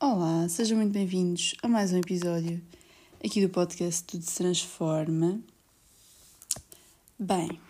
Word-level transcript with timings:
Olá, 0.00 0.48
sejam 0.48 0.78
muito 0.78 0.92
bem-vindos 0.92 1.54
a 1.62 1.68
mais 1.68 1.92
um 1.92 1.98
episódio 1.98 2.62
aqui 3.22 3.46
do 3.46 3.50
podcast 3.50 4.04
Tudo 4.04 4.24
se 4.24 4.36
Transforma. 4.36 5.38
Bem, 7.18 7.60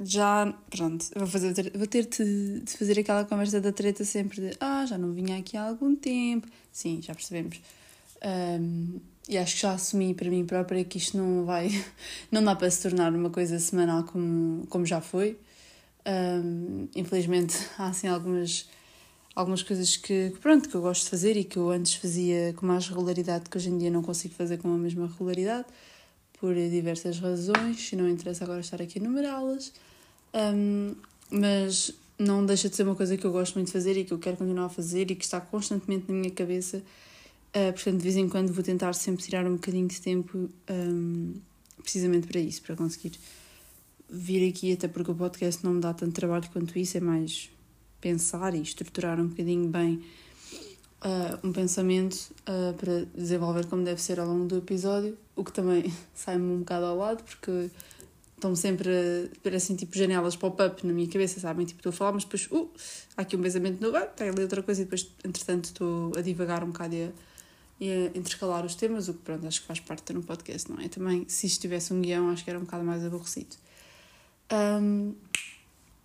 já, 0.00 0.50
pronto, 0.70 1.04
vou, 1.16 1.26
fazer, 1.26 1.72
vou 1.76 1.86
ter 1.86 2.06
de, 2.06 2.62
fazer 2.78 2.98
aquela 2.98 3.26
conversa 3.26 3.60
da 3.60 3.72
treta 3.72 4.06
sempre 4.06 4.40
de 4.40 4.56
ah, 4.58 4.86
já 4.86 4.96
não 4.96 5.12
vinha 5.12 5.36
aqui 5.36 5.54
há 5.58 5.68
algum 5.68 5.94
tempo. 5.94 6.48
Sim, 6.72 7.02
já 7.02 7.14
percebemos. 7.14 7.60
Um, 8.24 9.00
e 9.30 9.38
acho 9.38 9.54
que 9.54 9.62
já 9.62 9.72
assumi 9.72 10.12
para 10.12 10.28
mim 10.28 10.44
própria 10.44 10.84
que 10.84 10.98
isto 10.98 11.16
não 11.16 11.44
vai, 11.44 11.70
não 12.32 12.42
dá 12.42 12.56
para 12.56 12.68
se 12.68 12.82
tornar 12.82 13.14
uma 13.14 13.30
coisa 13.30 13.60
semanal 13.60 14.02
como, 14.02 14.66
como 14.66 14.84
já 14.84 15.00
foi. 15.00 15.38
Um, 16.04 16.88
infelizmente 16.96 17.56
há 17.78 17.86
assim 17.86 18.08
algumas, 18.08 18.68
algumas 19.36 19.62
coisas 19.62 19.96
que, 19.96 20.34
pronto, 20.40 20.68
que 20.68 20.74
eu 20.74 20.80
gosto 20.80 21.04
de 21.04 21.10
fazer 21.10 21.36
e 21.36 21.44
que 21.44 21.58
eu 21.58 21.70
antes 21.70 21.94
fazia 21.94 22.52
com 22.54 22.66
mais 22.66 22.88
regularidade 22.88 23.48
que 23.48 23.56
hoje 23.56 23.70
em 23.70 23.78
dia 23.78 23.90
não 23.90 24.02
consigo 24.02 24.34
fazer 24.34 24.58
com 24.58 24.74
a 24.74 24.76
mesma 24.76 25.06
regularidade 25.06 25.66
por 26.40 26.52
diversas 26.54 27.20
razões 27.20 27.92
e 27.92 27.96
não 27.96 28.08
interessa 28.08 28.42
agora 28.42 28.60
estar 28.60 28.82
aqui 28.82 28.98
a 28.98 29.02
enumerá-las. 29.02 29.72
Um, 30.34 30.96
mas 31.30 31.92
não 32.18 32.44
deixa 32.44 32.68
de 32.68 32.74
ser 32.74 32.82
uma 32.82 32.96
coisa 32.96 33.16
que 33.16 33.24
eu 33.24 33.30
gosto 33.30 33.54
muito 33.54 33.68
de 33.68 33.72
fazer 33.72 33.96
e 33.96 34.04
que 34.04 34.12
eu 34.12 34.18
quero 34.18 34.36
continuar 34.36 34.64
a 34.64 34.68
fazer 34.68 35.08
e 35.08 35.14
que 35.14 35.24
está 35.24 35.40
constantemente 35.40 36.06
na 36.08 36.14
minha 36.14 36.30
cabeça 36.32 36.82
Uh, 37.50 37.72
portanto, 37.72 37.96
de 37.96 38.04
vez 38.04 38.16
em 38.16 38.28
quando 38.28 38.52
vou 38.52 38.62
tentar 38.62 38.92
sempre 38.92 39.24
tirar 39.24 39.44
um 39.44 39.54
bocadinho 39.54 39.88
de 39.88 40.00
tempo 40.00 40.48
um, 40.70 41.34
precisamente 41.82 42.26
para 42.28 42.38
isso, 42.38 42.62
para 42.62 42.76
conseguir 42.76 43.12
vir 44.08 44.48
aqui, 44.48 44.72
até 44.72 44.86
porque 44.86 45.10
o 45.10 45.14
podcast 45.14 45.64
não 45.64 45.74
me 45.74 45.80
dá 45.80 45.92
tanto 45.92 46.12
trabalho 46.12 46.48
quanto 46.52 46.78
isso, 46.78 46.96
é 46.96 47.00
mais 47.00 47.50
pensar 48.00 48.54
e 48.54 48.62
estruturar 48.62 49.20
um 49.20 49.28
bocadinho 49.28 49.68
bem 49.68 50.02
uh, 51.04 51.46
um 51.46 51.52
pensamento 51.52 52.32
uh, 52.42 52.74
para 52.74 53.04
desenvolver 53.14 53.66
como 53.66 53.84
deve 53.84 54.00
ser 54.00 54.20
ao 54.20 54.26
longo 54.26 54.46
do 54.46 54.58
episódio, 54.58 55.16
o 55.36 55.44
que 55.44 55.52
também 55.52 55.92
sai-me 56.14 56.52
um 56.52 56.58
bocado 56.60 56.86
ao 56.86 56.96
lado, 56.96 57.22
porque 57.24 57.70
estão 58.34 58.54
sempre, 58.56 59.30
parecem 59.42 59.76
tipo 59.76 59.96
janelas 59.96 60.34
pop-up 60.34 60.86
na 60.86 60.92
minha 60.92 61.08
cabeça, 61.08 61.38
sabem? 61.40 61.66
Tipo, 61.66 61.80
estou 61.80 61.90
a 61.90 61.92
falar, 61.92 62.12
mas 62.12 62.24
depois, 62.24 62.48
uh, 62.50 62.70
há 63.16 63.22
aqui 63.22 63.36
um 63.36 63.42
pensamento 63.42 63.80
novo, 63.80 63.96
ah, 63.96 64.06
tem 64.06 64.28
ali 64.28 64.42
outra 64.42 64.62
coisa, 64.62 64.80
e 64.80 64.84
depois, 64.84 65.10
entretanto, 65.24 65.64
estou 65.66 66.12
a 66.16 66.20
divagar 66.20 66.64
um 66.64 66.68
bocado 66.68 66.94
e 66.94 67.04
a 67.04 67.12
intercalar 67.80 68.64
os 68.66 68.74
temas, 68.74 69.08
o 69.08 69.14
que 69.14 69.20
pronto, 69.20 69.46
acho 69.46 69.62
que 69.62 69.66
faz 69.66 69.80
parte 69.80 70.00
de 70.00 70.04
ter 70.04 70.16
um 70.18 70.22
podcast, 70.22 70.70
não 70.70 70.78
é? 70.78 70.88
Também, 70.88 71.26
se 71.28 71.46
isto 71.46 71.60
tivesse 71.60 71.92
um 71.92 72.00
guião, 72.02 72.30
acho 72.30 72.44
que 72.44 72.50
era 72.50 72.58
um 72.58 72.64
bocado 72.64 72.84
mais 72.84 73.04
aborrecido. 73.04 73.56
Um, 74.52 75.14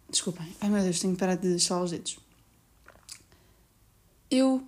desculpem, 0.09 0.47
ai 0.61 0.69
meu 0.69 0.81
Deus, 0.81 0.99
tenho 0.99 1.13
que 1.13 1.19
parar 1.19 1.35
de 1.35 1.49
deixar 1.49 1.81
os 1.81 1.91
dedos. 1.91 2.17
Eu 4.31 4.65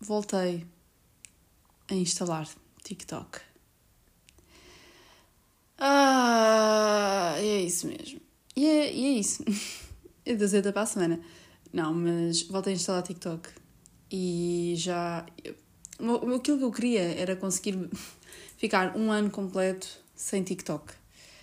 voltei 0.00 0.66
a 1.88 1.94
instalar 1.94 2.46
TikTok. 2.84 3.40
Ah, 5.78 7.34
é 7.38 7.62
isso 7.62 7.86
mesmo. 7.86 8.20
E 8.54 8.66
é, 8.66 8.92
e 8.92 9.04
é 9.06 9.10
isso. 9.20 9.44
Dou 10.26 10.58
até 10.58 10.72
para 10.72 10.82
a 10.82 10.86
semana. 10.86 11.20
Não, 11.72 11.94
mas 11.94 12.42
voltei 12.42 12.72
a 12.74 12.76
instalar 12.76 13.02
TikTok. 13.02 13.48
E 14.10 14.74
já 14.76 15.24
aquilo 16.36 16.58
que 16.58 16.64
eu 16.64 16.72
queria 16.72 17.02
era 17.02 17.36
conseguir 17.36 17.88
ficar 18.56 18.96
um 18.96 19.10
ano 19.10 19.30
completo 19.30 19.88
sem 20.14 20.42
TikTok, 20.42 20.92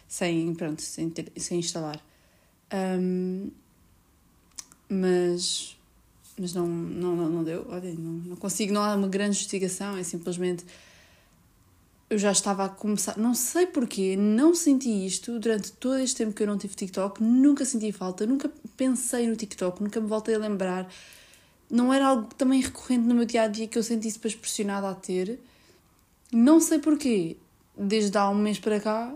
sem, 0.07 0.53
pronto, 0.53 0.81
sem, 0.81 1.09
ter, 1.09 1.31
sem 1.37 1.59
instalar. 1.59 2.03
Um, 2.73 3.49
mas 4.89 5.75
mas 6.37 6.53
não, 6.53 6.67
não, 6.67 7.15
não, 7.15 7.43
deu, 7.43 7.65
olha, 7.69 7.93
não, 7.93 8.11
não 8.11 8.35
consigo, 8.35 8.73
não 8.73 8.81
há 8.81 8.93
uma 8.93 9.07
grande 9.07 9.37
justificação, 9.37 9.95
é 9.97 10.03
simplesmente 10.03 10.65
eu 12.09 12.17
já 12.17 12.31
estava 12.31 12.65
a 12.65 12.69
começar, 12.69 13.17
não 13.17 13.33
sei 13.33 13.65
porquê, 13.65 14.15
não 14.17 14.53
senti 14.53 15.05
isto 15.05 15.39
durante 15.39 15.71
todo 15.71 15.97
este 15.97 16.17
tempo 16.17 16.33
que 16.33 16.43
eu 16.43 16.47
não 16.47 16.57
tive 16.57 16.75
TikTok, 16.75 17.23
nunca 17.23 17.65
senti 17.65 17.91
falta, 17.91 18.27
nunca 18.27 18.51
pensei 18.77 19.27
no 19.27 19.35
TikTok, 19.35 19.81
nunca 19.81 19.99
me 19.99 20.07
voltei 20.07 20.35
a 20.35 20.37
lembrar 20.37 20.87
não 21.75 21.93
era 21.93 22.07
algo 22.07 22.33
também 22.35 22.61
recorrente 22.61 23.05
no 23.05 23.13
meu 23.13 23.25
dia 23.25 23.43
a 23.43 23.47
dia 23.47 23.67
que 23.67 23.77
eu 23.77 23.83
sentisse 23.83 24.17
depois 24.17 24.33
pressionada 24.33 24.89
a 24.89 24.95
ter. 24.95 25.39
Não 26.31 26.59
sei 26.61 26.79
porquê, 26.79 27.35
desde 27.77 28.17
há 28.17 28.29
um 28.29 28.35
mês 28.35 28.57
para 28.57 28.79
cá, 28.79 29.13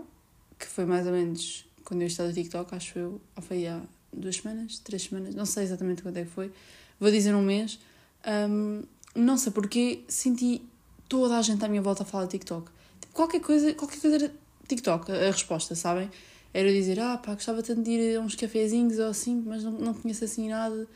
que 0.58 0.66
foi 0.66 0.84
mais 0.84 1.06
ou 1.06 1.12
menos 1.12 1.64
quando 1.84 2.02
eu 2.02 2.06
estava 2.06 2.28
no 2.28 2.34
TikTok, 2.34 2.74
acho 2.74 2.98
eu, 2.98 3.20
foi 3.40 3.66
há 3.66 3.80
duas 4.12 4.36
semanas, 4.36 4.78
três 4.78 5.02
semanas, 5.02 5.34
não 5.34 5.46
sei 5.46 5.64
exatamente 5.64 6.02
quando 6.02 6.18
é 6.18 6.24
que 6.24 6.30
foi, 6.30 6.52
vou 7.00 7.10
dizer 7.10 7.34
um 7.34 7.42
mês. 7.42 7.80
Um, 8.26 8.82
não 9.14 9.36
sei 9.38 9.50
porquê, 9.52 10.04
senti 10.06 10.62
toda 11.08 11.38
a 11.38 11.42
gente 11.42 11.64
à 11.64 11.68
minha 11.68 11.82
volta 11.82 12.02
a 12.02 12.06
falar 12.06 12.26
de 12.26 12.32
TikTok. 12.32 12.70
Tipo, 13.00 13.14
qualquer 13.14 13.40
coisa, 13.40 13.74
qualquer 13.74 13.98
coisa 14.00 14.16
era 14.16 14.34
TikTok, 14.68 15.10
a 15.10 15.30
resposta, 15.30 15.74
sabem? 15.74 16.10
Era 16.52 16.70
dizer, 16.70 17.00
ah 17.00 17.16
pá, 17.16 17.34
gostava 17.34 17.62
tanto 17.62 17.82
de 17.82 17.90
ir 17.90 18.16
a 18.16 18.20
uns 18.20 18.34
cafezinhos 18.34 18.98
ou 18.98 19.06
assim, 19.06 19.42
mas 19.46 19.64
não, 19.64 19.72
não 19.72 19.94
conheço 19.94 20.24
assim 20.24 20.48
nada 20.48 20.86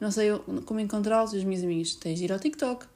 não 0.00 0.10
sei 0.10 0.30
como 0.64 0.80
encontrá-los. 0.80 1.32
E 1.32 1.38
as 1.38 1.44
minhas 1.44 1.62
amigas, 1.62 1.94
tens 1.94 2.18
de 2.18 2.24
ir 2.24 2.32
ao 2.32 2.38
TikTok. 2.38 2.86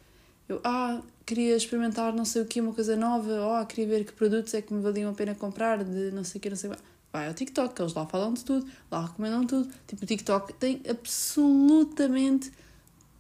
Eu, 0.49 0.61
ah, 0.65 1.01
queria 1.25 1.57
experimentar 1.57 2.13
não 2.13 2.25
sei 2.25 2.43
o 2.43 2.47
que, 2.47 2.61
uma 2.61 2.73
coisa 2.73 2.97
nova, 2.97 3.61
ah, 3.61 3.65
queria 3.65 3.87
ver 3.87 4.05
que 4.05 4.13
produtos 4.13 4.53
é 4.55 4.63
que 4.63 4.73
me 4.73 4.83
valiam 4.83 5.11
a 5.11 5.15
pena 5.15 5.35
comprar, 5.35 5.83
de 5.85 6.11
não 6.11 6.25
sei 6.25 6.39
o 6.39 6.43
que, 6.43 6.51
não 6.51 6.57
sei 6.57 6.71
o 6.71 6.75
que. 6.75 6.83
Vai 7.13 7.29
ao 7.29 7.35
TikTok, 7.35 7.81
eles 7.81 7.93
lá 7.93 8.07
falam 8.07 8.33
de 8.33 8.43
tudo, 8.43 8.67
lá 8.91 9.05
recomendam 9.07 9.47
tudo. 9.47 9.71
Tipo, 9.87 10.03
o 10.03 10.07
TikTok 10.07 10.55
tem 10.55 10.81
absolutamente 10.89 12.51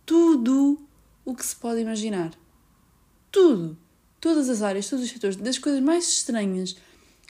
tudo 0.06 0.80
o 1.24 1.34
que 1.34 1.44
se 1.44 1.54
pode 1.54 1.80
imaginar. 1.80 2.32
Tudo. 3.30 3.76
Todas 4.18 4.48
as 4.48 4.62
áreas, 4.62 4.88
todos 4.88 5.04
os 5.04 5.10
setores, 5.10 5.36
das 5.36 5.58
coisas 5.58 5.80
mais 5.82 6.08
estranhas, 6.08 6.74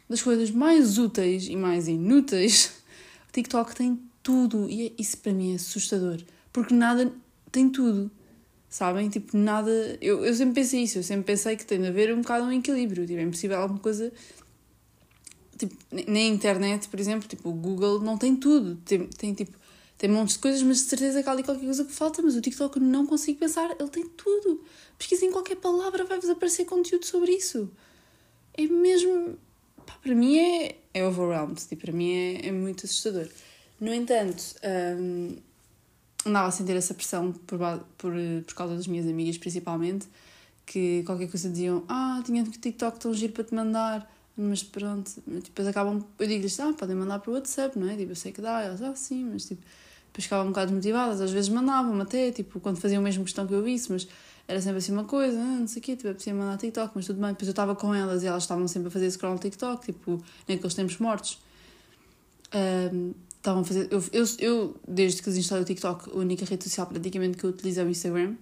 das 0.08 0.22
coisas 0.22 0.50
mais 0.50 0.98
úteis 0.98 1.48
e 1.48 1.56
mais 1.56 1.88
inúteis. 1.88 2.80
O 3.28 3.32
TikTok 3.32 3.74
tem 3.74 3.98
tudo 4.22 4.68
e 4.68 4.88
é, 4.88 4.92
isso 4.98 5.16
para 5.16 5.32
mim 5.32 5.52
é 5.52 5.54
assustador 5.54 6.18
porque 6.52 6.74
nada 6.74 7.12
tem 7.50 7.68
tudo, 7.68 8.10
sabem? 8.68 9.08
Tipo, 9.08 9.36
nada. 9.36 9.70
Eu, 10.00 10.24
eu 10.24 10.34
sempre 10.34 10.54
pensei 10.54 10.82
isso, 10.82 10.98
eu 10.98 11.02
sempre 11.02 11.24
pensei 11.24 11.56
que 11.56 11.64
tem 11.64 11.80
de 11.80 11.88
haver 11.88 12.12
um 12.12 12.20
bocado 12.20 12.44
um 12.44 12.52
equilíbrio, 12.52 13.06
tipo, 13.06 13.18
é 13.18 13.22
impossível 13.22 13.58
alguma 13.58 13.80
coisa. 13.80 14.12
Tipo, 15.56 15.74
na 16.08 16.20
internet, 16.20 16.88
por 16.88 16.98
exemplo, 16.98 17.28
tipo, 17.28 17.48
o 17.48 17.52
Google 17.52 18.00
não 18.00 18.18
tem 18.18 18.36
tudo, 18.36 18.76
tem, 18.84 19.06
tem 19.06 19.34
tipo. 19.34 19.62
Tem 19.98 20.10
montes 20.10 20.34
de 20.34 20.40
coisas, 20.40 20.60
mas 20.64 20.78
de 20.78 20.88
certeza 20.88 21.22
que 21.22 21.28
há 21.28 21.32
ali 21.32 21.44
qualquer 21.44 21.64
coisa 21.64 21.84
que 21.84 21.92
falta, 21.92 22.20
mas 22.22 22.34
o 22.34 22.40
TikTok 22.40 22.80
não 22.80 23.06
consigo 23.06 23.38
pensar, 23.38 23.70
ele 23.78 23.88
tem 23.88 24.04
tudo. 24.08 24.64
Pesquisem 24.98 25.30
qualquer 25.30 25.54
palavra, 25.54 26.04
vai-vos 26.04 26.28
aparecer 26.28 26.64
conteúdo 26.64 27.06
sobre 27.06 27.30
isso. 27.30 27.70
É 28.54 28.66
mesmo. 28.66 29.38
Pá, 29.86 29.94
para 30.02 30.12
mim 30.12 30.38
é, 30.38 30.76
é 30.92 31.06
overwhelmed, 31.06 31.60
tipo, 31.68 31.82
para 31.82 31.92
mim 31.92 32.12
é, 32.12 32.48
é 32.48 32.52
muito 32.52 32.84
assustador. 32.84 33.28
No 33.80 33.94
entanto, 33.94 34.42
hum, 34.98 35.36
andava 36.26 36.48
a 36.48 36.50
sentir 36.50 36.76
essa 36.76 36.94
pressão 36.94 37.32
por, 37.32 37.58
por, 37.98 38.12
por 38.46 38.54
causa 38.54 38.76
das 38.76 38.86
minhas 38.86 39.06
amigas, 39.06 39.38
principalmente, 39.38 40.06
que 40.64 41.02
qualquer 41.04 41.28
coisa 41.28 41.48
diziam: 41.48 41.84
Ah, 41.88 42.22
tinha 42.24 42.44
TikTok 42.44 42.98
tão 42.98 43.12
giro 43.12 43.32
para 43.32 43.44
te 43.44 43.54
mandar, 43.54 44.10
mas 44.36 44.62
pronto, 44.62 45.10
depois 45.26 45.66
acabam. 45.68 46.04
Eu 46.18 46.26
digo-lhes: 46.26 46.58
Ah, 46.60 46.72
podem 46.72 46.96
mandar 46.96 47.18
para 47.18 47.30
o 47.30 47.34
WhatsApp, 47.34 47.78
não 47.78 47.88
é? 47.88 47.96
Tipo, 47.96 48.12
eu 48.12 48.16
sei 48.16 48.32
que 48.32 48.40
dá, 48.40 48.60
elas, 48.62 48.82
ah, 48.82 48.94
sim, 48.94 49.24
mas 49.32 49.46
tipo, 49.46 49.62
depois 50.06 50.24
ficavam 50.24 50.46
um 50.46 50.48
bocado 50.48 50.66
desmotivadas, 50.66 51.20
às 51.20 51.30
vezes 51.30 51.48
mandavam 51.48 52.00
até, 52.00 52.30
tipo, 52.30 52.60
quando 52.60 52.78
faziam 52.78 53.00
a 53.00 53.02
mesma 53.02 53.24
questão 53.24 53.46
que 53.46 53.54
eu 53.54 53.62
visse, 53.62 53.90
mas 53.90 54.06
era 54.46 54.60
sempre 54.60 54.78
assim 54.78 54.92
uma 54.92 55.04
coisa, 55.04 55.38
ah, 55.38 55.58
não 55.60 55.66
sei 55.66 55.80
o 55.80 55.82
quê, 55.82 55.96
tipo, 55.96 56.08
eu 56.08 56.14
precisava 56.14 56.42
mandar 56.42 56.58
TikTok, 56.58 56.92
mas 56.94 57.06
tudo 57.06 57.20
bem. 57.20 57.30
Depois 57.30 57.48
eu 57.48 57.52
estava 57.52 57.74
com 57.74 57.94
elas 57.94 58.22
e 58.22 58.26
elas 58.26 58.42
estavam 58.42 58.66
sempre 58.68 58.88
a 58.88 58.90
fazer 58.90 59.10
scroll 59.10 59.34
no 59.34 59.38
TikTok, 59.38 59.86
tipo, 59.86 60.22
naqueles 60.48 60.74
tempos 60.74 60.98
mortos. 60.98 61.38
Um, 62.54 63.14
estavam 63.42 63.62
a 63.62 63.64
fazer. 63.64 63.88
Eu, 63.90 64.02
eu, 64.12 64.24
eu, 64.38 64.76
desde 64.86 65.20
que 65.20 65.28
desinstalei 65.28 65.64
o 65.64 65.66
TikTok, 65.66 66.10
a 66.10 66.16
única 66.16 66.44
rede 66.44 66.62
social 66.64 66.86
praticamente 66.86 67.36
que 67.36 67.44
eu 67.44 67.50
utilizo 67.50 67.80
é 67.80 67.84
o 67.84 67.90
Instagram. 67.90 68.36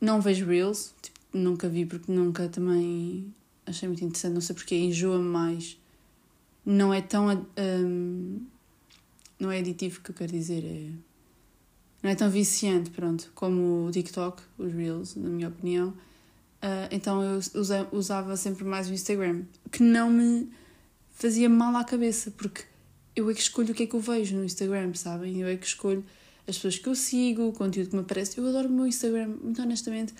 Não 0.00 0.20
vejo 0.20 0.44
Reels, 0.44 0.92
tipo, 1.00 1.18
nunca 1.32 1.68
vi 1.68 1.86
porque 1.86 2.12
nunca 2.12 2.48
também 2.48 3.32
achei 3.66 3.88
muito 3.88 4.04
interessante, 4.04 4.34
não 4.34 4.40
sei 4.42 4.54
porque, 4.54 4.76
enjoa-me 4.76 5.24
mais. 5.24 5.78
Não 6.64 6.92
é 6.92 7.00
tão. 7.00 7.46
Um, 7.58 8.42
não 9.40 9.50
é 9.50 9.58
aditivo 9.58 10.00
que 10.02 10.10
eu 10.10 10.14
quero 10.14 10.32
dizer, 10.32 10.62
é. 10.64 10.90
Não 12.02 12.10
é 12.10 12.14
tão 12.14 12.28
viciante, 12.28 12.90
pronto, 12.90 13.32
como 13.34 13.86
o 13.86 13.90
TikTok, 13.90 14.42
os 14.58 14.72
Reels, 14.72 15.16
na 15.16 15.30
minha 15.30 15.48
opinião. 15.48 15.88
Uh, 15.88 16.88
então 16.90 17.22
eu 17.22 17.40
usava 17.92 18.36
sempre 18.36 18.62
mais 18.62 18.90
o 18.90 18.92
Instagram, 18.92 19.44
que 19.72 19.82
não 19.82 20.10
me 20.10 20.50
fazia 21.12 21.48
mal 21.48 21.74
à 21.76 21.82
cabeça, 21.82 22.30
porque 22.30 22.62
eu 23.16 23.30
é 23.30 23.34
que 23.34 23.40
escolho 23.40 23.72
o 23.72 23.74
que 23.74 23.84
é 23.84 23.86
que 23.86 23.94
eu 23.94 24.00
vejo 24.00 24.36
no 24.36 24.44
Instagram, 24.44 24.92
sabem? 24.94 25.40
Eu 25.40 25.48
é 25.48 25.56
que 25.56 25.66
escolho 25.66 26.04
as 26.46 26.56
pessoas 26.56 26.78
que 26.78 26.88
eu 26.88 26.94
sigo, 26.94 27.48
o 27.48 27.52
conteúdo 27.52 27.90
que 27.90 27.96
me 27.96 28.02
aparece. 28.02 28.38
Eu 28.38 28.46
adoro 28.48 28.68
o 28.68 28.72
meu 28.72 28.86
Instagram, 28.86 29.28
muito 29.42 29.62
honestamente. 29.62 30.12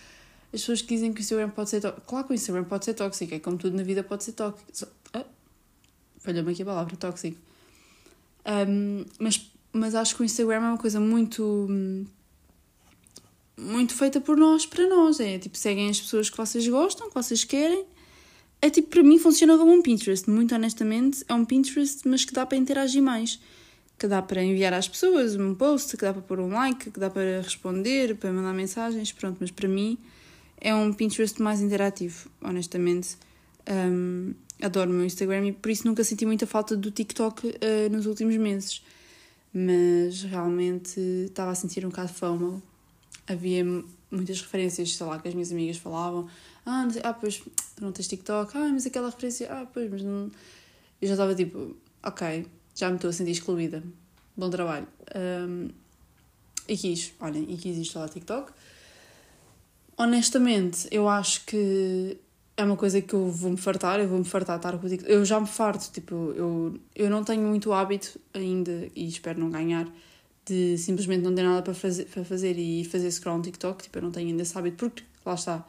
As 0.52 0.60
pessoas 0.60 0.82
que 0.82 0.94
dizem 0.94 1.12
que 1.12 1.20
o 1.20 1.22
Instagram 1.22 1.50
pode 1.50 1.70
ser 1.70 1.80
tóxico. 1.80 2.06
Claro 2.06 2.26
que 2.26 2.32
o 2.32 2.34
Instagram 2.34 2.64
pode 2.64 2.84
ser 2.84 2.94
tóxico, 2.94 3.34
é 3.34 3.38
como 3.40 3.58
tudo 3.58 3.76
na 3.76 3.82
vida 3.82 4.02
pode 4.04 4.24
ser 4.24 4.32
tóxico. 4.32 4.90
Ah, 5.12 5.24
falhou-me 6.18 6.52
aqui 6.52 6.62
a 6.62 6.66
palavra, 6.66 6.96
tóxico. 6.96 7.36
Um, 8.46 9.04
mas, 9.18 9.50
mas 9.72 9.94
acho 9.94 10.14
que 10.14 10.22
o 10.22 10.24
Instagram 10.24 10.56
é 10.56 10.58
uma 10.60 10.78
coisa 10.78 11.00
muito. 11.00 11.68
muito 13.56 13.94
feita 13.94 14.20
por 14.20 14.36
nós 14.36 14.64
para 14.64 14.88
nós. 14.88 15.18
É 15.18 15.38
tipo, 15.38 15.58
seguem 15.58 15.90
as 15.90 16.00
pessoas 16.00 16.30
que 16.30 16.36
vocês 16.36 16.66
gostam, 16.68 17.08
que 17.08 17.14
vocês 17.14 17.42
querem. 17.42 17.84
É 18.64 18.70
tipo, 18.70 18.88
para 18.88 19.02
mim 19.02 19.18
funciona 19.18 19.58
como 19.58 19.70
um 19.70 19.82
Pinterest. 19.82 20.30
Muito 20.30 20.54
honestamente, 20.54 21.22
é 21.28 21.34
um 21.34 21.44
Pinterest, 21.44 22.08
mas 22.08 22.24
que 22.24 22.32
dá 22.32 22.46
para 22.46 22.56
interagir 22.56 23.02
mais. 23.02 23.38
Que 23.98 24.06
dá 24.06 24.22
para 24.22 24.42
enviar 24.42 24.72
às 24.72 24.88
pessoas 24.88 25.36
um 25.36 25.54
post, 25.54 25.94
que 25.98 26.02
dá 26.02 26.14
para 26.14 26.22
pôr 26.22 26.40
um 26.40 26.48
like, 26.48 26.90
que 26.90 26.98
dá 26.98 27.10
para 27.10 27.42
responder, 27.42 28.16
para 28.16 28.32
mandar 28.32 28.54
mensagens. 28.54 29.12
Pronto, 29.12 29.36
mas 29.38 29.50
para 29.50 29.68
mim 29.68 29.98
é 30.58 30.74
um 30.74 30.94
Pinterest 30.94 31.42
mais 31.42 31.60
interativo, 31.60 32.30
honestamente. 32.40 33.18
Um, 33.68 34.32
adoro 34.62 34.90
o 34.90 34.94
meu 34.94 35.04
Instagram 35.04 35.48
e 35.48 35.52
por 35.52 35.70
isso 35.70 35.86
nunca 35.86 36.02
senti 36.02 36.24
muita 36.24 36.46
falta 36.46 36.74
do 36.74 36.90
TikTok 36.90 37.46
uh, 37.46 37.92
nos 37.92 38.06
últimos 38.06 38.34
meses. 38.38 38.82
Mas 39.52 40.22
realmente 40.22 40.98
estava 41.26 41.50
a 41.50 41.54
sentir 41.54 41.84
um 41.84 41.90
bocado 41.90 42.08
de 42.08 42.14
FOMO. 42.14 42.62
Havia 43.26 43.62
muitas 44.10 44.40
referências, 44.40 44.94
sei 44.94 45.06
lá, 45.06 45.18
que 45.18 45.28
as 45.28 45.34
minhas 45.34 45.52
amigas 45.52 45.76
falavam. 45.76 46.30
Ah, 46.66 46.88
sei, 46.90 47.02
ah 47.04 47.12
pois, 47.12 47.42
não 47.80 47.92
tens 47.92 48.08
TikTok. 48.08 48.56
Ah, 48.56 48.70
mas 48.72 48.86
aquela 48.86 49.08
referência. 49.08 49.48
Ah, 49.50 49.66
pois, 49.66 49.90
mas 49.90 50.02
não. 50.02 50.30
Eu 51.00 51.08
já 51.08 51.14
estava 51.14 51.34
tipo, 51.34 51.76
ok, 52.02 52.46
já 52.74 52.88
me 52.88 52.96
estou 52.96 53.10
a 53.10 53.12
sentir 53.12 53.32
excluída. 53.32 53.82
Bom 54.36 54.50
trabalho. 54.50 54.88
Um, 55.14 55.68
e 56.66 56.76
quis, 56.76 57.12
olhem, 57.20 57.44
e 57.48 57.56
quis 57.56 57.76
instalar 57.76 58.08
TikTok. 58.08 58.52
Honestamente, 59.96 60.88
eu 60.90 61.08
acho 61.08 61.44
que 61.44 62.18
é 62.56 62.64
uma 62.64 62.76
coisa 62.76 63.00
que 63.00 63.14
eu 63.14 63.30
vou-me 63.30 63.56
fartar, 63.56 64.00
eu 64.00 64.08
vou-me 64.08 64.24
fartar 64.24 64.56
estar 64.56 64.78
com 64.78 64.86
o 64.86 64.88
TikTok. 64.88 65.12
Eu 65.12 65.24
já 65.24 65.38
me 65.38 65.46
farto, 65.46 65.92
tipo, 65.92 66.32
eu, 66.34 66.78
eu 66.94 67.10
não 67.10 67.22
tenho 67.22 67.42
muito 67.42 67.72
hábito 67.72 68.18
ainda, 68.32 68.88
e 68.94 69.06
espero 69.06 69.38
não 69.38 69.50
ganhar, 69.50 69.86
de 70.46 70.76
simplesmente 70.78 71.22
não 71.22 71.34
ter 71.34 71.42
nada 71.42 71.62
para 71.62 71.74
fazer, 71.74 72.06
para 72.06 72.24
fazer 72.24 72.58
e 72.58 72.84
fazer 72.84 73.10
scroll 73.10 73.36
no 73.36 73.42
TikTok. 73.42 73.84
Tipo, 73.84 73.98
eu 73.98 74.02
não 74.02 74.10
tenho 74.10 74.28
ainda 74.28 74.42
esse 74.42 74.56
hábito, 74.56 74.76
porque 74.76 75.04
lá 75.24 75.34
está, 75.34 75.64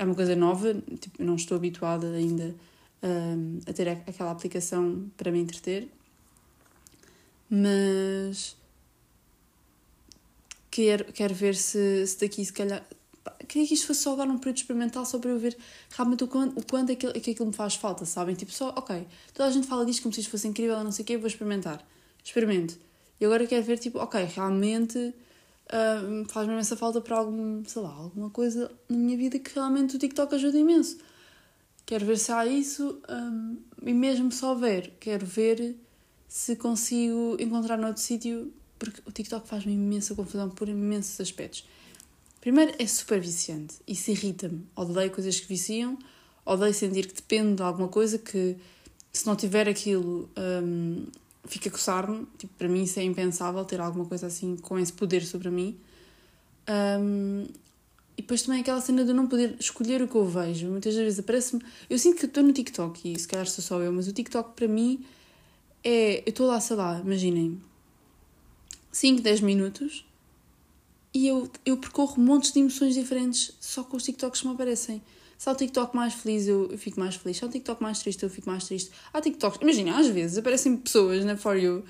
é 0.00 0.04
uma 0.04 0.14
coisa 0.14 0.34
nova, 0.34 0.72
tipo, 0.98 1.20
eu 1.20 1.26
não 1.26 1.36
estou 1.36 1.58
habituada 1.58 2.10
ainda 2.10 2.54
um, 3.02 3.60
a 3.68 3.72
ter 3.74 3.86
aquela 3.86 4.30
aplicação 4.30 5.10
para 5.14 5.30
me 5.30 5.38
entreter. 5.38 5.90
Mas 7.50 8.56
quero, 10.70 11.04
quero 11.12 11.34
ver 11.34 11.54
se, 11.54 12.06
se 12.06 12.18
daqui, 12.18 12.42
se 12.42 12.50
calhar, 12.50 12.82
queria 13.46 13.68
que 13.68 13.74
isto 13.74 13.88
fosse 13.88 14.00
só 14.00 14.14
agora 14.14 14.30
um 14.30 14.38
período 14.38 14.56
experimental, 14.56 15.04
só 15.04 15.18
para 15.18 15.32
eu 15.32 15.38
ver 15.38 15.54
realmente 15.94 16.24
o 16.24 16.26
quanto, 16.26 16.58
o 16.58 16.64
quanto 16.64 16.92
é, 16.92 16.94
que, 16.94 17.06
é 17.06 17.20
que 17.20 17.32
aquilo 17.32 17.48
me 17.48 17.54
faz 17.54 17.74
falta, 17.74 18.06
sabem? 18.06 18.34
Tipo, 18.34 18.52
só, 18.52 18.70
ok, 18.70 19.06
toda 19.34 19.50
a 19.50 19.52
gente 19.52 19.66
fala 19.66 19.84
disto 19.84 20.02
como 20.02 20.14
se 20.14 20.22
isto 20.22 20.30
fosse 20.30 20.48
incrível, 20.48 20.82
não 20.82 20.92
sei 20.92 21.02
o 21.02 21.06
quê, 21.06 21.18
vou 21.18 21.26
experimentar. 21.26 21.86
Experimento. 22.24 22.78
E 23.20 23.24
agora 23.26 23.46
quero 23.46 23.62
ver, 23.62 23.78
tipo, 23.78 23.98
ok, 23.98 24.24
realmente 24.24 25.12
uh, 25.70 26.28
faz-me 26.28 26.54
essa 26.54 26.76
falta 26.76 27.00
para 27.00 27.16
algum, 27.16 27.64
sei 27.64 27.82
lá, 27.82 27.90
alguma 27.90 28.30
coisa 28.30 28.70
na 28.88 28.96
minha 28.96 29.16
vida 29.16 29.38
que 29.38 29.54
realmente 29.54 29.96
o 29.96 29.98
TikTok 29.98 30.34
ajuda 30.34 30.58
imenso. 30.58 30.98
Quero 31.86 32.06
ver 32.06 32.18
se 32.18 32.30
há 32.30 32.46
isso 32.46 33.00
um, 33.08 33.56
e 33.82 33.92
mesmo 33.92 34.30
só 34.30 34.54
ver, 34.54 34.92
quero 35.00 35.26
ver 35.26 35.76
se 36.28 36.54
consigo 36.54 37.36
encontrar 37.40 37.76
noutro 37.76 38.00
sítio, 38.00 38.52
porque 38.78 39.02
o 39.04 39.10
TikTok 39.10 39.48
faz-me 39.48 39.72
imensa 39.72 40.14
confusão 40.14 40.48
por 40.48 40.68
imensos 40.68 41.20
aspectos. 41.20 41.66
Primeiro, 42.40 42.72
é 42.78 42.86
super 42.86 43.20
viciante. 43.20 43.74
Isso 43.86 44.10
irrita-me. 44.10 44.64
Odeio 44.74 45.10
coisas 45.10 45.38
que 45.38 45.46
viciam, 45.48 45.98
odeio 46.46 46.72
sentir 46.72 47.06
que 47.06 47.14
depende 47.14 47.56
de 47.56 47.62
alguma 47.62 47.88
coisa 47.88 48.16
que, 48.16 48.56
se 49.12 49.26
não 49.26 49.36
tiver 49.36 49.68
aquilo, 49.68 50.30
um, 50.38 51.06
fica 51.44 51.68
a 51.68 51.72
coçar-me. 51.72 52.26
Tipo, 52.38 52.52
para 52.54 52.68
mim, 52.68 52.82
isso 52.82 52.98
é 53.00 53.02
impensável 53.02 53.64
ter 53.64 53.80
alguma 53.80 54.04
coisa 54.04 54.26
assim 54.26 54.56
com 54.56 54.78
esse 54.78 54.92
poder 54.92 55.24
sobre 55.24 55.50
mim. 55.50 55.78
Um, 56.68 57.46
e 58.16 58.22
depois 58.22 58.42
também 58.42 58.60
aquela 58.60 58.80
cena 58.80 59.02
de 59.02 59.10
eu 59.10 59.14
não 59.14 59.26
poder 59.26 59.56
escolher 59.58 60.02
o 60.02 60.08
que 60.08 60.14
eu 60.14 60.26
vejo. 60.26 60.68
Muitas 60.68 60.94
vezes 60.94 61.18
aparece-me. 61.18 61.62
Eu 61.88 61.98
sinto 61.98 62.18
que 62.18 62.26
estou 62.26 62.42
no 62.42 62.52
TikTok 62.52 63.12
e 63.12 63.18
se 63.18 63.26
calhar 63.26 63.46
sou 63.46 63.64
só 63.64 63.80
eu, 63.80 63.92
mas 63.92 64.08
o 64.08 64.12
TikTok 64.12 64.54
para 64.54 64.68
mim 64.68 65.04
é. 65.82 66.20
Eu 66.20 66.30
estou 66.30 66.46
lá, 66.46 66.60
sei 66.60 66.76
lá, 66.76 67.00
imaginem, 67.00 67.60
5, 68.92 69.22
10 69.22 69.40
minutos 69.40 70.04
e 71.12 71.26
eu, 71.26 71.50
eu 71.66 71.76
percorro 71.76 72.22
montes 72.22 72.52
de 72.52 72.60
emoções 72.60 72.94
diferentes 72.94 73.52
só 73.60 73.82
com 73.82 73.96
os 73.96 74.04
TikToks 74.04 74.40
que 74.40 74.46
me 74.46 74.54
aparecem. 74.54 75.02
Se 75.40 75.48
há 75.48 75.52
um 75.52 75.54
TikTok 75.54 75.96
mais 75.96 76.12
feliz, 76.12 76.46
eu, 76.46 76.76
fico 76.76 77.00
mais 77.00 77.16
feliz. 77.16 77.38
Se 77.38 77.44
há 77.44 77.46
um 77.46 77.50
TikTok 77.50 77.82
mais 77.82 77.98
triste, 77.98 78.22
eu 78.22 78.28
fico 78.28 78.50
mais 78.50 78.62
triste. 78.64 78.90
Há 79.10 79.22
TikToks, 79.22 79.58
imagina, 79.62 79.98
às 79.98 80.06
vezes 80.06 80.36
aparecem 80.36 80.76
pessoas 80.76 81.24
na 81.24 81.34
For 81.34 81.56
You, 81.56 81.82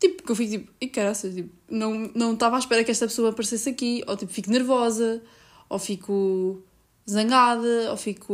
tipo, 0.00 0.22
que 0.22 0.32
eu 0.32 0.34
fico 0.34 0.50
tipo, 0.52 0.72
e 0.80 0.88
caraças, 0.88 1.34
tipo, 1.34 1.50
não, 1.68 2.10
não 2.14 2.32
estava 2.32 2.56
à 2.56 2.58
espera 2.58 2.82
que 2.82 2.90
esta 2.90 3.06
pessoa 3.06 3.28
aparecesse 3.28 3.68
aqui, 3.68 4.02
ou 4.06 4.16
tipo, 4.16 4.32
fico 4.32 4.50
nervosa, 4.50 5.22
ou 5.68 5.78
fico 5.78 6.62
zangada, 7.06 7.90
ou 7.90 7.96
fico. 7.98 8.32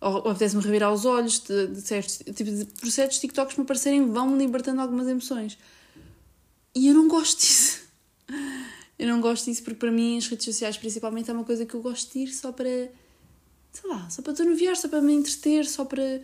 ou, 0.00 0.10
ou 0.10 0.30
apetece-me 0.30 0.62
revirar 0.62 0.90
os 0.90 1.04
olhos 1.04 1.40
de, 1.40 1.66
de 1.66 1.82
certos, 1.82 2.16
tipo, 2.34 2.50
de, 2.50 2.64
por 2.64 2.90
certos 2.90 3.18
TikToks 3.18 3.58
me 3.58 3.64
aparecerem, 3.64 4.10
vão-me 4.10 4.38
libertando 4.38 4.80
algumas 4.80 5.06
emoções. 5.06 5.58
E 6.74 6.88
eu 6.88 6.94
não 6.94 7.08
gosto 7.08 7.38
disso. 7.38 7.82
Eu 8.98 9.08
não 9.08 9.18
gosto 9.18 9.46
disso 9.46 9.62
porque 9.62 9.78
para 9.78 9.90
mim 9.90 10.18
as 10.18 10.26
redes 10.26 10.44
sociais 10.44 10.76
principalmente 10.76 11.30
é 11.30 11.32
uma 11.32 11.42
coisa 11.42 11.64
que 11.64 11.72
eu 11.72 11.80
gosto 11.80 12.12
de 12.12 12.18
ir 12.18 12.28
só 12.34 12.52
para, 12.52 12.90
sei 13.72 13.90
lá, 13.90 14.08
só 14.10 14.22
para 14.22 14.32
desanuviar, 14.32 14.76
só 14.76 14.88
para 14.88 15.00
me 15.00 15.14
entreter, 15.14 15.66
só 15.66 15.84
para 15.84 16.20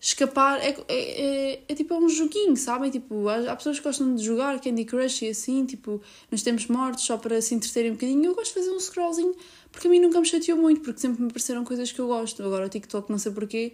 escapar. 0.00 0.58
É, 0.60 0.76
é, 0.88 1.54
é, 1.54 1.62
é 1.68 1.74
tipo 1.74 1.94
é 1.94 1.98
um 1.98 2.08
joguinho, 2.08 2.56
sabem? 2.56 2.90
Tipo, 2.90 3.28
há, 3.28 3.52
há, 3.52 3.56
pessoas 3.56 3.78
que 3.78 3.84
gostam 3.84 4.14
de 4.14 4.24
jogar 4.24 4.60
Candy 4.60 4.84
Crush 4.84 5.22
e 5.22 5.28
assim, 5.28 5.64
tipo, 5.64 6.00
nos 6.30 6.42
tempos 6.42 6.66
mortos, 6.66 7.04
só 7.04 7.16
para 7.16 7.40
se 7.40 7.54
entreterem 7.54 7.90
um 7.90 7.94
bocadinho. 7.94 8.24
Eu 8.24 8.34
gosto 8.34 8.54
de 8.54 8.60
fazer 8.60 8.70
um 8.70 8.80
scrollzinho 8.80 9.34
porque 9.72 9.88
a 9.88 9.90
mim 9.90 10.00
nunca 10.00 10.20
me 10.20 10.26
chateou 10.26 10.58
muito, 10.58 10.80
porque 10.80 11.00
sempre 11.00 11.20
me 11.22 11.28
apareceram 11.28 11.64
coisas 11.64 11.92
que 11.92 11.98
eu 11.98 12.06
gosto. 12.06 12.42
Agora 12.42 12.66
o 12.66 12.68
TikTok, 12.68 13.10
não 13.10 13.18
sei 13.18 13.32
porquê, 13.32 13.72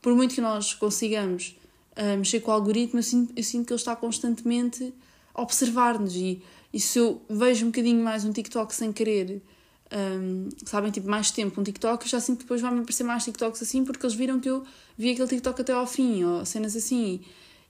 por 0.00 0.14
muito 0.14 0.34
que 0.34 0.40
nós 0.40 0.74
consigamos 0.74 1.56
uh, 1.96 2.16
mexer 2.18 2.40
com 2.40 2.50
o 2.50 2.54
algoritmo, 2.54 2.98
eu 2.98 3.02
sinto, 3.02 3.32
eu 3.36 3.42
sinto 3.42 3.66
que 3.66 3.72
ele 3.72 3.80
está 3.80 3.96
constantemente 3.96 4.92
a 5.34 5.42
observar-nos 5.42 6.14
e 6.14 6.42
e 6.72 6.78
se 6.78 6.98
eu 6.98 7.20
vejo 7.28 7.66
um 7.66 7.70
bocadinho 7.70 8.02
mais 8.02 8.24
um 8.24 8.32
TikTok 8.32 8.74
sem 8.74 8.92
querer, 8.92 9.42
um, 9.92 10.48
sabem, 10.64 10.90
tipo, 10.90 11.08
mais 11.08 11.30
tempo 11.30 11.60
um 11.60 11.64
TikTok, 11.64 12.04
eu 12.04 12.08
já 12.08 12.20
sinto 12.20 12.38
que 12.38 12.44
depois 12.44 12.60
vai-me 12.60 12.80
aparecer 12.80 13.02
mais 13.04 13.24
TikToks 13.24 13.62
assim, 13.62 13.84
porque 13.84 14.04
eles 14.04 14.14
viram 14.14 14.38
que 14.38 14.48
eu 14.48 14.64
vi 14.96 15.10
aquele 15.10 15.28
TikTok 15.28 15.60
até 15.60 15.72
ao 15.72 15.86
fim, 15.86 16.24
ou 16.24 16.44
cenas 16.44 16.76
assim. 16.76 17.20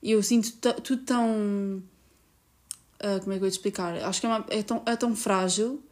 E 0.02 0.12
eu 0.12 0.22
sinto 0.22 0.52
tudo 0.82 1.02
tão. 1.04 1.82
Uh, 3.02 3.20
como 3.20 3.32
é 3.32 3.36
que 3.36 3.42
eu 3.42 3.46
ia 3.46 3.50
te 3.50 3.54
explicar? 3.54 3.96
Acho 3.96 4.20
que 4.20 4.26
é, 4.26 4.28
uma, 4.28 4.44
é, 4.48 4.62
tão, 4.62 4.82
é 4.84 4.96
tão 4.96 5.16
frágil 5.16 5.82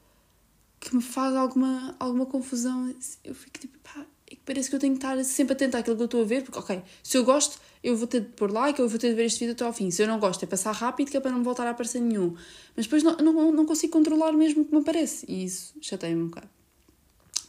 que 0.78 0.94
me 0.94 1.02
faz 1.02 1.34
alguma, 1.34 1.96
alguma 1.98 2.26
confusão. 2.26 2.94
Eu 3.24 3.34
fico 3.34 3.58
tipo, 3.58 3.78
pá, 3.78 4.04
é 4.30 4.36
parece 4.44 4.68
que 4.68 4.76
eu 4.76 4.80
tenho 4.80 4.94
que 4.94 4.98
estar 4.98 5.22
sempre 5.24 5.54
atenta 5.54 5.78
àquilo 5.78 5.96
que 5.96 6.02
eu 6.02 6.06
estou 6.06 6.22
a 6.22 6.24
ver, 6.24 6.42
porque, 6.42 6.58
ok, 6.58 6.82
se 7.02 7.16
eu 7.16 7.24
gosto, 7.24 7.58
eu 7.82 7.96
vou 7.96 8.06
ter 8.06 8.20
de 8.20 8.28
pôr 8.28 8.50
like, 8.50 8.80
eu 8.80 8.88
vou 8.88 8.98
ter 8.98 9.10
de 9.10 9.14
ver 9.14 9.24
este 9.24 9.40
vídeo 9.40 9.52
até 9.52 9.64
ao 9.64 9.72
fim. 9.72 9.90
Se 9.90 10.02
eu 10.02 10.06
não 10.06 10.18
gosto, 10.18 10.42
é 10.42 10.46
passar 10.46 10.72
rápido, 10.72 11.10
que 11.10 11.16
é 11.16 11.20
para 11.20 11.30
não 11.30 11.42
voltar 11.42 11.66
a 11.66 11.70
aparecer 11.70 12.00
nenhum. 12.00 12.34
Mas 12.76 12.86
depois 12.86 13.02
não, 13.02 13.16
não, 13.16 13.52
não 13.52 13.66
consigo 13.66 13.92
controlar 13.92 14.32
mesmo 14.32 14.62
o 14.62 14.64
que 14.64 14.74
me 14.74 14.80
aparece. 14.80 15.24
E 15.28 15.44
isso 15.44 15.74
chateia-me 15.80 16.22
um 16.22 16.28
bocado. 16.28 16.48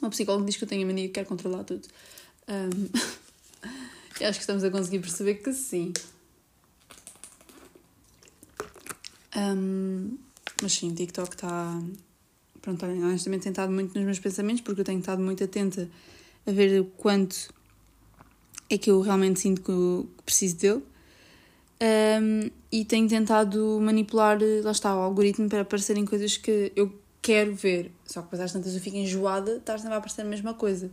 Uma 0.01 0.09
psicóloga 0.09 0.45
diz 0.45 0.55
que 0.55 0.63
eu 0.63 0.67
tenho 0.67 0.83
a 0.83 0.85
mania 0.85 1.07
que 1.07 1.13
quero 1.13 1.27
controlar 1.27 1.63
tudo. 1.63 1.87
Um, 2.47 2.89
acho 4.23 4.39
que 4.39 4.43
estamos 4.43 4.63
a 4.63 4.69
conseguir 4.69 4.99
perceber 4.99 5.35
que 5.35 5.51
sim. 5.51 5.93
Um, 9.35 10.17
mas 10.61 10.73
sim, 10.73 10.93
TikTok 10.93 11.35
está. 11.35 11.81
Pronto, 12.61 12.85
honestamente 12.85 13.43
tem 13.43 13.51
estado 13.51 13.71
muito 13.71 13.95
nos 13.95 14.03
meus 14.03 14.19
pensamentos 14.19 14.61
porque 14.61 14.81
eu 14.81 14.85
tenho 14.85 14.99
estado 14.99 15.21
muito 15.21 15.43
atenta 15.43 15.89
a 16.45 16.51
ver 16.51 16.81
o 16.81 16.85
quanto 16.85 17.53
é 18.69 18.77
que 18.77 18.91
eu 18.91 19.01
realmente 19.01 19.39
sinto 19.39 19.61
que, 19.61 20.23
preciso 20.23 20.57
dele. 20.57 20.83
Um, 21.81 22.49
e 22.71 22.83
tenho 22.83 23.07
tentado 23.07 23.79
manipular, 23.81 24.37
lá 24.63 24.71
está, 24.71 24.95
o 24.95 24.99
algoritmo 24.99 25.49
para 25.49 25.61
aparecerem 25.61 26.05
coisas 26.05 26.37
que 26.37 26.71
eu 26.75 26.93
quero 27.21 27.55
ver. 27.55 27.91
Só 28.05 28.21
que 28.21 28.27
depois 28.27 28.41
às 28.41 28.53
tantas 28.53 28.73
eu 28.73 28.81
fico 28.81 28.97
enjoada, 28.97 29.57
estar 29.57 29.77
sempre 29.79 29.95
a 29.95 29.97
aparecer 29.97 30.21
a 30.21 30.25
mesma 30.25 30.53
coisa. 30.53 30.91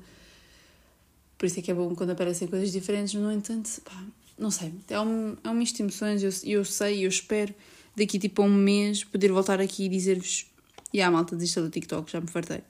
Por 1.37 1.47
isso 1.47 1.59
é 1.59 1.63
que 1.63 1.71
é 1.71 1.75
bom 1.75 1.95
quando 1.95 2.11
aparecem 2.11 2.49
coisas 2.49 2.73
diferentes, 2.73 3.15
no 3.15 3.31
entanto, 3.31 3.69
pá, 3.85 4.05
não 4.39 4.51
sei, 4.51 4.73
é 4.89 4.99
um, 5.01 5.37
é 5.45 5.51
um 5.51 5.55
misto 5.55 5.77
de 5.77 5.83
emoções, 5.83 6.23
eu, 6.23 6.31
eu 6.45 6.65
sei, 6.65 7.05
eu 7.05 7.09
espero 7.09 7.55
daqui 7.95 8.19
tipo 8.19 8.43
a 8.43 8.45
um 8.45 8.55
mês 8.55 9.05
poder 9.05 9.33
voltar 9.33 9.61
aqui 9.61 9.85
e 9.85 9.89
dizer-vos 9.89 10.47
e 10.93 11.03
a 11.03 11.11
malta 11.11 11.37
desista 11.37 11.61
do 11.61 11.69
TikTok, 11.69 12.11
já 12.11 12.21
me 12.21 12.27
fartei. 12.27 12.63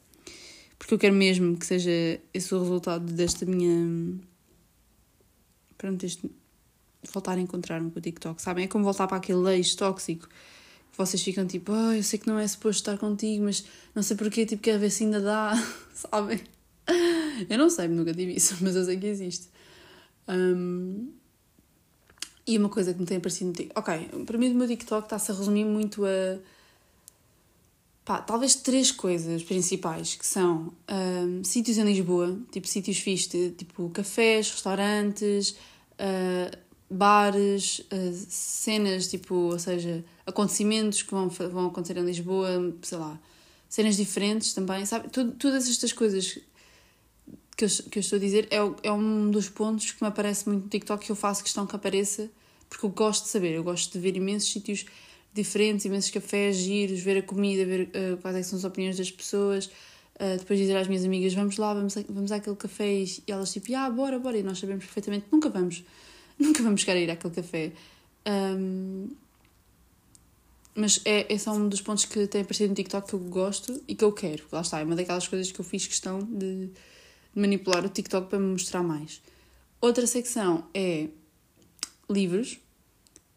Porque 0.79 0.95
eu 0.95 0.99
quero 0.99 1.15
mesmo 1.15 1.57
que 1.57 1.65
seja 1.65 2.21
esse 2.35 2.55
o 2.55 2.61
resultado 2.61 3.05
desta 3.13 3.47
minha 3.47 4.19
pronto, 5.79 6.05
este, 6.05 6.31
voltar 7.13 7.39
a 7.39 7.41
encontrar-me 7.41 7.91
com 7.91 7.99
o 7.99 8.03
TikTok, 8.03 8.41
sabem? 8.43 8.65
É 8.65 8.69
como 8.69 8.85
voltar 8.85 9.07
para 9.07 9.17
aquele 9.19 9.55
ex 9.57 9.75
tóxico 9.75 10.29
que 10.29 10.99
vocês 10.99 11.23
ficam 11.23 11.47
tipo, 11.47 11.73
oh, 11.73 11.93
eu 11.93 12.03
sei 12.03 12.19
que 12.19 12.27
não 12.27 12.39
é 12.39 12.47
suposto 12.49 12.81
estar 12.83 12.99
contigo, 12.99 13.45
mas 13.45 13.65
não 13.95 14.03
sei 14.03 14.17
porquê, 14.17 14.47
tipo, 14.47 14.63
quero 14.63 14.79
ver 14.81 14.91
se 14.91 15.05
ainda 15.05 15.21
dá, 15.21 15.53
sabem? 15.95 16.41
Eu 17.49 17.59
não 17.59 17.69
sei, 17.71 17.89
nunca 17.89 18.15
tive 18.15 18.35
isso, 18.35 18.57
mas 18.63 18.77
eu 18.77 18.85
sei 18.85 18.99
que 18.99 19.07
existe. 19.07 19.49
Um, 20.29 21.13
E 22.47 22.57
uma 22.59 22.69
coisa 22.69 22.95
que 22.95 23.01
me 23.01 23.07
tem 23.07 23.17
aparecido 23.19 23.49
no 23.49 23.53
TikTok. 23.53 23.79
Ok, 23.81 24.25
para 24.25 24.39
mim 24.39 24.53
o 24.53 24.55
meu 24.55 24.69
TikTok 24.69 25.07
está-se 25.07 25.33
a 25.33 25.35
resumir 25.35 25.65
muito 25.65 26.05
a. 26.05 26.39
Pá, 28.07 28.19
talvez 28.19 28.55
três 28.55 28.93
coisas 28.93 29.43
principais 29.43 30.15
que 30.15 30.25
são 30.25 30.73
um, 30.89 31.43
sítios 31.43 31.77
em 31.77 31.83
Lisboa, 31.83 32.39
tipo 32.53 32.69
sítios 32.69 32.99
fixos, 32.99 33.53
tipo 33.59 33.91
cafés, 33.91 34.49
restaurantes, 34.49 35.57
uh, 35.99 36.57
bares, 36.89 37.81
uh, 37.81 38.15
cenas, 38.29 39.09
tipo, 39.09 39.35
ou 39.35 39.59
seja, 39.59 40.05
acontecimentos 40.25 41.03
que 41.03 41.11
vão, 41.11 41.29
vão 41.29 41.67
acontecer 41.67 41.97
em 41.97 42.05
Lisboa, 42.05 42.73
sei 42.81 42.97
lá, 42.97 43.19
cenas 43.69 43.97
diferentes 43.97 44.55
também, 44.55 44.87
sabe? 44.87 45.09
Tudo, 45.09 45.33
todas 45.33 45.69
estas 45.69 45.93
coisas 45.93 46.39
que 47.57 47.65
eu, 47.65 47.69
que 47.91 47.99
eu 47.99 48.01
estou 48.01 48.19
a 48.19 48.21
dizer 48.21 48.47
é, 48.53 48.59
é 48.85 48.93
um 48.93 49.33
dos 49.33 49.49
pontos 49.49 49.91
que 49.91 50.01
me 50.01 50.07
aparece 50.07 50.49
muito 50.49 50.63
no 50.63 50.69
TikTok 50.69 51.07
que 51.07 51.11
eu 51.11 51.17
faço 51.17 51.43
questão 51.43 51.67
que 51.67 51.75
apareça, 51.75 52.31
porque 52.71 52.87
eu 52.87 52.91
gosto 52.91 53.25
de 53.25 53.31
saber, 53.31 53.53
eu 53.57 53.65
gosto 53.65 53.93
de 53.93 53.99
ver 53.99 54.17
imensos 54.17 54.53
sítios 54.53 54.85
diferentes, 55.37 55.85
imensos 55.85 56.11
cafés, 56.11 56.57
giros, 56.57 57.01
ver 57.01 57.19
a 57.19 57.23
comida, 57.23 57.65
ver 57.65 57.89
uh, 57.89 58.17
quais 58.19 58.37
é 58.37 58.43
são 58.43 58.59
as 58.59 58.65
opiniões 58.65 58.97
das 58.97 59.11
pessoas, 59.11 59.67
uh, 59.67 60.39
depois 60.39 60.59
dizer 60.59 60.77
às 60.77 60.89
minhas 60.89 61.05
amigas, 61.05 61.35
vamos 61.35 61.57
lá, 61.57 61.75
vamos, 61.75 61.97
a, 61.97 62.03
vamos 62.09 62.33
àquele 62.33 62.57
café, 62.57 63.03
e 63.03 63.23
elas 63.29 63.53
tipo, 63.53 63.75
ah, 63.77 63.89
bora, 63.91 64.19
bora, 64.19 64.39
e 64.39 64.43
nós 64.43 64.59
sabemos 64.59 64.85
perfeitamente, 64.85 65.27
nunca 65.31 65.49
vamos, 65.49 65.85
nunca 66.39 66.63
vamos 66.63 66.81
chegar 66.81 66.95
a 66.95 67.01
ir 67.01 67.11
àquele 67.11 67.35
café. 67.35 67.73
Um, 68.27 69.09
mas 70.75 71.01
é, 71.07 71.33
esse 71.33 71.49
é 71.49 71.53
um 71.53 71.69
dos 71.69 71.81
pontos 71.81 72.05
que 72.05 72.27
tem 72.27 72.43
aparecido 72.43 72.69
no 72.69 72.75
TikTok 72.75 73.09
que 73.09 73.15
eu 73.15 73.21
gosto 73.21 73.83
e 73.89 73.95
que 73.95 74.05
eu 74.05 74.13
quero. 74.13 74.45
Lá 74.53 74.61
está, 74.61 74.79
é 74.79 74.85
uma 74.85 74.95
daquelas 74.95 75.27
coisas 75.27 75.51
que 75.51 75.59
eu 75.59 75.65
fiz 75.65 75.87
questão 75.87 76.19
de 76.19 76.69
manipular 77.35 77.85
o 77.85 77.89
TikTok 77.89 78.29
para 78.29 78.39
me 78.39 78.53
mostrar 78.53 78.83
mais. 78.83 79.23
Outra 79.81 80.07
secção 80.07 80.67
é 80.75 81.09
livros, 82.11 82.59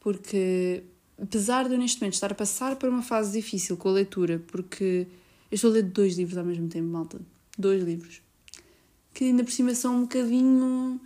porque 0.01 0.83
apesar 1.21 1.67
de 1.67 1.73
eu 1.73 1.79
neste 1.79 1.99
momento 1.99 2.13
estar 2.13 2.31
a 2.31 2.35
passar 2.35 2.75
por 2.75 2.89
uma 2.89 3.01
fase 3.01 3.31
difícil 3.31 3.77
com 3.77 3.89
a 3.89 3.93
leitura, 3.93 4.41
porque 4.47 5.07
eu 5.51 5.55
estou 5.55 5.69
a 5.71 5.73
ler 5.73 5.83
dois 5.83 6.17
livros 6.17 6.37
ao 6.37 6.45
mesmo 6.45 6.67
tempo, 6.67 6.87
malta. 6.87 7.19
Dois 7.57 7.83
livros. 7.83 8.21
Que 9.13 9.25
ainda 9.25 9.43
por 9.43 9.51
cima 9.51 9.73
são 9.75 9.95
um 9.95 10.01
bocadinho. 10.01 10.99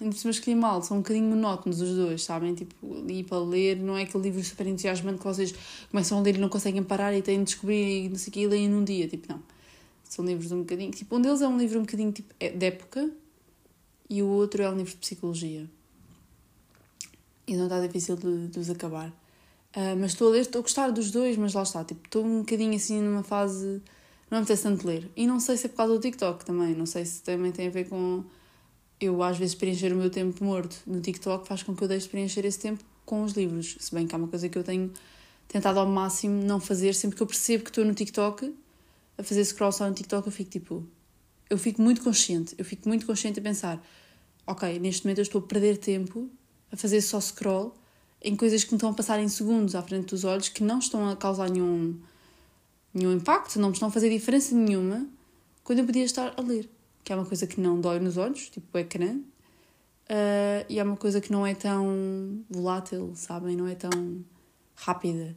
Ainda 0.00 0.14
por 0.14 0.18
cima 0.18 0.30
escolhi 0.30 0.54
mal, 0.54 0.82
são 0.82 0.98
um 0.98 1.00
bocadinho 1.00 1.28
monótonos 1.28 1.80
os 1.80 1.96
dois, 1.96 2.22
sabem? 2.22 2.54
Tipo, 2.54 2.74
ali 3.02 3.24
para 3.24 3.38
ler, 3.38 3.76
não 3.76 3.96
é 3.96 4.02
aquele 4.02 4.24
livro 4.24 4.42
super 4.44 4.66
entusiasmante 4.66 5.18
que 5.18 5.24
vocês 5.24 5.54
começam 5.90 6.18
a 6.18 6.22
ler 6.22 6.36
e 6.36 6.38
não 6.38 6.48
conseguem 6.48 6.82
parar 6.82 7.12
e 7.14 7.22
têm 7.22 7.38
de 7.38 7.46
descobrir 7.46 8.04
e 8.04 8.08
não 8.08 8.16
sei 8.16 8.30
o 8.30 8.32
que 8.32 8.40
e 8.40 8.46
leem 8.46 8.68
num 8.68 8.84
dia. 8.84 9.08
Tipo, 9.08 9.32
não 9.32 9.42
são 10.08 10.24
livros 10.24 10.52
um 10.52 10.60
bocadinho. 10.60 10.90
Tipo, 10.90 11.16
um 11.16 11.20
deles 11.20 11.42
é 11.42 11.48
um 11.48 11.58
livro 11.58 11.78
um 11.78 11.82
bocadinho 11.82 12.12
tipo, 12.12 12.32
é 12.38 12.50
de 12.50 12.66
época 12.66 13.10
e 14.08 14.22
o 14.22 14.28
outro 14.28 14.62
é 14.62 14.70
um 14.70 14.76
livro 14.76 14.92
de 14.92 14.98
psicologia. 14.98 15.68
E 17.46 17.56
não 17.56 17.64
está 17.64 17.80
difícil 17.80 18.16
de, 18.16 18.48
de 18.48 18.58
os 18.58 18.68
acabar. 18.68 19.08
Uh, 19.76 19.94
mas 19.98 20.12
estou 20.12 20.28
a 20.28 20.30
ler, 20.32 20.40
estou 20.40 20.60
a 20.60 20.62
gostar 20.62 20.90
dos 20.90 21.10
dois, 21.10 21.36
mas 21.36 21.54
lá 21.54 21.62
está. 21.62 21.84
Tipo, 21.84 22.06
estou 22.06 22.24
um 22.24 22.40
bocadinho 22.40 22.74
assim 22.74 23.00
numa 23.00 23.22
fase. 23.22 23.82
Não 24.30 24.38
me 24.38 24.42
apetece 24.42 24.62
tanto 24.64 24.86
ler. 24.86 25.10
E 25.14 25.26
não 25.26 25.38
sei 25.38 25.56
se 25.56 25.66
é 25.66 25.68
por 25.68 25.76
causa 25.76 25.94
do 25.94 26.00
TikTok 26.00 26.44
também. 26.44 26.74
Não 26.74 26.86
sei 26.86 27.04
se 27.04 27.22
também 27.22 27.52
tem 27.52 27.68
a 27.68 27.70
ver 27.70 27.88
com. 27.88 28.24
Eu, 28.98 29.22
às 29.22 29.36
vezes, 29.36 29.54
preencher 29.54 29.92
o 29.92 29.96
meu 29.96 30.10
tempo 30.10 30.42
morto 30.42 30.76
no 30.86 31.00
TikTok 31.00 31.46
faz 31.46 31.62
com 31.62 31.76
que 31.76 31.84
eu 31.84 31.88
deixe 31.88 32.06
de 32.06 32.10
preencher 32.10 32.44
esse 32.46 32.58
tempo 32.58 32.82
com 33.04 33.22
os 33.22 33.34
livros. 33.34 33.76
Se 33.78 33.94
bem 33.94 34.06
que 34.06 34.14
é 34.14 34.18
uma 34.18 34.28
coisa 34.28 34.48
que 34.48 34.56
eu 34.56 34.64
tenho 34.64 34.90
tentado 35.46 35.78
ao 35.78 35.86
máximo 35.86 36.42
não 36.42 36.58
fazer 36.58 36.94
sempre 36.94 37.16
que 37.16 37.22
eu 37.22 37.26
percebo 37.26 37.62
que 37.62 37.70
estou 37.70 37.84
no 37.84 37.94
TikTok 37.94 38.52
a 39.18 39.22
fazer 39.22 39.44
scroll 39.44 39.72
só 39.72 39.88
no 39.88 39.94
TikTok, 39.94 40.26
eu 40.26 40.32
fico 40.32 40.50
tipo. 40.50 40.86
Eu 41.48 41.58
fico 41.58 41.80
muito 41.80 42.02
consciente, 42.02 42.54
eu 42.58 42.64
fico 42.64 42.88
muito 42.88 43.06
consciente 43.06 43.38
a 43.38 43.42
pensar: 43.42 43.86
ok, 44.46 44.78
neste 44.78 45.04
momento 45.04 45.18
eu 45.18 45.22
estou 45.22 45.40
a 45.40 45.46
perder 45.46 45.76
tempo 45.76 46.28
a 46.72 46.76
fazer 46.76 47.00
só 47.00 47.20
scroll 47.20 47.74
em 48.22 48.34
coisas 48.34 48.64
que 48.64 48.72
me 48.72 48.76
estão 48.76 48.90
a 48.90 48.94
passar 48.94 49.20
em 49.20 49.28
segundos 49.28 49.74
à 49.74 49.82
frente 49.82 50.06
dos 50.06 50.24
olhos 50.24 50.48
que 50.48 50.62
não 50.62 50.78
estão 50.78 51.08
a 51.08 51.16
causar 51.16 51.50
nenhum, 51.50 51.98
nenhum 52.92 53.12
impacto, 53.12 53.58
não 53.58 53.68
me 53.68 53.74
estão 53.74 53.88
a 53.88 53.92
fazer 53.92 54.10
diferença 54.10 54.54
nenhuma 54.54 55.06
quando 55.62 55.80
eu 55.80 55.84
podia 55.86 56.04
estar 56.04 56.34
a 56.36 56.40
ler. 56.40 56.68
Que 57.04 57.12
é 57.12 57.16
uma 57.16 57.24
coisa 57.24 57.46
que 57.46 57.60
não 57.60 57.80
dói 57.80 58.00
nos 58.00 58.16
olhos, 58.16 58.48
tipo 58.50 58.66
o 58.76 58.78
ecrã, 58.78 59.14
uh, 59.14 60.66
e 60.68 60.78
é 60.78 60.82
uma 60.82 60.96
coisa 60.96 61.20
que 61.20 61.30
não 61.30 61.46
é 61.46 61.54
tão 61.54 62.44
volátil, 62.50 63.12
sabem? 63.14 63.54
Não 63.54 63.66
é 63.66 63.74
tão 63.74 64.24
rápida. 64.74 65.36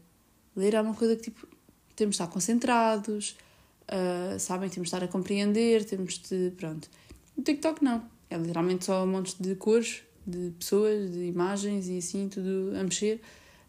Ler 0.55 0.73
é 0.73 0.81
uma 0.81 0.95
coisa 0.95 1.15
que 1.15 1.23
tipo, 1.23 1.47
temos 1.95 2.15
de 2.15 2.21
estar 2.23 2.33
concentrados, 2.33 3.37
uh, 3.83 4.39
sabem? 4.39 4.69
Temos 4.69 4.89
de 4.89 4.95
estar 4.95 5.03
a 5.03 5.07
compreender, 5.07 5.85
temos 5.85 6.17
de. 6.17 6.51
Pronto. 6.57 6.89
No 7.37 7.43
TikTok 7.43 7.83
não. 7.83 8.03
É 8.29 8.37
literalmente 8.37 8.85
só 8.85 9.03
um 9.03 9.07
monte 9.07 9.41
de 9.41 9.55
cores, 9.55 10.03
de 10.25 10.51
pessoas, 10.57 11.11
de 11.11 11.25
imagens 11.25 11.87
e 11.87 11.97
assim, 11.97 12.29
tudo 12.29 12.73
a 12.79 12.83
mexer 12.83 13.21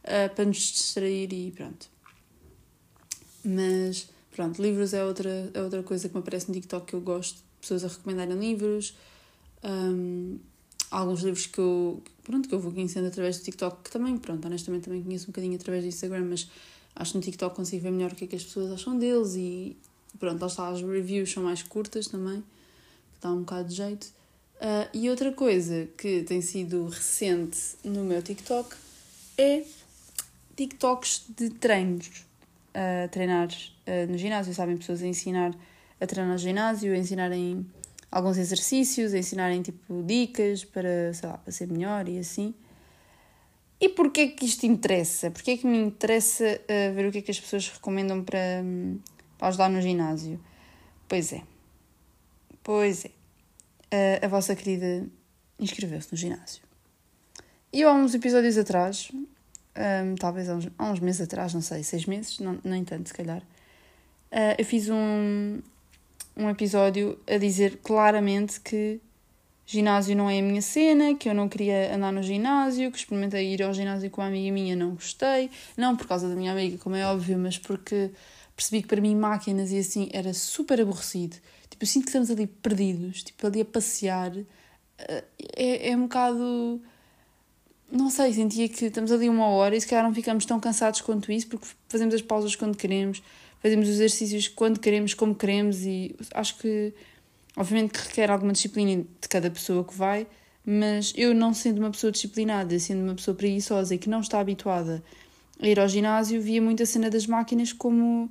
uh, 0.04 0.34
para 0.34 0.44
nos 0.44 0.58
distrair 0.58 1.32
e 1.32 1.50
pronto. 1.50 1.88
Mas 3.44 4.08
pronto, 4.34 4.60
livros 4.60 4.92
é 4.92 5.04
outra, 5.04 5.50
é 5.52 5.62
outra 5.62 5.82
coisa 5.82 6.08
que 6.08 6.14
me 6.14 6.20
aparece 6.20 6.48
no 6.48 6.54
TikTok 6.54 6.86
que 6.86 6.94
eu 6.94 7.00
gosto. 7.00 7.42
Pessoas 7.60 7.84
a 7.84 7.88
recomendarem 7.88 8.38
livros. 8.38 8.94
Um, 9.64 10.38
alguns 10.90 11.22
livros 11.22 11.46
que 11.46 11.58
eu, 11.58 12.02
pronto, 12.22 12.48
que 12.48 12.54
eu 12.54 12.60
vou 12.60 12.72
conhecendo 12.72 13.06
através 13.06 13.38
do 13.38 13.44
TikTok, 13.44 13.84
que 13.84 13.90
também, 13.90 14.16
pronto, 14.18 14.44
honestamente 14.46 14.84
também 14.84 15.02
conheço 15.02 15.24
um 15.24 15.32
bocadinho 15.32 15.54
através 15.54 15.84
do 15.84 15.88
Instagram, 15.88 16.26
mas 16.30 16.50
acho 16.96 17.12
que 17.12 17.18
no 17.18 17.24
TikTok 17.24 17.54
consigo 17.54 17.82
ver 17.82 17.90
melhor 17.90 18.12
o 18.12 18.14
que 18.14 18.24
é 18.24 18.26
que 18.26 18.36
as 18.36 18.44
pessoas 18.44 18.72
acham 18.72 18.98
deles 18.98 19.34
e, 19.36 19.76
Pronto, 20.18 20.40
lá 20.40 20.46
está, 20.46 20.68
as 20.68 20.82
reviews 20.82 21.30
são 21.30 21.44
mais 21.44 21.62
curtas 21.62 22.08
também, 22.08 22.40
que 22.40 23.20
dá 23.20 23.30
um 23.30 23.40
bocado 23.40 23.68
de 23.68 23.74
jeito. 23.74 24.08
Uh, 24.60 24.86
e 24.92 25.08
outra 25.08 25.32
coisa 25.32 25.88
que 25.96 26.22
tem 26.24 26.42
sido 26.42 26.86
recente 26.86 27.58
no 27.82 28.04
meu 28.04 28.22
TikTok 28.22 28.76
é 29.38 29.64
TikToks 30.54 31.24
de 31.34 31.48
treinos. 31.48 32.26
Uh, 32.74 33.08
treinar 33.10 33.48
uh, 33.48 34.12
no 34.12 34.18
ginásio, 34.18 34.52
sabem? 34.52 34.76
Pessoas 34.76 35.02
a 35.02 35.06
ensinar 35.06 35.54
a 35.98 36.06
treinar 36.06 36.32
no 36.32 36.38
ginásio, 36.38 36.92
a 36.92 36.96
ensinarem 36.96 37.66
alguns 38.12 38.36
exercícios, 38.36 39.14
a 39.14 39.18
ensinarem 39.18 39.62
tipo 39.62 40.02
dicas 40.02 40.62
para, 40.62 41.14
sei 41.14 41.28
lá, 41.28 41.38
para 41.38 41.52
ser 41.52 41.66
melhor 41.66 42.06
e 42.06 42.18
assim. 42.18 42.54
E 43.80 43.88
porquê 43.88 44.28
que 44.28 44.44
isto 44.44 44.66
interessa? 44.66 45.30
Porquê 45.30 45.56
que 45.56 45.66
me 45.66 45.78
interessa 45.78 46.60
ver 46.94 47.06
o 47.06 47.12
que 47.12 47.18
é 47.18 47.22
que 47.22 47.30
as 47.30 47.40
pessoas 47.40 47.68
recomendam 47.68 48.22
para, 48.22 48.38
um, 48.62 48.98
para 49.38 49.48
ajudar 49.48 49.70
no 49.70 49.80
ginásio. 49.80 50.38
Pois 51.08 51.32
é. 51.32 51.42
Pois 52.62 53.04
é. 53.06 53.19
A, 54.22 54.28
vossa 54.28 54.54
querida 54.54 55.06
inscreveu-se 55.58 56.08
no 56.12 56.16
ginásio. 56.16 56.62
E 57.72 57.82
há 57.82 57.92
uns 57.92 58.14
episódios 58.14 58.56
atrás, 58.56 59.10
um, 59.12 60.14
talvez 60.16 60.48
há 60.48 60.54
uns, 60.54 60.68
há 60.78 60.90
uns, 60.90 61.00
meses 61.00 61.20
atrás, 61.20 61.54
não 61.54 61.60
sei, 61.60 61.82
seis 61.82 62.06
meses, 62.06 62.38
não, 62.38 62.58
nem 62.64 62.84
tanto 62.84 63.08
se 63.08 63.14
calhar, 63.14 63.40
uh, 64.32 64.54
eu 64.58 64.64
fiz 64.64 64.88
um, 64.88 65.60
um 66.36 66.48
episódio 66.48 67.18
a 67.28 67.36
dizer 67.36 67.78
claramente 67.82 68.60
que 68.60 69.00
ginásio 69.70 70.16
não 70.16 70.28
é 70.28 70.40
a 70.40 70.42
minha 70.42 70.60
cena, 70.60 71.14
que 71.14 71.28
eu 71.28 71.34
não 71.34 71.48
queria 71.48 71.94
andar 71.94 72.12
no 72.12 72.22
ginásio, 72.22 72.90
que 72.90 72.98
experimentei 72.98 73.54
ir 73.54 73.62
ao 73.62 73.72
ginásio 73.72 74.10
com 74.10 74.20
uma 74.20 74.26
amiga 74.26 74.52
minha, 74.52 74.74
não 74.74 74.94
gostei. 74.94 75.48
Não 75.76 75.96
por 75.96 76.08
causa 76.08 76.28
da 76.28 76.34
minha 76.34 76.50
amiga, 76.50 76.76
como 76.78 76.96
é 76.96 77.06
óbvio, 77.06 77.38
mas 77.38 77.56
porque 77.56 78.10
percebi 78.56 78.82
que 78.82 78.88
para 78.88 79.00
mim 79.00 79.14
máquinas 79.14 79.70
e 79.70 79.78
assim 79.78 80.08
era 80.12 80.34
super 80.34 80.80
aborrecido. 80.80 81.36
Tipo, 81.80 81.84
eu 81.84 81.86
sinto 81.86 82.02
que 82.04 82.08
estamos 82.10 82.30
ali 82.30 82.46
perdidos, 82.46 83.22
tipo, 83.22 83.46
ali 83.46 83.62
a 83.62 83.64
passear. 83.64 84.32
Eh, 84.98 85.24
é, 85.56 85.90
é 85.90 85.96
um 85.96 86.02
bocado. 86.02 86.80
Não 87.90 88.10
sei, 88.10 88.32
sentia 88.34 88.68
que 88.68 88.86
estamos 88.86 89.10
ali 89.10 89.28
uma 89.28 89.46
hora 89.48 89.74
e 89.74 89.80
se 89.80 89.86
calhar 89.86 90.04
não 90.04 90.14
ficamos 90.14 90.44
tão 90.44 90.60
cansados 90.60 91.00
quanto 91.00 91.32
isso, 91.32 91.48
porque 91.48 91.66
fazemos 91.88 92.14
as 92.14 92.22
pausas 92.22 92.54
quando 92.54 92.76
queremos, 92.76 93.22
fazemos 93.60 93.88
os 93.88 93.94
exercícios 93.94 94.46
quando 94.46 94.78
queremos, 94.78 95.12
como 95.14 95.34
queremos, 95.34 95.82
e 95.84 96.14
acho 96.34 96.58
que, 96.58 96.94
obviamente, 97.56 97.92
que 97.92 98.06
requer 98.06 98.30
alguma 98.30 98.52
disciplina 98.52 99.02
de 99.20 99.28
cada 99.28 99.50
pessoa 99.50 99.82
que 99.82 99.94
vai, 99.94 100.26
mas 100.64 101.12
eu, 101.16 101.34
não 101.34 101.52
sendo 101.52 101.78
uma 101.78 101.90
pessoa 101.90 102.12
disciplinada, 102.12 102.78
sendo 102.78 103.02
uma 103.02 103.14
pessoa 103.14 103.34
preguiçosa 103.34 103.94
e 103.94 103.98
que 103.98 104.08
não 104.08 104.20
está 104.20 104.38
habituada 104.38 105.02
a 105.60 105.66
ir 105.66 105.80
ao 105.80 105.88
ginásio, 105.88 106.40
via 106.40 106.62
muito 106.62 106.82
a 106.82 106.86
cena 106.86 107.10
das 107.10 107.26
máquinas 107.26 107.72
como 107.72 108.30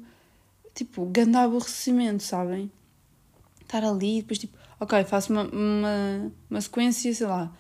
tipo, 0.73 1.05
grande 1.05 1.35
aborrecimento, 1.35 2.23
sabem? 2.23 2.71
Estar 3.69 3.83
ali 3.83 4.21
depois, 4.21 4.39
tipo, 4.39 4.57
ok, 4.79 5.03
faço 5.03 5.31
uma, 5.31 5.43
uma, 5.43 6.31
uma 6.49 6.59
sequência, 6.59 7.13
sei 7.13 7.27
lá, 7.27 7.53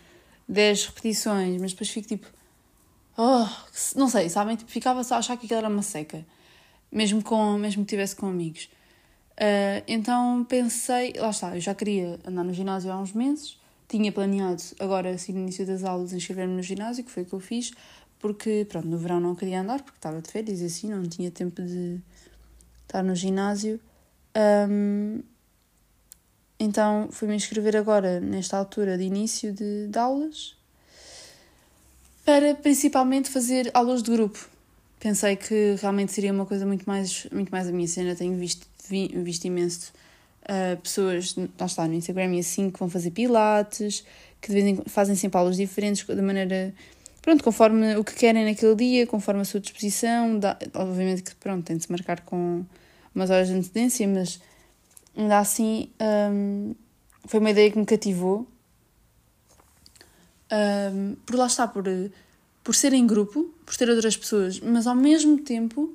10 0.47 0.87
repetições, 0.87 1.61
mas 1.61 1.71
depois 1.71 1.91
fico 1.91 2.07
tipo, 2.07 2.25
oh, 3.15 3.45
não 3.95 4.09
sei, 4.09 4.27
sabem? 4.27 4.55
Tipo, 4.55 4.71
ficava 4.71 5.03
só 5.03 5.15
a 5.15 5.17
achar 5.19 5.37
que 5.37 5.45
aquilo 5.45 5.59
era 5.59 5.69
uma 5.69 5.83
seca, 5.83 6.25
mesmo, 6.91 7.23
com, 7.23 7.59
mesmo 7.59 7.85
que 7.85 7.89
estivesse 7.89 8.15
com 8.15 8.25
amigos. 8.25 8.71
Uh, 9.33 9.85
então 9.87 10.43
pensei, 10.45 11.13
lá 11.15 11.29
está, 11.29 11.55
eu 11.55 11.61
já 11.61 11.75
queria 11.75 12.19
andar 12.25 12.43
no 12.43 12.53
ginásio 12.53 12.91
há 12.91 12.99
uns 12.99 13.13
meses, 13.13 13.59
tinha 13.87 14.11
planeado 14.11 14.63
agora, 14.79 15.11
assim, 15.11 15.31
no 15.31 15.41
início 15.41 15.65
das 15.67 15.83
aulas, 15.83 16.11
inscrever-me 16.11 16.55
no 16.55 16.63
ginásio, 16.63 17.03
que 17.03 17.11
foi 17.11 17.21
o 17.21 17.25
que 17.27 17.33
eu 17.33 17.39
fiz, 17.39 17.71
porque, 18.17 18.65
pronto, 18.67 18.87
no 18.87 18.97
verão 18.97 19.19
não 19.19 19.35
queria 19.35 19.61
andar, 19.61 19.83
porque 19.83 19.99
estava 19.99 20.21
de 20.23 20.31
férias 20.31 20.59
e 20.59 20.65
assim, 20.65 20.89
não 20.89 21.03
tinha 21.03 21.29
tempo 21.29 21.61
de, 21.61 22.01
estar 22.89 23.03
no 23.03 23.15
ginásio. 23.15 23.79
Um, 24.35 25.21
então 26.59 27.07
fui-me 27.11 27.35
inscrever 27.35 27.77
agora, 27.77 28.19
nesta 28.19 28.57
altura 28.57 28.97
de 28.97 29.03
início 29.05 29.53
de, 29.53 29.87
de 29.87 29.97
aulas. 29.97 30.55
para 32.25 32.53
principalmente 32.53 33.29
fazer 33.29 33.71
aulas 33.73 34.03
de 34.03 34.11
grupo. 34.11 34.49
Pensei 34.99 35.35
que 35.35 35.75
realmente 35.81 36.11
seria 36.11 36.33
uma 36.33 36.45
coisa 36.45 36.65
muito 36.65 36.83
mais, 36.85 37.25
muito 37.31 37.49
mais 37.49 37.67
a 37.67 37.71
minha 37.71 37.87
cena. 37.87 38.13
Tenho 38.15 38.37
visto, 38.37 38.67
vi, 38.89 39.07
visto 39.23 39.45
imenso 39.45 39.93
uh, 40.43 40.77
pessoas, 40.81 41.35
lá 41.57 41.65
está, 41.65 41.87
no 41.87 41.93
Instagram 41.93 42.35
e 42.35 42.39
assim, 42.39 42.69
que 42.69 42.77
vão 42.77 42.89
fazer 42.89 43.11
pilates, 43.11 44.03
que 44.41 44.49
de 44.49 44.53
vez 44.53 44.65
em 44.65 44.83
fazem 44.87 45.15
sempre 45.15 45.37
aulas 45.39 45.55
diferentes, 45.55 46.05
da 46.05 46.21
maneira, 46.21 46.73
pronto, 47.21 47.43
conforme 47.43 47.95
o 47.95 48.03
que 48.03 48.13
querem 48.13 48.45
naquele 48.45 48.75
dia, 48.75 49.07
conforme 49.07 49.41
a 49.41 49.45
sua 49.45 49.59
disposição. 49.61 50.37
Dá, 50.37 50.57
obviamente 50.73 51.23
que, 51.23 51.33
pronto, 51.35 51.65
tem 51.65 51.77
de 51.77 51.83
se 51.83 51.91
marcar 51.91 52.21
com 52.21 52.65
umas 53.15 53.29
horas 53.29 53.47
de 53.47 53.53
antecedência, 53.53 54.07
mas 54.07 54.41
ainda 55.15 55.39
assim 55.39 55.89
um, 56.31 56.75
foi 57.25 57.39
uma 57.39 57.51
ideia 57.51 57.71
que 57.71 57.77
me 57.77 57.85
cativou. 57.85 58.47
Um, 60.51 61.15
por 61.25 61.35
lá 61.35 61.45
está, 61.45 61.67
por, 61.67 61.83
por 62.63 62.73
ser 62.73 62.93
em 62.93 63.05
grupo, 63.05 63.53
por 63.65 63.75
ter 63.75 63.89
outras 63.89 64.17
pessoas, 64.17 64.59
mas 64.59 64.87
ao 64.87 64.95
mesmo 64.95 65.39
tempo 65.39 65.93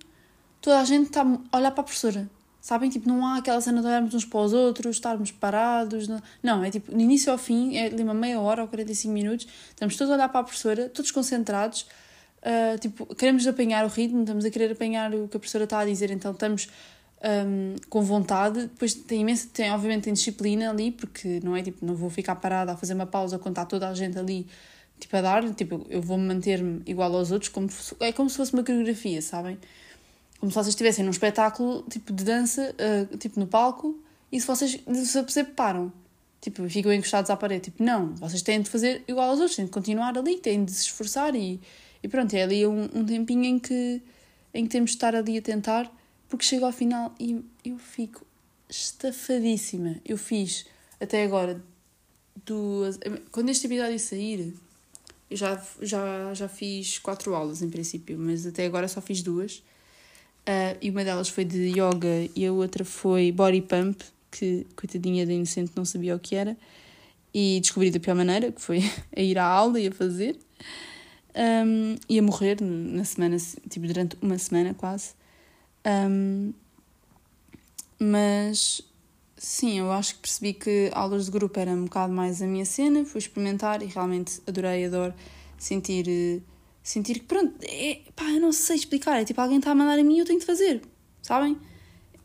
toda 0.61 0.80
a 0.80 0.85
gente 0.85 1.09
está 1.09 1.23
a 1.23 1.56
olhar 1.56 1.71
para 1.73 1.80
a 1.80 1.85
professora. 1.85 2.30
Sabem? 2.61 2.88
Tipo, 2.88 3.06
não 3.06 3.26
há 3.26 3.37
aquela 3.37 3.61
cena 3.61 3.83
de 3.83 3.87
olharmos 3.87 4.14
uns 4.14 4.25
para 4.25 4.40
os 4.40 4.54
outros, 4.54 4.97
estarmos 4.97 5.30
parados. 5.30 6.09
Não, 6.09 6.23
não 6.42 6.64
é 6.64 6.71
tipo, 6.71 6.90
do 6.90 6.99
início 6.99 7.30
ao 7.30 7.37
fim, 7.37 7.76
é 7.76 7.87
ali 7.87 8.02
uma 8.02 8.14
meia 8.14 8.40
hora 8.40 8.62
ou 8.62 8.68
45 8.68 9.12
minutos, 9.12 9.47
estamos 9.68 9.97
todos 9.97 10.11
a 10.11 10.14
olhar 10.14 10.28
para 10.30 10.40
a 10.40 10.44
professora, 10.44 10.88
todos 10.88 11.11
concentrados, 11.11 11.87
uh, 12.40 12.78
tipo, 12.78 13.14
queremos 13.14 13.47
apanhar 13.47 13.85
o 13.85 13.88
ritmo, 13.88 14.23
estamos 14.23 14.47
a 14.47 14.50
querer 14.50 14.73
apanhar 14.73 15.14
o 15.14 15.28
que 15.28 15.37
a 15.37 15.40
professora 15.40 15.64
está 15.64 15.80
a 15.80 15.85
dizer, 15.85 16.11
então 16.11 16.33
estamos 16.33 16.68
um, 17.25 17.76
com 17.88 18.02
vontade. 18.02 18.62
Depois 18.62 18.95
tem 18.95 19.23
imensa, 19.23 19.49
tem, 19.52 19.71
obviamente, 19.73 20.04
tem 20.04 20.12
disciplina 20.12 20.71
ali, 20.71 20.93
porque 20.93 21.40
não 21.43 21.57
é 21.57 21.62
tipo, 21.62 21.85
não 21.85 21.95
vou 21.95 22.11
ficar 22.11 22.37
parada 22.37 22.73
a 22.73 22.76
fazer 22.76 22.95
uma 22.95 23.07
pausa 23.07 23.38
quando 23.38 23.52
está 23.52 23.64
toda 23.64 23.88
a 23.88 23.95
gente 23.95 24.19
ali, 24.19 24.47
tipo, 25.00 25.16
a 25.16 25.21
dar, 25.21 25.54
tipo, 25.54 25.87
eu 25.88 26.02
vou 26.02 26.19
manter-me 26.19 26.83
igual 26.87 27.14
aos 27.14 27.31
outros, 27.31 27.49
como, 27.49 27.69
é 28.00 28.12
como 28.12 28.28
se 28.28 28.37
fosse 28.37 28.52
uma 28.52 28.62
coreografia, 28.62 29.21
sabem? 29.23 29.59
como 30.45 30.52
se 30.52 30.57
vocês 30.57 30.69
estivessem 30.69 31.02
num 31.02 31.11
espetáculo 31.11 31.83
tipo 31.88 32.12
de 32.12 32.23
dança, 32.23 32.75
uh, 32.75 33.16
tipo 33.16 33.40
no 33.40 33.47
palco, 33.47 33.99
e 34.31 34.38
se 34.38 34.47
vocês 34.47 34.78
se 35.28 35.45
param, 35.45 35.90
tipo, 36.38 36.69
ficam 36.69 36.93
encostados 36.93 37.31
à 37.31 37.37
parede, 37.37 37.64
tipo, 37.64 37.83
não, 37.83 38.14
vocês 38.16 38.43
têm 38.43 38.61
de 38.61 38.69
fazer 38.69 39.02
igual 39.09 39.31
aos 39.31 39.38
outros, 39.38 39.57
têm 39.57 39.64
de 39.64 39.71
continuar 39.71 40.19
ali, 40.19 40.37
têm 40.37 40.62
de 40.62 40.71
se 40.71 40.83
esforçar 40.83 41.35
e, 41.35 41.59
e 42.02 42.09
pronto, 42.09 42.35
é 42.35 42.43
ali 42.43 42.66
um, 42.66 42.83
um 42.95 43.07
tempinho 43.07 43.45
em 43.45 43.59
que, 43.59 44.02
em 44.52 44.64
que 44.64 44.71
temos 44.71 44.90
de 44.90 44.97
estar 44.97 45.14
ali 45.14 45.38
a 45.38 45.43
tentar, 45.43 45.90
porque 46.34 46.46
chego 46.46 46.66
ao 46.66 46.72
final 46.72 47.14
e 47.18 47.44
eu 47.64 47.78
fico 47.78 48.26
estafadíssima. 48.68 49.96
Eu 50.04 50.18
fiz 50.18 50.66
até 51.00 51.22
agora 51.22 51.62
duas. 52.44 52.98
Quando 53.30 53.50
este 53.50 53.66
episódio 53.66 53.98
sair, 54.00 54.52
eu 55.30 55.36
já, 55.36 55.64
já, 55.80 56.34
já 56.34 56.48
fiz 56.48 56.98
quatro 56.98 57.36
aulas 57.36 57.62
em 57.62 57.70
princípio, 57.70 58.18
mas 58.18 58.44
até 58.46 58.66
agora 58.66 58.88
só 58.88 59.00
fiz 59.00 59.22
duas. 59.22 59.58
Uh, 60.46 60.76
e 60.82 60.90
uma 60.90 61.04
delas 61.04 61.28
foi 61.28 61.44
de 61.44 61.68
yoga 61.68 62.28
e 62.34 62.44
a 62.44 62.52
outra 62.52 62.84
foi 62.84 63.30
body 63.30 63.62
pump, 63.62 64.02
que 64.30 64.66
coitadinha 64.74 65.24
da 65.24 65.32
inocente 65.32 65.70
não 65.76 65.84
sabia 65.84 66.16
o 66.16 66.18
que 66.18 66.34
era. 66.34 66.56
E 67.32 67.60
descobri 67.60 67.92
da 67.92 68.00
pior 68.00 68.16
maneira, 68.16 68.50
que 68.50 68.60
foi 68.60 68.80
a 69.16 69.20
ir 69.20 69.38
à 69.38 69.44
aula 69.44 69.78
e 69.78 69.86
a 69.86 69.92
fazer. 69.92 70.36
Um, 71.36 71.96
e 72.08 72.18
a 72.18 72.22
morrer 72.22 72.60
na 72.60 73.04
semana, 73.04 73.36
tipo 73.70 73.86
durante 73.86 74.16
uma 74.20 74.36
semana 74.36 74.74
quase. 74.74 75.14
Um, 75.86 76.52
mas 77.98 78.82
sim, 79.36 79.78
eu 79.78 79.92
acho 79.92 80.14
que 80.16 80.20
percebi 80.20 80.54
que 80.54 80.90
aulas 80.92 81.26
de 81.26 81.30
grupo 81.30 81.58
era 81.58 81.70
um 81.70 81.84
bocado 81.84 82.12
mais 82.12 82.40
a 82.42 82.46
minha 82.46 82.64
cena, 82.64 83.04
fui 83.04 83.18
experimentar 83.18 83.82
e 83.82 83.86
realmente 83.86 84.40
adorei, 84.46 84.86
adoro 84.86 85.14
sentir 85.58 86.06
eh, 86.08 86.40
sentir 86.84 87.14
que, 87.20 87.24
pronto, 87.24 87.54
é, 87.62 88.02
pá, 88.14 88.24
eu 88.30 88.40
não 88.40 88.52
sei 88.52 88.76
explicar. 88.76 89.20
É 89.20 89.25
tipo, 89.25 89.40
alguém 89.40 89.58
está 89.58 89.70
a 89.73 89.75
mandar 89.75 89.99
a 89.99 90.04
mim 90.04 90.16
e 90.16 90.18
eu 90.20 90.26
tenho 90.26 90.38
de 90.38 90.47
fazer, 90.47 90.82
sabem? 91.23 91.56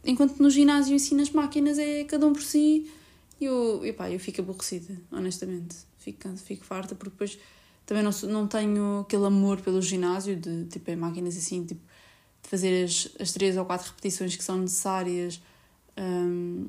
Enquanto 0.04 0.38
no 0.40 0.50
ginásio 0.50 0.94
ensino 0.94 1.22
as 1.22 1.30
máquinas, 1.32 1.80
é 1.80 2.04
cada 2.04 2.28
um 2.28 2.34
por 2.34 2.42
si. 2.42 2.92
E 3.40 3.46
eu, 3.46 3.82
pá, 3.98 4.12
eu 4.12 4.20
fico 4.20 4.42
aborrecida, 4.42 4.94
honestamente. 5.12 5.78
Fico, 5.98 6.30
fico 6.38 6.66
farta, 6.66 6.94
porque 6.94 7.12
depois 7.12 7.40
também 7.86 8.04
não, 8.04 8.12
não 8.30 8.48
tenho 8.48 9.00
aquele 9.00 9.26
amor 9.26 9.62
pelo 9.62 9.82
ginásio, 9.82 10.36
de 10.36 10.66
tipo, 10.66 10.92
em 10.92 10.96
máquinas 10.96 11.38
assim, 11.38 11.66
tipo, 11.66 11.82
de 12.44 12.50
fazer 12.50 12.84
as, 12.84 13.10
as 13.20 13.32
três 13.32 13.58
ou 13.58 13.66
quatro 13.66 13.88
repetições 13.88 14.36
que 14.36 14.44
são 14.44 14.58
necessárias 14.58 15.42
um, 15.98 16.68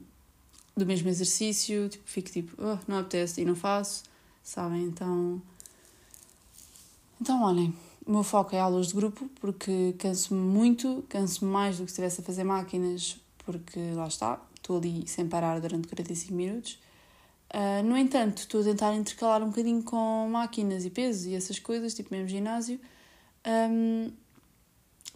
do 0.77 0.87
mesmo 0.87 1.09
exercício. 1.09 1.89
Tipo, 1.89 2.05
fico 2.07 2.31
tipo, 2.31 2.63
oh, 2.63 2.79
não 2.87 2.99
apetece 2.99 3.41
e 3.41 3.45
não 3.45 3.55
faço, 3.55 4.05
sabem? 4.43 4.83
Então 4.85 5.41
então, 7.21 7.43
olhem, 7.43 7.75
o 8.07 8.13
meu 8.13 8.23
foco 8.23 8.57
é 8.57 8.61
aulas 8.61 8.89
de 8.89 8.95
grupo 8.95 9.29
porque 9.43 9.95
canso-me 9.99 10.41
muito, 10.41 11.05
canso-me 11.07 11.51
mais 11.51 11.77
do 11.77 11.85
que 11.85 11.91
se 11.91 12.01
estivesse 12.01 12.23
a 12.23 12.25
fazer 12.25 12.45
máquinas, 12.45 13.21
porque 13.45 13.79
lá 13.95 14.07
está, 14.07 14.41
estou 14.55 14.79
ali 14.79 15.07
sem 15.07 15.29
parar 15.29 15.61
durante 15.61 15.87
45 15.87 16.33
minutos. 16.33 16.79
Uh, 17.53 17.83
no 17.85 17.99
entanto, 17.99 18.39
estou 18.39 18.63
a 18.63 18.65
tentar 18.65 18.95
intercalar 18.95 19.43
um 19.43 19.49
bocadinho 19.49 19.83
com 19.83 20.29
máquinas 20.31 20.87
e 20.87 20.91
pesos 20.91 21.27
e 21.27 21.35
essas 21.35 21.59
coisas, 21.59 21.93
tipo 21.93 22.09
mesmo 22.15 22.29
ginásio. 22.29 22.81
Um, 23.47 24.11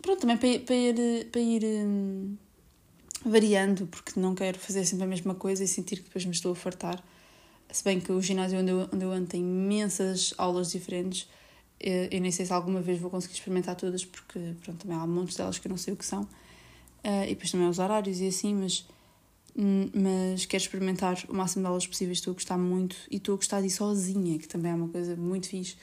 pronto, 0.04 0.20
também 0.20 0.36
para, 0.36 0.60
para 0.60 0.74
ir, 0.74 1.26
para 1.30 1.40
ir 1.40 1.64
um, 1.64 2.36
variando, 3.24 3.86
porque 3.86 4.18
não 4.20 4.34
quero 4.34 4.58
fazer 4.58 4.84
sempre 4.84 5.04
a 5.04 5.08
mesma 5.08 5.34
coisa 5.34 5.64
e 5.64 5.68
sentir 5.68 5.96
que 5.96 6.04
depois 6.04 6.24
me 6.24 6.32
estou 6.32 6.52
a 6.52 6.56
fartar. 6.56 7.02
Se 7.70 7.82
bem 7.82 7.98
que 7.98 8.12
o 8.12 8.20
ginásio 8.20 8.60
onde 8.60 8.70
eu, 8.70 8.88
onde 8.92 9.04
eu 9.04 9.10
ando 9.10 9.26
tem 9.26 9.40
imensas 9.40 10.32
aulas 10.36 10.70
diferentes 10.70 11.26
eu 11.80 12.20
nem 12.20 12.30
sei 12.30 12.46
se 12.46 12.52
alguma 12.52 12.80
vez 12.80 12.98
vou 12.98 13.10
conseguir 13.10 13.34
experimentar 13.34 13.76
todas, 13.76 14.04
porque 14.04 14.38
pronto, 14.62 14.78
também 14.78 14.96
há 14.96 15.06
montes 15.06 15.36
delas 15.36 15.58
que 15.58 15.66
eu 15.66 15.70
não 15.70 15.76
sei 15.76 15.92
o 15.92 15.96
que 15.96 16.04
são. 16.04 16.22
Uh, 16.22 17.24
e 17.24 17.30
depois 17.30 17.50
também 17.50 17.68
os 17.68 17.78
horários 17.78 18.20
e 18.20 18.26
assim, 18.26 18.54
mas, 18.54 18.86
hum, 19.54 19.90
mas 19.92 20.46
quero 20.46 20.62
experimentar 20.62 21.22
o 21.28 21.34
máximo 21.34 21.62
de 21.62 21.68
aulas 21.68 21.86
possíveis. 21.86 22.18
Estou 22.18 22.30
a 22.30 22.34
gostar 22.34 22.56
muito 22.56 22.96
e 23.10 23.16
estou 23.16 23.34
a 23.34 23.36
gostar 23.36 23.60
de 23.60 23.66
ir 23.66 23.70
sozinha, 23.70 24.38
que 24.38 24.48
também 24.48 24.72
é 24.72 24.74
uma 24.74 24.88
coisa 24.88 25.14
muito 25.14 25.48
fixe. 25.48 25.76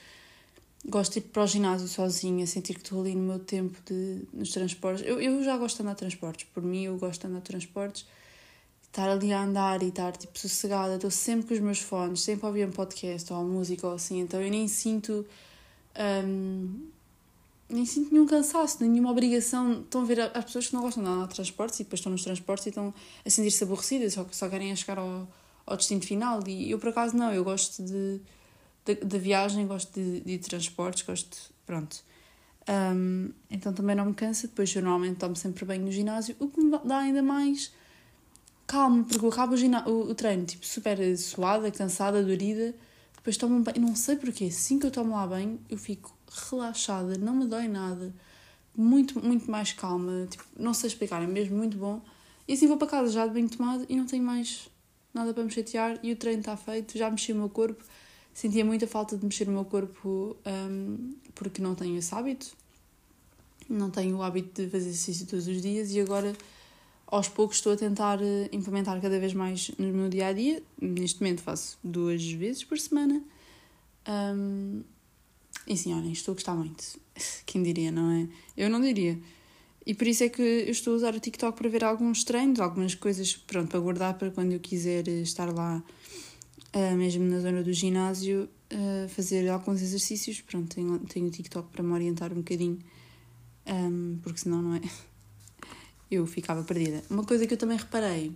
Gosto 0.84 1.12
de 1.12 1.18
ir 1.20 1.22
para 1.22 1.44
o 1.44 1.46
ginásio 1.46 1.86
sozinha, 1.86 2.46
sentir 2.46 2.74
que 2.74 2.80
estou 2.80 3.00
ali 3.00 3.14
no 3.14 3.22
meu 3.22 3.38
tempo 3.38 3.78
de, 3.86 4.22
nos 4.32 4.50
transportes. 4.50 5.04
Eu, 5.06 5.20
eu 5.20 5.42
já 5.44 5.56
gosto 5.56 5.76
de 5.76 5.82
andar 5.82 5.94
transportes, 5.94 6.46
por 6.52 6.62
mim, 6.62 6.84
eu 6.84 6.96
gosto 6.98 7.20
de 7.20 7.26
andar 7.28 7.40
transportes. 7.40 8.04
Estar 8.82 9.08
ali 9.08 9.32
a 9.32 9.42
andar 9.42 9.82
e 9.82 9.88
estar 9.88 10.14
tipo 10.16 10.38
sossegada, 10.38 10.96
estou 10.96 11.10
sempre 11.10 11.46
com 11.46 11.54
os 11.54 11.60
meus 11.60 11.78
fones, 11.78 12.20
sempre 12.20 12.44
a 12.44 12.48
ouvir 12.48 12.66
um 12.66 12.72
podcast 12.72 13.32
ou 13.32 13.38
a 13.38 13.42
música 13.42 13.86
ou 13.86 13.94
assim, 13.94 14.20
então 14.20 14.42
eu 14.42 14.50
nem 14.50 14.68
sinto 14.68 15.24
um, 16.26 16.90
nem 17.68 17.86
sinto 17.86 18.12
nenhum 18.12 18.26
cansaço, 18.26 18.84
nenhuma 18.84 19.10
obrigação. 19.10 19.80
Estão 19.80 20.02
a 20.02 20.04
ver 20.04 20.20
as 20.20 20.44
pessoas 20.44 20.68
que 20.68 20.74
não 20.74 20.82
gostam 20.82 21.02
de 21.02 21.08
andar 21.08 21.26
de 21.26 21.34
transportes 21.34 21.80
e 21.80 21.84
depois 21.84 22.00
estão 22.00 22.12
nos 22.12 22.22
transportes 22.22 22.66
e 22.66 22.68
estão 22.68 22.92
a 23.24 23.30
sentir-se 23.30 23.64
aborrecidas, 23.64 24.12
só, 24.12 24.26
só 24.30 24.48
querem 24.48 24.74
chegar 24.76 24.98
ao, 24.98 25.26
ao 25.64 25.76
destino 25.76 26.02
final. 26.02 26.40
E 26.46 26.70
eu, 26.70 26.78
por 26.78 26.90
acaso, 26.90 27.16
não, 27.16 27.32
eu 27.32 27.42
gosto 27.42 27.82
de, 27.82 28.20
de, 28.84 28.94
de 28.96 29.18
viagem, 29.18 29.66
gosto 29.66 29.92
de, 29.92 30.20
de 30.20 30.38
transportes, 30.38 31.02
gosto. 31.02 31.52
Pronto. 31.66 32.04
Um, 32.68 33.30
então 33.50 33.72
também 33.72 33.96
não 33.96 34.06
me 34.06 34.14
cansa. 34.14 34.48
Depois, 34.48 34.74
eu 34.74 34.82
normalmente 34.82 35.16
tomo 35.16 35.36
sempre 35.36 35.64
bem 35.64 35.78
no 35.78 35.90
ginásio, 35.90 36.36
o 36.38 36.48
que 36.48 36.60
me 36.60 36.70
dá 36.84 36.98
ainda 36.98 37.22
mais 37.22 37.72
calma, 38.66 39.04
porque 39.04 39.24
eu 39.24 39.28
acabo 39.28 39.54
o, 39.54 39.90
o, 39.90 40.10
o 40.10 40.14
treino 40.14 40.44
tipo 40.46 40.64
super 40.64 40.96
suada, 41.18 41.70
cansada, 41.70 42.22
dorida 42.22 42.74
depois 43.22 43.36
tomo 43.36 43.62
banho, 43.62 43.80
não 43.80 43.94
sei 43.94 44.16
porquê, 44.16 44.46
assim 44.46 44.80
que 44.80 44.86
eu 44.86 44.90
tomo 44.90 45.14
lá 45.14 45.24
banho, 45.24 45.60
eu 45.70 45.78
fico 45.78 46.12
relaxada, 46.50 47.16
não 47.16 47.36
me 47.36 47.46
dói 47.46 47.68
nada, 47.68 48.12
muito, 48.74 49.24
muito 49.24 49.48
mais 49.48 49.72
calma, 49.72 50.26
tipo, 50.28 50.44
não 50.58 50.74
sei 50.74 50.88
explicar, 50.88 51.22
é 51.22 51.26
mesmo 51.26 51.56
muito 51.56 51.78
bom. 51.78 52.02
E 52.48 52.54
assim 52.54 52.66
vou 52.66 52.76
para 52.76 52.88
casa 52.88 53.12
já 53.12 53.24
de 53.24 53.32
banho 53.32 53.48
tomado 53.48 53.86
e 53.88 53.94
não 53.94 54.06
tenho 54.06 54.24
mais 54.24 54.68
nada 55.14 55.32
para 55.32 55.44
me 55.44 55.50
chatear 55.52 56.00
e 56.02 56.10
o 56.10 56.16
treino 56.16 56.40
está 56.40 56.56
feito, 56.56 56.98
já 56.98 57.08
mexi 57.08 57.32
o 57.32 57.36
meu 57.36 57.48
corpo. 57.48 57.84
Sentia 58.34 58.64
muita 58.64 58.86
falta 58.86 59.16
de 59.16 59.24
mexer 59.24 59.48
o 59.48 59.52
meu 59.52 59.64
corpo 59.64 60.36
um, 60.46 61.14
porque 61.34 61.60
não 61.60 61.74
tenho 61.74 61.98
esse 61.98 62.14
hábito, 62.14 62.54
não 63.68 63.90
tenho 63.90 64.16
o 64.16 64.22
hábito 64.22 64.62
de 64.62 64.70
fazer 64.70 64.88
exercício 64.88 65.26
todos 65.26 65.46
os 65.46 65.60
dias 65.60 65.92
e 65.92 66.00
agora 66.00 66.34
aos 67.06 67.28
poucos 67.28 67.58
estou 67.58 67.74
a 67.74 67.76
tentar 67.76 68.20
eh, 68.22 68.48
implementar 68.52 68.98
cada 69.00 69.20
vez 69.20 69.34
mais 69.34 69.70
no 69.78 69.88
meu 69.88 70.08
dia 70.08 70.28
a 70.28 70.32
dia. 70.32 70.62
Neste 70.80 71.20
momento 71.20 71.42
faço 71.42 71.78
duas 71.84 72.24
vezes 72.24 72.64
por 72.64 72.78
semana. 72.78 73.22
Um, 74.08 74.82
e 75.66 75.76
sim, 75.76 75.92
olhem, 75.92 76.10
estou 76.10 76.32
a 76.32 76.34
gostar 76.34 76.54
muito. 76.54 76.82
Quem 77.44 77.62
diria, 77.62 77.92
não 77.92 78.10
é? 78.10 78.28
Eu 78.56 78.70
não 78.70 78.80
diria. 78.80 79.18
E 79.84 79.92
por 79.92 80.06
isso 80.06 80.24
é 80.24 80.30
que 80.30 80.40
eu 80.40 80.70
estou 80.70 80.94
a 80.94 80.96
usar 80.96 81.14
o 81.14 81.20
TikTok 81.20 81.58
para 81.58 81.68
ver 81.68 81.84
alguns 81.84 82.24
treinos, 82.24 82.60
algumas 82.60 82.94
coisas, 82.94 83.36
pronto, 83.36 83.68
para 83.68 83.80
guardar 83.80 84.14
para 84.14 84.30
quando 84.30 84.52
eu 84.52 84.60
quiser 84.60 85.06
eh, 85.06 85.20
estar 85.20 85.52
lá, 85.52 85.82
uh, 86.74 86.96
mesmo 86.96 87.24
na 87.24 87.40
zona 87.40 87.62
do 87.62 87.72
ginásio, 87.72 88.48
uh, 88.72 89.08
fazer 89.08 89.48
alguns 89.48 89.82
exercícios. 89.82 90.40
Pronto, 90.40 90.74
tenho, 90.74 90.98
tenho 91.00 91.26
o 91.26 91.30
TikTok 91.30 91.70
para 91.70 91.82
me 91.82 91.92
orientar 91.92 92.32
um 92.32 92.36
bocadinho, 92.36 92.78
um, 93.66 94.18
porque 94.22 94.40
senão 94.40 94.62
não 94.62 94.74
é 94.74 94.80
eu 96.10 96.26
ficava 96.26 96.62
perdida. 96.64 97.02
Uma 97.10 97.24
coisa 97.24 97.46
que 97.46 97.54
eu 97.54 97.58
também 97.58 97.76
reparei 97.76 98.32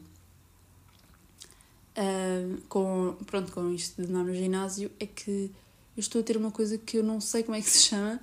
uh, 1.97 2.61
com, 2.69 3.17
pronto, 3.27 3.53
com 3.53 3.71
isto 3.73 4.03
de 4.03 4.09
andar 4.11 4.25
no 4.25 4.35
ginásio 4.35 4.91
é 5.01 5.07
que 5.07 5.51
eu 5.97 6.01
estou 6.01 6.21
a 6.21 6.25
ter 6.25 6.37
uma 6.37 6.51
coisa 6.51 6.77
que 6.77 6.99
eu 6.99 7.03
não 7.03 7.21
sei 7.21 7.43
como 7.43 7.57
é 7.57 7.61
que 7.61 7.71
se 7.71 7.85
chama, 7.85 8.21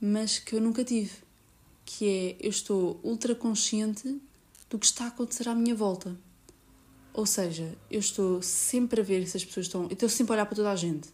mas 0.00 0.38
que 0.38 0.54
eu 0.54 0.60
nunca 0.60 0.84
tive, 0.84 1.12
que 1.84 2.08
é 2.08 2.36
eu 2.40 2.50
estou 2.50 3.00
ultra 3.02 3.34
consciente 3.34 4.20
do 4.70 4.78
que 4.78 4.86
está 4.86 5.04
a 5.04 5.08
acontecer 5.08 5.48
à 5.48 5.54
minha 5.54 5.74
volta. 5.74 6.16
Ou 7.14 7.26
seja, 7.26 7.70
eu 7.90 8.00
estou 8.00 8.40
sempre 8.40 9.00
a 9.00 9.04
ver 9.04 9.26
se 9.26 9.36
as 9.36 9.44
pessoas 9.44 9.66
estão. 9.66 9.82
Eu 9.84 9.92
estou 9.92 10.08
sempre 10.08 10.32
a 10.32 10.34
olhar 10.36 10.46
para 10.46 10.56
toda 10.56 10.70
a 10.70 10.76
gente 10.76 11.08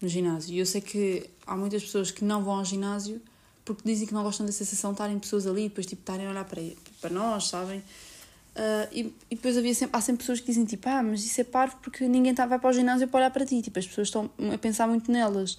no 0.00 0.08
ginásio. 0.08 0.54
E 0.54 0.58
eu 0.58 0.66
sei 0.66 0.80
que 0.80 1.28
há 1.46 1.56
muitas 1.56 1.82
pessoas 1.82 2.10
que 2.10 2.24
não 2.24 2.44
vão 2.44 2.56
ao 2.56 2.64
ginásio 2.64 3.20
porque 3.64 3.82
dizem 3.84 4.06
que 4.06 4.14
não 4.14 4.22
gostam 4.22 4.46
da 4.46 4.52
sensação 4.52 4.92
de 4.92 4.94
estarem 4.94 5.18
pessoas 5.18 5.44
ali 5.44 5.66
e 5.66 5.68
depois 5.68 5.86
tipo, 5.86 6.00
estarem 6.00 6.26
a 6.26 6.30
olhar 6.30 6.44
para, 6.44 6.62
para 7.00 7.10
nós, 7.10 7.48
sabem? 7.48 7.78
Uh, 7.78 8.88
e, 8.92 9.00
e, 9.28 9.34
depois 9.34 9.58
havia 9.58 9.74
sempre, 9.74 9.98
há 9.98 10.00
sempre 10.00 10.20
pessoas 10.20 10.40
que 10.40 10.46
dizem 10.46 10.64
tipo, 10.64 10.88
ah, 10.88 11.02
mas 11.02 11.24
isso 11.24 11.40
é 11.40 11.44
parvo 11.44 11.76
porque 11.82 12.06
ninguém 12.06 12.32
tá, 12.32 12.46
vai 12.46 12.58
para 12.60 12.70
o 12.70 12.72
ginásio 12.72 13.08
para 13.08 13.18
olhar 13.18 13.30
para 13.30 13.44
ti. 13.44 13.60
Tipo, 13.60 13.78
as 13.78 13.86
pessoas 13.86 14.08
estão 14.08 14.30
a 14.54 14.56
pensar 14.56 14.86
muito 14.86 15.10
nelas 15.10 15.58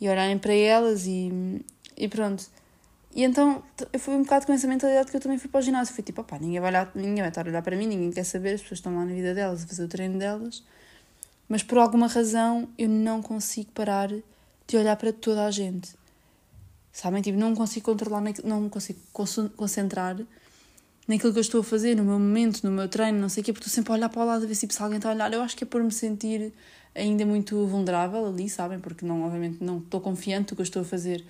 e 0.00 0.08
olharem 0.08 0.38
para 0.38 0.54
elas 0.54 1.06
e, 1.06 1.62
e 1.96 2.08
pronto. 2.08 2.46
E 3.16 3.24
então 3.24 3.62
eu 3.94 3.98
fui 3.98 4.14
um 4.14 4.22
bocado 4.22 4.44
com 4.44 4.52
essa 4.52 4.68
mentalidade 4.68 5.10
que 5.10 5.16
eu 5.16 5.20
também 5.22 5.38
fui 5.38 5.48
para 5.48 5.60
o 5.60 5.62
ginásio. 5.62 5.94
Fui 5.94 6.04
tipo, 6.04 6.20
opá, 6.20 6.38
ninguém 6.38 6.60
vai, 6.60 6.68
olhar, 6.68 6.92
ninguém 6.94 7.22
vai 7.22 7.30
estar 7.30 7.46
a 7.46 7.48
olhar 7.48 7.62
para 7.62 7.74
mim, 7.74 7.86
ninguém 7.86 8.12
quer 8.12 8.24
saber, 8.24 8.52
as 8.52 8.60
pessoas 8.60 8.78
estão 8.78 8.94
lá 8.94 9.06
na 9.06 9.14
vida 9.14 9.32
delas 9.32 9.64
a 9.64 9.66
fazer 9.66 9.84
o 9.84 9.88
treino 9.88 10.18
delas. 10.18 10.62
Mas 11.48 11.62
por 11.62 11.78
alguma 11.78 12.08
razão 12.08 12.68
eu 12.76 12.90
não 12.90 13.22
consigo 13.22 13.72
parar 13.72 14.10
de 14.10 14.76
olhar 14.76 14.94
para 14.96 15.14
toda 15.14 15.46
a 15.46 15.50
gente. 15.50 15.94
Sabem? 16.92 17.22
Tipo, 17.22 17.38
não 17.38 17.54
consigo 17.54 17.86
controlar, 17.86 18.22
não 18.44 18.68
consigo 18.68 19.00
concentrar 19.56 20.18
naquilo 21.08 21.32
que 21.32 21.38
eu 21.38 21.42
estou 21.42 21.62
a 21.62 21.64
fazer, 21.64 21.96
no 21.96 22.04
meu 22.04 22.18
momento, 22.18 22.64
no 22.64 22.70
meu 22.70 22.86
treino, 22.86 23.18
não 23.18 23.30
sei 23.30 23.40
o 23.40 23.44
quê, 23.44 23.52
porque 23.54 23.66
estou 23.66 23.74
sempre 23.74 23.92
a 23.92 23.94
olhar 23.94 24.10
para 24.10 24.22
o 24.22 24.26
lado 24.26 24.44
a 24.44 24.46
ver 24.46 24.54
se 24.54 24.68
alguém 24.78 24.98
está 24.98 25.08
a 25.08 25.12
olhar. 25.14 25.32
Eu 25.32 25.40
acho 25.40 25.56
que 25.56 25.64
é 25.64 25.66
por 25.66 25.82
me 25.82 25.90
sentir 25.90 26.52
ainda 26.94 27.24
muito 27.24 27.66
vulnerável 27.66 28.26
ali, 28.26 28.50
sabem? 28.50 28.78
Porque 28.78 29.06
não, 29.06 29.22
obviamente 29.22 29.64
não 29.64 29.78
estou 29.78 30.02
confiante 30.02 30.48
do 30.48 30.56
que 30.56 30.60
eu 30.60 30.64
estou 30.64 30.82
a 30.82 30.84
fazer 30.84 31.24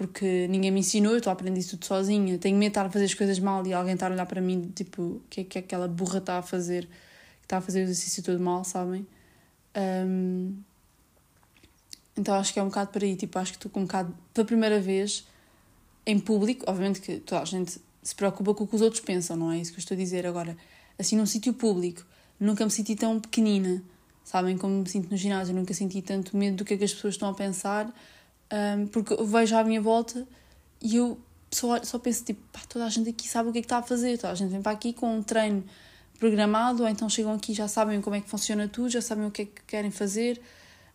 porque 0.00 0.48
ninguém 0.48 0.70
me 0.70 0.80
ensinou, 0.80 1.12
eu 1.12 1.18
estou 1.18 1.30
a 1.30 1.34
aprender 1.34 1.62
tudo 1.62 1.84
sozinha. 1.84 2.38
Tenho 2.38 2.56
medo 2.56 2.68
de 2.68 2.70
estar 2.70 2.86
a 2.86 2.90
fazer 2.90 3.04
as 3.04 3.12
coisas 3.12 3.38
mal 3.38 3.66
e 3.66 3.74
alguém 3.74 3.92
estar 3.92 4.10
a 4.10 4.14
olhar 4.14 4.24
para 4.24 4.40
mim, 4.40 4.72
tipo, 4.74 5.02
o 5.02 5.22
que 5.28 5.42
é 5.42 5.44
que 5.44 5.58
aquela 5.58 5.86
burra 5.86 6.20
está 6.20 6.38
a 6.38 6.42
fazer, 6.42 6.86
que 6.86 7.44
está 7.44 7.58
a 7.58 7.60
fazer 7.60 7.80
o 7.80 7.82
exercício 7.82 8.22
todo 8.22 8.40
mal, 8.40 8.64
sabem? 8.64 9.06
Um, 9.76 10.56
então 12.16 12.34
acho 12.34 12.50
que 12.54 12.58
é 12.58 12.62
um 12.62 12.68
bocado 12.68 12.90
por 12.90 13.04
aí, 13.04 13.14
tipo, 13.14 13.38
acho 13.38 13.52
que 13.52 13.58
estou 13.58 13.70
com 13.70 13.80
um 13.80 13.82
bocado, 13.82 14.16
pela 14.32 14.46
primeira 14.46 14.80
vez, 14.80 15.26
em 16.06 16.18
público, 16.18 16.64
obviamente 16.66 17.02
que 17.02 17.18
toda 17.18 17.42
a 17.42 17.44
gente 17.44 17.78
se 18.02 18.14
preocupa 18.14 18.54
com 18.54 18.64
o 18.64 18.66
que 18.66 18.76
os 18.76 18.80
outros 18.80 19.02
pensam, 19.02 19.36
não 19.36 19.52
é 19.52 19.58
isso 19.58 19.70
que 19.70 19.76
eu 19.76 19.82
estou 19.82 19.94
a 19.94 19.98
dizer 19.98 20.26
agora. 20.26 20.56
Assim, 20.98 21.14
num 21.14 21.26
sítio 21.26 21.52
público, 21.52 22.06
nunca 22.40 22.64
me 22.64 22.70
senti 22.70 22.96
tão 22.96 23.20
pequenina, 23.20 23.82
sabem, 24.24 24.56
como 24.56 24.76
me 24.76 24.88
sinto 24.88 25.10
no 25.10 25.16
ginásio, 25.18 25.54
nunca 25.54 25.74
senti 25.74 26.00
tanto 26.00 26.34
medo 26.38 26.56
do 26.56 26.64
que 26.64 26.72
é 26.72 26.78
que 26.78 26.84
as 26.84 26.94
pessoas 26.94 27.16
estão 27.16 27.28
a 27.28 27.34
pensar 27.34 27.94
um, 28.52 28.86
porque 28.86 29.12
eu 29.12 29.26
vejo 29.26 29.56
à 29.56 29.64
minha 29.64 29.80
volta 29.80 30.26
e 30.82 30.96
eu 30.96 31.20
só, 31.50 31.82
só 31.82 31.98
penso, 31.98 32.24
tipo, 32.24 32.40
pá, 32.52 32.60
toda 32.68 32.84
a 32.84 32.88
gente 32.88 33.10
aqui 33.10 33.28
sabe 33.28 33.48
o 33.48 33.52
que 33.52 33.58
é 33.58 33.60
que 33.62 33.66
está 33.66 33.78
a 33.78 33.82
fazer, 33.82 34.16
toda 34.18 34.32
a 34.32 34.36
gente 34.36 34.50
vem 34.50 34.62
para 34.62 34.72
aqui 34.72 34.92
com 34.92 35.16
um 35.16 35.22
treino 35.22 35.64
programado, 36.18 36.82
ou 36.82 36.88
então 36.88 37.08
chegam 37.08 37.34
aqui 37.34 37.54
já 37.54 37.66
sabem 37.66 38.00
como 38.00 38.14
é 38.16 38.20
que 38.20 38.28
funciona 38.28 38.68
tudo, 38.68 38.90
já 38.90 39.00
sabem 39.00 39.26
o 39.26 39.30
que 39.30 39.42
é 39.42 39.44
que 39.46 39.62
querem 39.66 39.90
fazer. 39.90 40.40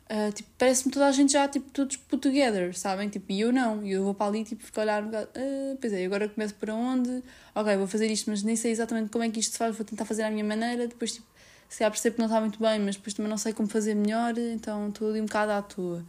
Uh, 0.07 0.31
tipo, 0.31 0.47
parece-me 0.55 0.91
toda 0.93 1.07
a 1.07 1.11
gente 1.11 1.33
já, 1.33 1.47
tipo, 1.47 1.67
todos 1.71 1.97
put 1.97 2.21
together, 2.21 2.77
sabem? 2.77 3.09
Tipo, 3.09 3.31
e 3.31 3.41
eu 3.41 3.51
não, 3.51 3.83
e 3.83 3.91
eu 3.91 4.03
vou 4.03 4.13
para 4.13 4.27
ali, 4.27 4.43
tipo, 4.43 4.63
fico 4.63 4.79
a 4.79 4.83
olhar 4.83 5.01
um 5.01 5.07
bocado, 5.07 5.29
uh, 5.35 5.77
pois 5.81 5.93
é, 5.93 6.05
agora 6.05 6.29
começo 6.29 6.53
por 6.53 6.69
onde? 6.69 7.23
Ok, 7.55 7.75
vou 7.75 7.87
fazer 7.87 8.11
isto, 8.11 8.29
mas 8.29 8.43
nem 8.43 8.55
sei 8.55 8.71
exatamente 8.71 9.09
como 9.09 9.23
é 9.23 9.29
que 9.29 9.39
isto 9.39 9.53
se 9.53 9.57
faz, 9.57 9.75
vou 9.75 9.83
tentar 9.83 10.05
fazer 10.05 10.21
à 10.21 10.29
minha 10.29 10.43
maneira, 10.45 10.87
depois, 10.87 11.13
tipo, 11.13 11.25
se 11.67 11.79
calhar 11.79 11.91
percebo 11.91 12.15
que 12.15 12.19
não 12.21 12.27
está 12.27 12.39
muito 12.39 12.59
bem, 12.59 12.79
mas 12.79 12.95
depois 12.95 13.15
também 13.15 13.29
não 13.31 13.37
sei 13.37 13.51
como 13.51 13.67
fazer 13.67 13.95
melhor, 13.95 14.37
então 14.37 14.89
estou 14.89 15.09
ali 15.09 15.21
um 15.21 15.25
bocado 15.25 15.51
à 15.53 15.61
toa. 15.63 16.05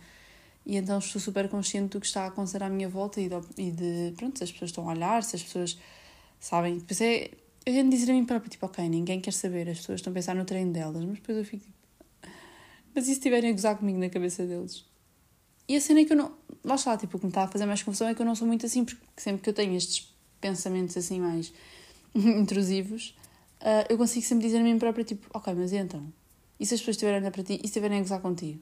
E 0.66 0.76
então 0.76 0.98
estou 0.98 1.22
super 1.22 1.48
consciente 1.48 1.90
do 1.90 2.00
que 2.00 2.06
está 2.06 2.24
a 2.24 2.26
acontecer 2.26 2.60
à 2.60 2.68
minha 2.68 2.88
volta 2.88 3.20
e 3.20 3.28
de, 3.28 3.36
e 3.56 3.70
de 3.70 4.12
pronto, 4.16 4.36
se 4.38 4.44
as 4.44 4.50
pessoas 4.50 4.70
estão 4.72 4.88
a 4.88 4.92
olhar, 4.92 5.22
se 5.22 5.36
as 5.36 5.42
pessoas 5.44 5.78
sabem. 6.40 6.78
Depois 6.78 7.00
é. 7.00 7.30
Eu 7.64 7.72
tento 7.72 7.90
dizer 7.90 8.10
a 8.10 8.14
mim 8.14 8.24
própria, 8.24 8.48
tipo, 8.48 8.66
ok, 8.66 8.88
ninguém 8.88 9.20
quer 9.20 9.32
saber, 9.32 9.68
as 9.68 9.78
pessoas 9.78 10.00
estão 10.00 10.12
a 10.12 10.14
pensar 10.14 10.34
no 10.34 10.44
treino 10.44 10.72
delas, 10.72 11.04
mas 11.04 11.14
depois 11.14 11.38
eu 11.38 11.44
fico 11.44 11.64
tipo. 11.64 11.76
Mas 12.94 13.04
e 13.04 13.06
se 13.06 13.12
estiverem 13.12 13.50
a 13.50 13.52
gozar 13.52 13.76
comigo 13.76 13.98
na 13.98 14.08
cabeça 14.08 14.44
deles? 14.44 14.84
E 15.68 15.76
a 15.76 15.80
cena 15.80 16.00
é 16.00 16.04
que 16.04 16.12
eu 16.12 16.16
não. 16.16 16.32
Lá 16.64 16.74
está, 16.74 16.96
tipo, 16.96 17.16
o 17.16 17.20
que 17.20 17.26
me 17.26 17.30
está 17.30 17.44
a 17.44 17.48
fazer 17.48 17.66
mais 17.66 17.82
confusão 17.82 18.08
é 18.08 18.14
que 18.14 18.22
eu 18.22 18.26
não 18.26 18.34
sou 18.34 18.46
muito 18.46 18.66
assim, 18.66 18.84
porque 18.84 19.00
sempre 19.16 19.42
que 19.42 19.50
eu 19.50 19.54
tenho 19.54 19.76
estes 19.76 20.12
pensamentos 20.40 20.96
assim 20.96 21.20
mais 21.20 21.52
intrusivos, 22.14 23.16
uh, 23.60 23.86
eu 23.88 23.96
consigo 23.96 24.24
sempre 24.26 24.46
dizer 24.46 24.58
a 24.58 24.62
mim 24.64 24.78
própria, 24.78 25.04
tipo, 25.04 25.28
ok, 25.32 25.54
mas 25.54 25.72
então? 25.72 26.12
E 26.58 26.66
se 26.66 26.74
as 26.74 26.80
pessoas 26.80 26.96
estiverem 26.96 27.18
a 27.18 27.22
olhar 27.22 27.30
para 27.30 27.42
ti 27.42 27.60
e 27.62 27.66
estiverem 27.66 27.98
a 27.98 28.00
gozar 28.00 28.20
contigo? 28.20 28.60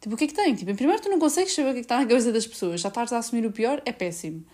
Tipo, 0.00 0.14
o 0.14 0.18
que 0.18 0.24
é 0.24 0.26
que 0.28 0.34
tem? 0.34 0.54
Tipo, 0.54 0.74
primeiro 0.74 1.02
tu 1.02 1.08
não 1.08 1.18
consegues 1.18 1.52
saber 1.54 1.70
o 1.70 1.72
que 1.72 1.78
é 1.78 1.82
que 1.82 1.86
está 1.86 1.98
na 1.98 2.06
cabeça 2.06 2.32
das 2.32 2.46
pessoas. 2.46 2.80
Já 2.80 2.88
estás 2.88 3.12
a 3.12 3.18
assumir 3.18 3.44
o 3.46 3.52
pior, 3.52 3.82
é 3.84 3.92
péssimo. 3.92 4.44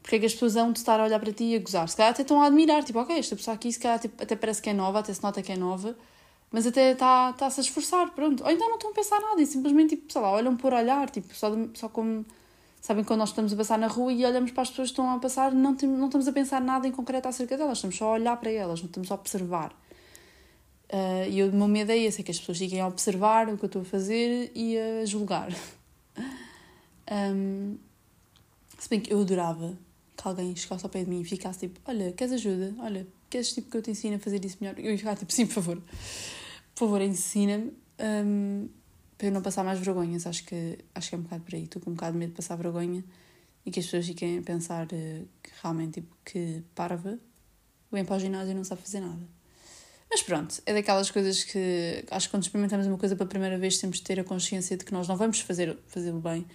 Porque 0.00 0.16
é 0.16 0.18
que 0.20 0.26
as 0.26 0.32
pessoas 0.32 0.54
vão 0.54 0.72
de 0.72 0.78
estar 0.78 1.00
a 1.00 1.04
olhar 1.04 1.18
para 1.18 1.32
ti 1.32 1.44
e 1.44 1.56
a 1.56 1.58
gozar? 1.58 1.88
Se 1.88 1.96
calhar 1.96 2.12
até 2.12 2.22
estão 2.22 2.40
a 2.40 2.46
admirar. 2.46 2.84
Tipo, 2.84 3.00
ok, 3.00 3.18
esta 3.18 3.36
pessoa 3.36 3.54
aqui 3.54 3.72
se 3.72 3.80
calhar 3.80 3.98
tipo, 3.98 4.22
até 4.22 4.36
parece 4.36 4.62
que 4.62 4.70
é 4.70 4.72
nova, 4.72 5.00
até 5.00 5.12
se 5.12 5.22
nota 5.22 5.42
que 5.42 5.52
é 5.52 5.56
nova. 5.56 5.96
Mas 6.50 6.66
até 6.66 6.92
está-se 6.92 7.32
está 7.32 7.60
a 7.60 7.64
esforçar, 7.64 8.10
pronto. 8.12 8.44
Ou 8.44 8.50
então 8.50 8.68
não 8.68 8.76
estão 8.76 8.90
a 8.90 8.94
pensar 8.94 9.20
nada 9.20 9.42
e 9.42 9.46
simplesmente, 9.46 9.96
tipo, 9.96 10.12
sei 10.12 10.22
lá, 10.22 10.30
olham 10.30 10.56
por 10.56 10.72
olhar. 10.72 11.10
Tipo, 11.10 11.34
só, 11.34 11.50
só 11.74 11.88
como... 11.88 12.24
Sabem 12.80 13.02
quando 13.02 13.18
nós 13.18 13.30
estamos 13.30 13.52
a 13.52 13.56
passar 13.56 13.78
na 13.78 13.88
rua 13.88 14.12
e 14.12 14.24
olhamos 14.24 14.52
para 14.52 14.62
as 14.62 14.70
pessoas 14.70 14.88
que 14.88 14.92
estão 14.92 15.10
a 15.10 15.18
passar, 15.18 15.52
não, 15.52 15.74
tem, 15.74 15.88
não 15.88 16.06
estamos 16.06 16.28
a 16.28 16.32
pensar 16.32 16.60
nada 16.60 16.86
em 16.86 16.92
concreto 16.92 17.26
acerca 17.26 17.56
delas. 17.56 17.78
Estamos 17.78 17.96
só 17.96 18.06
a 18.06 18.12
olhar 18.12 18.36
para 18.36 18.50
elas, 18.50 18.80
não 18.80 18.86
estamos 18.86 19.10
a 19.10 19.14
observar. 19.16 19.74
Uh, 20.92 21.28
e 21.28 21.42
o 21.42 21.52
meu 21.52 21.66
medo 21.66 21.90
é 21.90 21.98
esse, 21.98 22.20
é 22.20 22.24
que 22.24 22.30
as 22.30 22.38
pessoas 22.38 22.58
fiquem 22.58 22.80
a 22.80 22.86
observar 22.86 23.48
o 23.48 23.58
que 23.58 23.64
eu 23.64 23.66
estou 23.66 23.82
a 23.82 23.84
fazer 23.84 24.52
e 24.54 24.78
a 24.78 25.04
julgar. 25.04 25.50
um, 27.34 27.76
se 28.78 28.88
bem 28.88 29.00
que 29.00 29.12
eu 29.12 29.20
adorava 29.20 29.76
que 30.16 30.28
alguém 30.28 30.54
chegasse 30.54 30.84
ao 30.84 30.90
pé 30.90 31.04
de 31.04 31.10
mim 31.10 31.20
e 31.20 31.24
ficasse 31.24 31.60
tipo, 31.60 31.80
olha, 31.84 32.12
queres 32.12 32.34
ajuda? 32.34 32.74
Olha, 32.78 33.06
queres 33.28 33.52
tipo 33.52 33.70
que 33.70 33.76
eu 33.76 33.82
te 33.82 33.90
ensine 33.90 34.16
a 34.16 34.18
fazer 34.18 34.44
isso 34.44 34.58
melhor? 34.60 34.78
Eu 34.78 34.90
ia 34.90 34.98
ficar 34.98 35.16
tipo, 35.16 35.32
sim, 35.32 35.46
por 35.46 35.54
favor. 35.54 35.82
Por 36.74 36.86
favor, 36.86 37.00
ensina-me. 37.00 37.72
Um, 37.98 38.68
para 39.16 39.28
eu 39.28 39.32
não 39.32 39.42
passar 39.42 39.64
mais 39.64 39.78
vergonhas. 39.78 40.26
Acho 40.26 40.44
que, 40.44 40.78
acho 40.94 41.08
que 41.08 41.14
é 41.14 41.18
um 41.18 41.22
bocado 41.22 41.42
por 41.42 41.54
aí. 41.54 41.64
Estou 41.64 41.82
com 41.82 41.90
um 41.90 41.94
bocado 41.94 42.12
de 42.12 42.18
medo 42.18 42.30
de 42.30 42.36
passar 42.36 42.56
vergonha 42.56 43.04
e 43.64 43.70
que 43.70 43.80
as 43.80 43.86
pessoas 43.86 44.06
fiquem 44.06 44.38
a 44.38 44.42
pensar 44.42 44.86
uh, 44.86 45.28
que 45.42 45.50
realmente, 45.62 46.00
tipo, 46.00 46.16
que 46.24 46.62
parva, 46.74 47.18
vem 47.90 48.04
para 48.04 48.16
o 48.16 48.18
ginásio 48.18 48.52
e 48.52 48.54
não 48.54 48.64
sabe 48.64 48.82
fazer 48.82 49.00
nada. 49.00 49.35
Mas 50.10 50.22
pronto, 50.22 50.62
é 50.64 50.72
daquelas 50.72 51.10
coisas 51.10 51.44
que 51.44 52.04
acho 52.10 52.28
que 52.28 52.30
quando 52.30 52.42
experimentamos 52.44 52.86
uma 52.86 52.96
coisa 52.96 53.16
pela 53.16 53.28
primeira 53.28 53.58
vez 53.58 53.78
temos 53.78 53.98
de 53.98 54.04
ter 54.04 54.20
a 54.20 54.24
consciência 54.24 54.76
de 54.76 54.84
que 54.84 54.92
nós 54.92 55.08
não 55.08 55.16
vamos 55.16 55.40
fazer 55.40 55.76
fazê-lo 55.88 56.20
bem. 56.20 56.46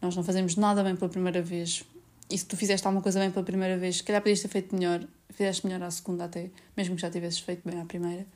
Nós 0.00 0.16
não 0.16 0.22
fazemos 0.24 0.56
nada 0.56 0.82
bem 0.82 0.96
pela 0.96 1.10
primeira 1.10 1.42
vez. 1.42 1.84
E 2.30 2.38
se 2.38 2.46
tu 2.46 2.56
fizeste 2.56 2.86
alguma 2.86 3.02
coisa 3.02 3.20
bem 3.20 3.30
pela 3.30 3.44
primeira 3.44 3.76
vez, 3.76 3.96
se 3.96 4.02
calhar 4.02 4.22
podias 4.22 4.40
ter 4.40 4.48
feito 4.48 4.74
melhor, 4.74 5.06
fizeste 5.30 5.66
melhor 5.66 5.82
à 5.82 5.90
segunda 5.90 6.24
até, 6.24 6.50
mesmo 6.76 6.96
que 6.96 7.02
já 7.02 7.10
tivesses 7.10 7.40
feito 7.40 7.68
bem 7.68 7.80
à 7.80 7.84
primeira. 7.84 8.26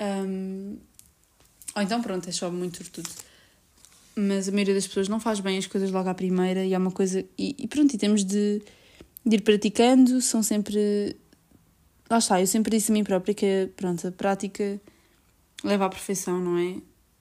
Um, 0.00 0.76
ou 1.74 1.82
então 1.82 2.02
pronto, 2.02 2.28
é 2.28 2.32
só 2.32 2.50
muito 2.50 2.84
tudo. 2.90 3.08
Mas 4.16 4.48
a 4.48 4.52
maioria 4.52 4.74
das 4.74 4.86
pessoas 4.86 5.08
não 5.08 5.18
faz 5.18 5.40
bem 5.40 5.58
as 5.58 5.66
coisas 5.66 5.90
logo 5.90 6.08
à 6.08 6.14
primeira 6.14 6.64
e 6.64 6.74
é 6.74 6.78
uma 6.78 6.90
coisa. 6.90 7.24
E, 7.38 7.56
e 7.58 7.66
pronto, 7.66 7.94
e 7.94 7.98
temos 7.98 8.24
de, 8.24 8.62
de 9.24 9.36
ir 9.36 9.40
praticando, 9.40 10.20
são 10.20 10.42
sempre 10.42 11.16
lá 12.08 12.18
está, 12.18 12.40
eu 12.40 12.46
sempre 12.46 12.76
disse 12.76 12.90
a 12.90 12.94
mim 12.94 13.04
própria 13.04 13.34
que 13.34 13.70
pronto, 13.76 14.06
a 14.06 14.12
prática 14.12 14.80
leva 15.62 15.86
à 15.86 15.88
perfeição, 15.88 16.38
não 16.38 16.58
é? 16.58 16.76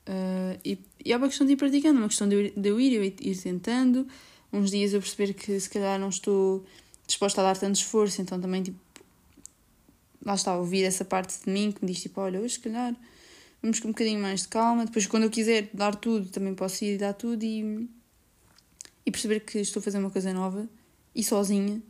Uh, 0.05 0.59
e, 0.65 0.77
e 1.05 1.13
é 1.13 1.17
uma 1.17 1.27
questão 1.27 1.47
de 1.47 1.53
ir 1.53 1.55
praticando, 1.55 1.97
é 1.97 2.01
uma 2.01 2.09
questão 2.09 2.27
de 2.27 2.35
eu, 2.35 2.51
de 2.55 2.69
eu 2.69 2.79
ir, 2.79 2.93
eu 2.93 3.03
ir, 3.03 3.15
ir 3.21 3.37
tentando. 3.37 4.07
Uns 4.51 4.69
dias 4.69 4.93
eu 4.93 4.99
perceber 4.99 5.33
que 5.33 5.59
se 5.59 5.69
calhar 5.69 5.99
não 5.99 6.09
estou 6.09 6.65
disposta 7.07 7.41
a 7.41 7.45
dar 7.45 7.57
tanto 7.57 7.75
esforço, 7.75 8.21
então 8.21 8.39
também 8.39 8.63
tipo, 8.63 8.77
lá 10.23 10.35
está, 10.35 10.55
ouvir 10.57 10.83
essa 10.83 11.03
parte 11.03 11.33
de 11.43 11.49
mim 11.49 11.71
que 11.71 11.83
me 11.83 11.91
diz 11.91 12.01
tipo, 12.01 12.21
olha, 12.21 12.39
hoje 12.39 12.55
se 12.55 12.59
calhar 12.59 12.95
vamos 13.61 13.79
com 13.79 13.87
um 13.87 13.91
bocadinho 13.91 14.21
mais 14.21 14.41
de 14.41 14.49
calma, 14.49 14.85
depois 14.85 15.07
quando 15.07 15.23
eu 15.23 15.29
quiser 15.29 15.69
dar 15.73 15.95
tudo, 15.95 16.29
também 16.29 16.53
posso 16.53 16.83
ir 16.83 16.97
dar 16.97 17.13
tudo 17.13 17.43
e, 17.43 17.89
e 19.05 19.11
perceber 19.11 19.39
que 19.39 19.59
estou 19.59 19.79
a 19.79 19.83
fazer 19.83 19.97
uma 19.97 20.11
coisa 20.11 20.33
nova 20.33 20.67
e 21.15 21.23
sozinha 21.23 21.81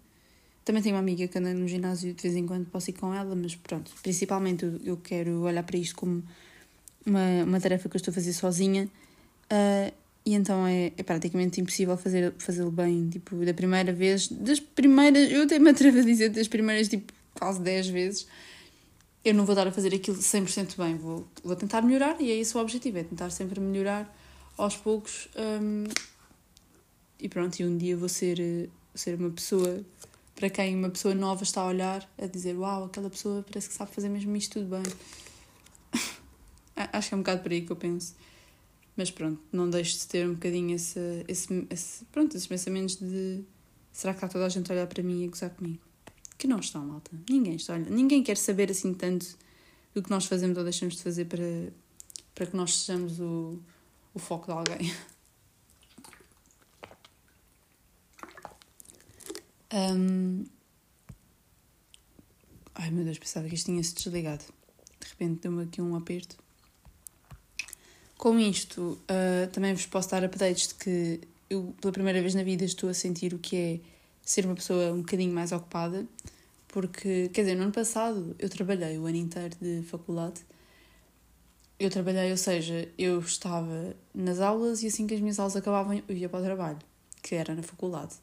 também 0.63 0.81
tenho 0.81 0.95
uma 0.95 1.01
amiga 1.01 1.27
que 1.27 1.37
anda 1.37 1.53
no 1.53 1.67
ginásio 1.67 2.13
de 2.13 2.21
vez 2.21 2.35
em 2.35 2.45
quando, 2.45 2.65
posso 2.65 2.89
ir 2.89 2.93
com 2.93 3.13
ela, 3.13 3.35
mas 3.35 3.55
pronto, 3.55 3.91
principalmente 4.01 4.65
eu, 4.83 4.97
quero 4.97 5.41
olhar 5.41 5.63
para 5.63 5.77
isto 5.77 5.95
como 5.95 6.23
uma, 7.05 7.43
uma 7.43 7.59
tarefa 7.59 7.89
que 7.89 7.95
eu 7.95 7.99
estou 7.99 8.11
a 8.11 8.15
fazer 8.15 8.33
sozinha. 8.33 8.89
Uh, 9.45 9.93
e 10.25 10.35
então 10.35 10.65
é, 10.65 10.93
é 10.97 11.03
praticamente 11.03 11.59
impossível 11.59 11.97
fazer, 11.97 12.33
fazê-lo 12.37 12.71
bem, 12.71 13.09
tipo, 13.09 13.35
da 13.43 13.53
primeira 13.53 13.91
vez, 13.91 14.29
das 14.29 14.59
primeiras, 14.59 15.29
eu 15.29 15.43
até 15.43 15.59
me 15.59 15.69
atrevo 15.69 15.99
a 15.99 16.01
dizer 16.01 16.29
das 16.29 16.47
primeiras, 16.47 16.87
tipo, 16.87 17.11
quase 17.33 17.59
10 17.61 17.87
vezes, 17.89 18.27
eu 19.25 19.33
não 19.33 19.45
vou 19.45 19.53
dar 19.53 19.67
a 19.67 19.71
fazer 19.71 19.93
aquilo 19.93 20.17
100% 20.17 20.77
bem, 20.77 20.95
vou, 20.95 21.27
vou 21.43 21.55
tentar 21.57 21.81
melhorar 21.81 22.21
e 22.21 22.31
é 22.31 22.35
esse 22.35 22.55
o 22.55 22.61
objetivo, 22.61 22.99
é 22.99 23.03
tentar 23.03 23.29
sempre 23.31 23.59
melhorar 23.59 24.13
aos 24.57 24.77
poucos 24.77 25.27
um, 25.35 25.83
e 27.19 27.27
pronto, 27.27 27.59
e 27.59 27.65
um 27.65 27.77
dia 27.77 27.97
vou 27.97 28.09
ser, 28.09 28.69
ser 28.95 29.15
uma 29.15 29.29
pessoa 29.29 29.83
para 30.35 30.49
quem 30.49 30.75
uma 30.75 30.89
pessoa 30.89 31.13
nova 31.13 31.43
está 31.43 31.61
a 31.61 31.67
olhar, 31.67 32.09
a 32.17 32.25
dizer: 32.25 32.57
Uau, 32.57 32.85
aquela 32.85 33.09
pessoa 33.09 33.43
parece 33.43 33.69
que 33.69 33.75
sabe 33.75 33.91
fazer 33.91 34.09
mesmo 34.09 34.35
isto 34.35 34.59
tudo 34.59 34.69
bem. 34.69 34.83
Acho 36.75 37.09
que 37.09 37.13
é 37.13 37.17
um 37.17 37.21
bocado 37.21 37.41
por 37.41 37.51
aí 37.51 37.61
que 37.65 37.71
eu 37.71 37.75
penso. 37.75 38.15
Mas 38.95 39.09
pronto, 39.09 39.41
não 39.51 39.69
deixo 39.69 39.97
de 39.99 40.07
ter 40.07 40.27
um 40.27 40.33
bocadinho 40.33 40.75
esse, 40.75 40.99
esse, 41.27 41.67
esse, 41.69 42.05
pronto, 42.05 42.35
esses 42.35 42.47
pensamentos 42.47 42.95
de 42.97 43.43
será 43.91 44.13
que 44.13 44.17
está 44.17 44.27
toda 44.27 44.45
a 44.45 44.49
gente 44.49 44.71
a 44.71 44.75
olhar 44.75 44.87
para 44.87 45.01
mim 45.01 45.23
e 45.23 45.25
a 45.25 45.29
gozar 45.29 45.49
comigo? 45.49 45.81
Que 46.37 46.47
não 46.47 46.59
está, 46.59 46.79
malta. 46.79 47.11
Ninguém 47.29 47.55
está 47.55 47.75
a. 47.75 47.79
Ninguém 47.79 48.23
quer 48.23 48.37
saber 48.37 48.69
assim 48.69 48.93
tanto 48.93 49.37
do 49.93 50.01
que 50.01 50.09
nós 50.09 50.25
fazemos 50.25 50.57
ou 50.57 50.63
deixamos 50.63 50.95
de 50.95 51.03
fazer 51.03 51.25
para, 51.25 51.71
para 52.33 52.45
que 52.47 52.55
nós 52.55 52.75
sejamos 52.79 53.19
o, 53.19 53.59
o 54.13 54.19
foco 54.19 54.47
de 54.47 54.51
alguém. 54.51 54.93
Um... 59.73 60.45
Ai 62.75 62.91
meu 62.91 63.03
Deus, 63.03 63.17
pensava 63.17 63.47
que 63.49 63.55
isto 63.55 63.65
tinha-se 63.65 63.95
desligado. 63.95 64.45
De 64.99 65.07
repente 65.09 65.41
deu-me 65.41 65.63
aqui 65.63 65.81
um 65.81 65.95
aperto. 65.95 66.37
Com 68.17 68.39
isto, 68.39 68.99
uh, 69.09 69.51
também 69.51 69.73
vos 69.73 69.87
posso 69.87 70.11
dar 70.11 70.23
updates 70.23 70.67
de 70.69 70.75
que 70.75 71.21
eu, 71.49 71.75
pela 71.81 71.91
primeira 71.91 72.21
vez 72.21 72.35
na 72.35 72.43
vida, 72.43 72.63
estou 72.63 72.89
a 72.89 72.93
sentir 72.93 73.33
o 73.33 73.39
que 73.39 73.55
é 73.57 73.79
ser 74.21 74.45
uma 74.45 74.55
pessoa 74.55 74.93
um 74.93 74.99
bocadinho 74.99 75.33
mais 75.33 75.51
ocupada. 75.51 76.05
Porque, 76.67 77.29
quer 77.29 77.41
dizer, 77.41 77.55
no 77.55 77.63
ano 77.63 77.71
passado 77.71 78.35
eu 78.39 78.49
trabalhei 78.49 78.97
o 78.97 79.05
ano 79.05 79.17
inteiro 79.17 79.55
de 79.59 79.83
faculdade. 79.83 80.41
Eu 81.79 81.89
trabalhei, 81.89 82.31
ou 82.31 82.37
seja, 82.37 82.87
eu 82.97 83.19
estava 83.19 83.95
nas 84.13 84.39
aulas 84.39 84.83
e 84.83 84.87
assim 84.87 85.05
que 85.05 85.15
as 85.15 85.19
minhas 85.19 85.39
aulas 85.39 85.55
acabavam 85.55 86.01
eu 86.07 86.15
ia 86.15 86.29
para 86.29 86.39
o 86.39 86.43
trabalho, 86.43 86.79
que 87.21 87.35
era 87.35 87.53
na 87.53 87.63
faculdade. 87.63 88.15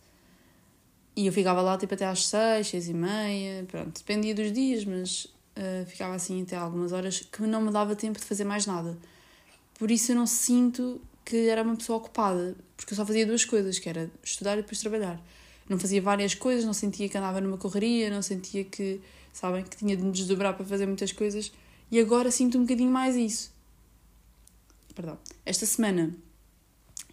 E 1.20 1.26
eu 1.26 1.32
ficava 1.34 1.60
lá 1.60 1.76
tipo 1.76 1.92
até 1.92 2.06
às 2.06 2.26
seis, 2.26 2.68
seis 2.68 2.88
e 2.88 2.94
meia, 2.94 3.62
pronto, 3.68 3.98
dependia 3.98 4.34
dos 4.34 4.50
dias, 4.50 4.86
mas 4.86 5.26
uh, 5.26 5.84
ficava 5.86 6.14
assim 6.14 6.40
até 6.40 6.56
algumas 6.56 6.92
horas 6.92 7.20
que 7.20 7.42
não 7.42 7.60
me 7.60 7.70
dava 7.70 7.94
tempo 7.94 8.18
de 8.18 8.24
fazer 8.24 8.44
mais 8.44 8.64
nada. 8.64 8.96
Por 9.78 9.90
isso 9.90 10.12
eu 10.12 10.16
não 10.16 10.26
sinto 10.26 10.98
que 11.22 11.50
era 11.50 11.62
uma 11.62 11.76
pessoa 11.76 11.98
ocupada, 11.98 12.56
porque 12.74 12.94
eu 12.94 12.96
só 12.96 13.04
fazia 13.04 13.26
duas 13.26 13.44
coisas, 13.44 13.78
que 13.78 13.86
era 13.86 14.10
estudar 14.24 14.54
e 14.54 14.62
depois 14.62 14.80
trabalhar. 14.80 15.20
Não 15.68 15.78
fazia 15.78 16.00
várias 16.00 16.34
coisas, 16.34 16.64
não 16.64 16.72
sentia 16.72 17.06
que 17.06 17.18
andava 17.18 17.38
numa 17.38 17.58
correria, 17.58 18.08
não 18.08 18.22
sentia 18.22 18.64
que, 18.64 18.98
sabem, 19.30 19.62
que 19.62 19.76
tinha 19.76 19.94
de 19.94 20.02
me 20.02 20.12
desdobrar 20.12 20.54
para 20.54 20.64
fazer 20.64 20.86
muitas 20.86 21.12
coisas. 21.12 21.52
E 21.90 22.00
agora 22.00 22.30
sinto 22.30 22.56
um 22.56 22.62
bocadinho 22.62 22.90
mais 22.90 23.14
isso. 23.14 23.52
Perdão. 24.94 25.18
Esta 25.44 25.66
semana 25.66 26.16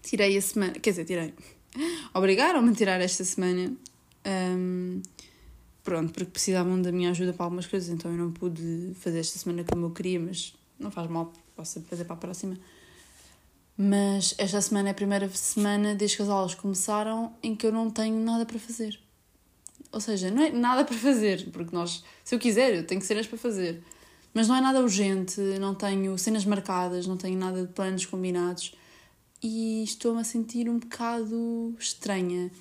tirei 0.02 0.38
a 0.38 0.42
semana, 0.42 0.72
quer 0.76 0.92
dizer, 0.92 1.04
tirei. 1.04 1.34
Obrigaram-me 2.16 2.72
a 2.72 2.74
tirar 2.74 3.02
esta 3.02 3.26
semana 3.26 3.76
um, 4.28 5.02
pronto, 5.84 6.12
porque 6.12 6.32
precisavam 6.32 6.82
da 6.82 6.92
minha 6.92 7.12
ajuda 7.12 7.34
para 7.34 7.46
algumas 7.46 7.66
coisas, 7.66 7.90
então 7.90 8.12
eu 8.12 8.18
não 8.18 8.32
pude 8.32 8.94
fazer 9.00 9.20
esta 9.20 9.40
semana 9.40 9.64
como 9.64 9.86
eu 9.86 9.92
queria, 9.92 10.20
mas 10.20 10.54
não 10.78 10.92
faz 10.92 11.10
mal, 11.10 11.32
posso 11.56 11.82
fazer 11.82 12.06
para 12.06 12.16
a 12.16 12.18
próxima. 12.18 12.58
Mas 13.78 14.34
esta 14.38 14.60
semana 14.60 14.90
é 14.90 14.92
a 14.92 14.96
primeira 14.96 15.30
semana 15.30 15.94
desde 15.96 16.18
que 16.18 16.24
as 16.24 16.30
aulas 16.30 16.56
começaram 16.56 17.34
em 17.44 17.56
que 17.56 17.66
eu 17.66 17.72
não 17.72 17.90
tenho 17.90 18.20
nada 18.20 18.46
para 18.46 18.60
fazer. 18.60 19.00
Ou 19.92 20.02
seja, 20.02 20.30
não 20.30 20.44
é 20.44 20.50
nada 20.50 20.84
para 20.84 20.98
fazer, 20.98 21.50
porque 21.52 21.74
nós, 21.76 22.04
se 22.24 22.36
eu 22.36 22.40
quiser, 22.40 22.76
eu 22.76 22.86
tenho 22.86 23.02
cenas 23.02 23.28
para 23.28 23.38
fazer. 23.38 23.82
Mas 24.34 24.48
não 24.48 24.56
é 24.56 24.62
nada 24.62 24.82
urgente, 24.82 25.40
não 25.60 25.74
tenho 25.74 26.18
cenas 26.18 26.44
marcadas, 26.44 27.08
não 27.08 27.18
tenho 27.18 27.40
nada 27.40 27.66
de 27.66 27.72
planos 27.74 28.06
combinados 28.06 28.76
e 29.42 29.84
estou-me 29.84 30.22
a 30.22 30.24
sentir 30.24 30.70
um 30.70 30.80
bocado 30.80 31.76
estranha. 31.80 32.52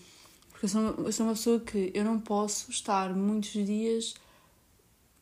Porque 0.56 0.64
eu 0.64 0.70
sou, 0.70 0.80
uma, 0.80 1.06
eu 1.06 1.12
sou 1.12 1.26
uma 1.26 1.34
pessoa 1.34 1.60
que 1.60 1.90
eu 1.92 2.02
não 2.02 2.18
posso 2.18 2.70
estar 2.70 3.14
muitos 3.14 3.50
dias 3.50 4.14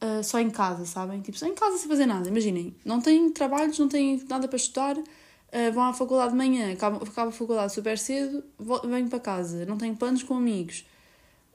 uh, 0.01 0.23
só 0.23 0.38
em 0.38 0.49
casa, 0.49 0.87
sabem? 0.87 1.20
Tipo, 1.20 1.37
só 1.37 1.47
em 1.47 1.55
casa 1.55 1.77
sem 1.77 1.88
fazer 1.88 2.07
nada. 2.07 2.29
Imaginem, 2.29 2.73
não 2.85 3.01
têm 3.01 3.29
trabalhos, 3.31 3.77
não 3.77 3.88
têm 3.88 4.25
nada 4.29 4.47
para 4.47 4.57
estudar, 4.57 4.97
uh, 4.97 5.73
vão 5.73 5.83
à 5.83 5.92
faculdade 5.92 6.31
de 6.31 6.37
manhã, 6.37 6.73
acabam, 6.73 7.03
acabam 7.03 7.31
a 7.31 7.33
faculdade 7.33 7.73
super 7.73 7.99
cedo, 7.99 8.44
venho 8.85 9.09
para 9.09 9.18
casa, 9.18 9.66
não 9.66 9.77
tenho 9.77 9.97
planos 9.97 10.23
com 10.23 10.37
amigos, 10.37 10.87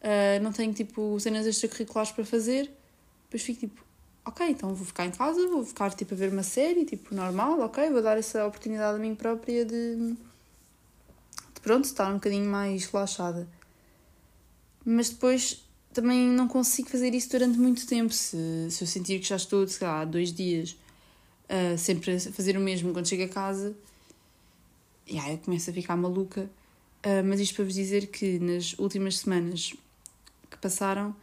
uh, 0.02 0.44
não 0.44 0.52
tenho 0.52 0.74
tipo 0.74 1.18
cenas 1.18 1.48
extracurriculares 1.48 2.12
para 2.12 2.26
fazer, 2.26 2.70
depois 3.24 3.42
fico 3.42 3.62
tipo, 3.62 3.82
ok, 4.26 4.46
então 4.50 4.76
vou 4.76 4.86
ficar 4.86 5.06
em 5.06 5.12
casa, 5.12 5.48
vou 5.48 5.63
ficar 5.63 5.89
tipo 5.94 6.13
a 6.13 6.18
ver 6.18 6.34
uma 6.34 6.44
série, 6.44 6.84
tipo 6.84 7.15
normal, 7.15 7.62
ok, 7.62 7.89
vou 7.92 8.02
dar 8.02 8.18
essa 8.18 8.46
oportunidade 8.46 8.98
a 8.98 9.00
mim 9.00 9.15
própria 9.15 9.63
de, 9.63 9.96
de 9.96 11.62
pronto, 11.62 11.86
estar 11.86 12.10
um 12.10 12.15
bocadinho 12.15 12.52
mais 12.52 12.86
relaxada 12.86 13.48
mas 14.86 15.10
depois 15.10 15.63
também 15.94 16.28
não 16.28 16.48
consigo 16.48 16.89
fazer 16.89 17.13
isso 17.13 17.30
durante 17.30 17.58
muito 17.58 17.86
tempo. 17.86 18.13
Se, 18.13 18.68
se 18.70 18.84
eu 18.84 18.88
sentir 18.88 19.20
que 19.20 19.28
já 19.28 19.36
estou, 19.36 19.68
sei 19.68 19.88
lá, 19.88 20.06
dois 20.06 20.32
dias 20.32 20.78
uh, 21.50 21.78
sempre 21.78 22.15
a 22.15 22.20
fazer 22.20 22.58
o 22.58 22.60
mesmo 22.60 22.94
quando 22.94 23.08
chego 23.08 23.24
a 23.24 23.28
casa, 23.28 23.76
e 25.08 25.18
aí 25.18 25.32
eu 25.34 25.38
começo 25.39 25.70
a 25.70 25.74
ficar 25.74 25.98
maluca. 25.98 26.50
Uh, 27.06 27.24
mas 27.26 27.39
isto 27.39 27.56
para 27.56 27.65
vos 27.65 27.74
dizer 27.74 28.08
que 28.08 28.39
nas 28.39 28.78
últimas 28.78 29.20
semanas 29.20 29.74
que 30.50 30.58
passaram, 30.58 31.15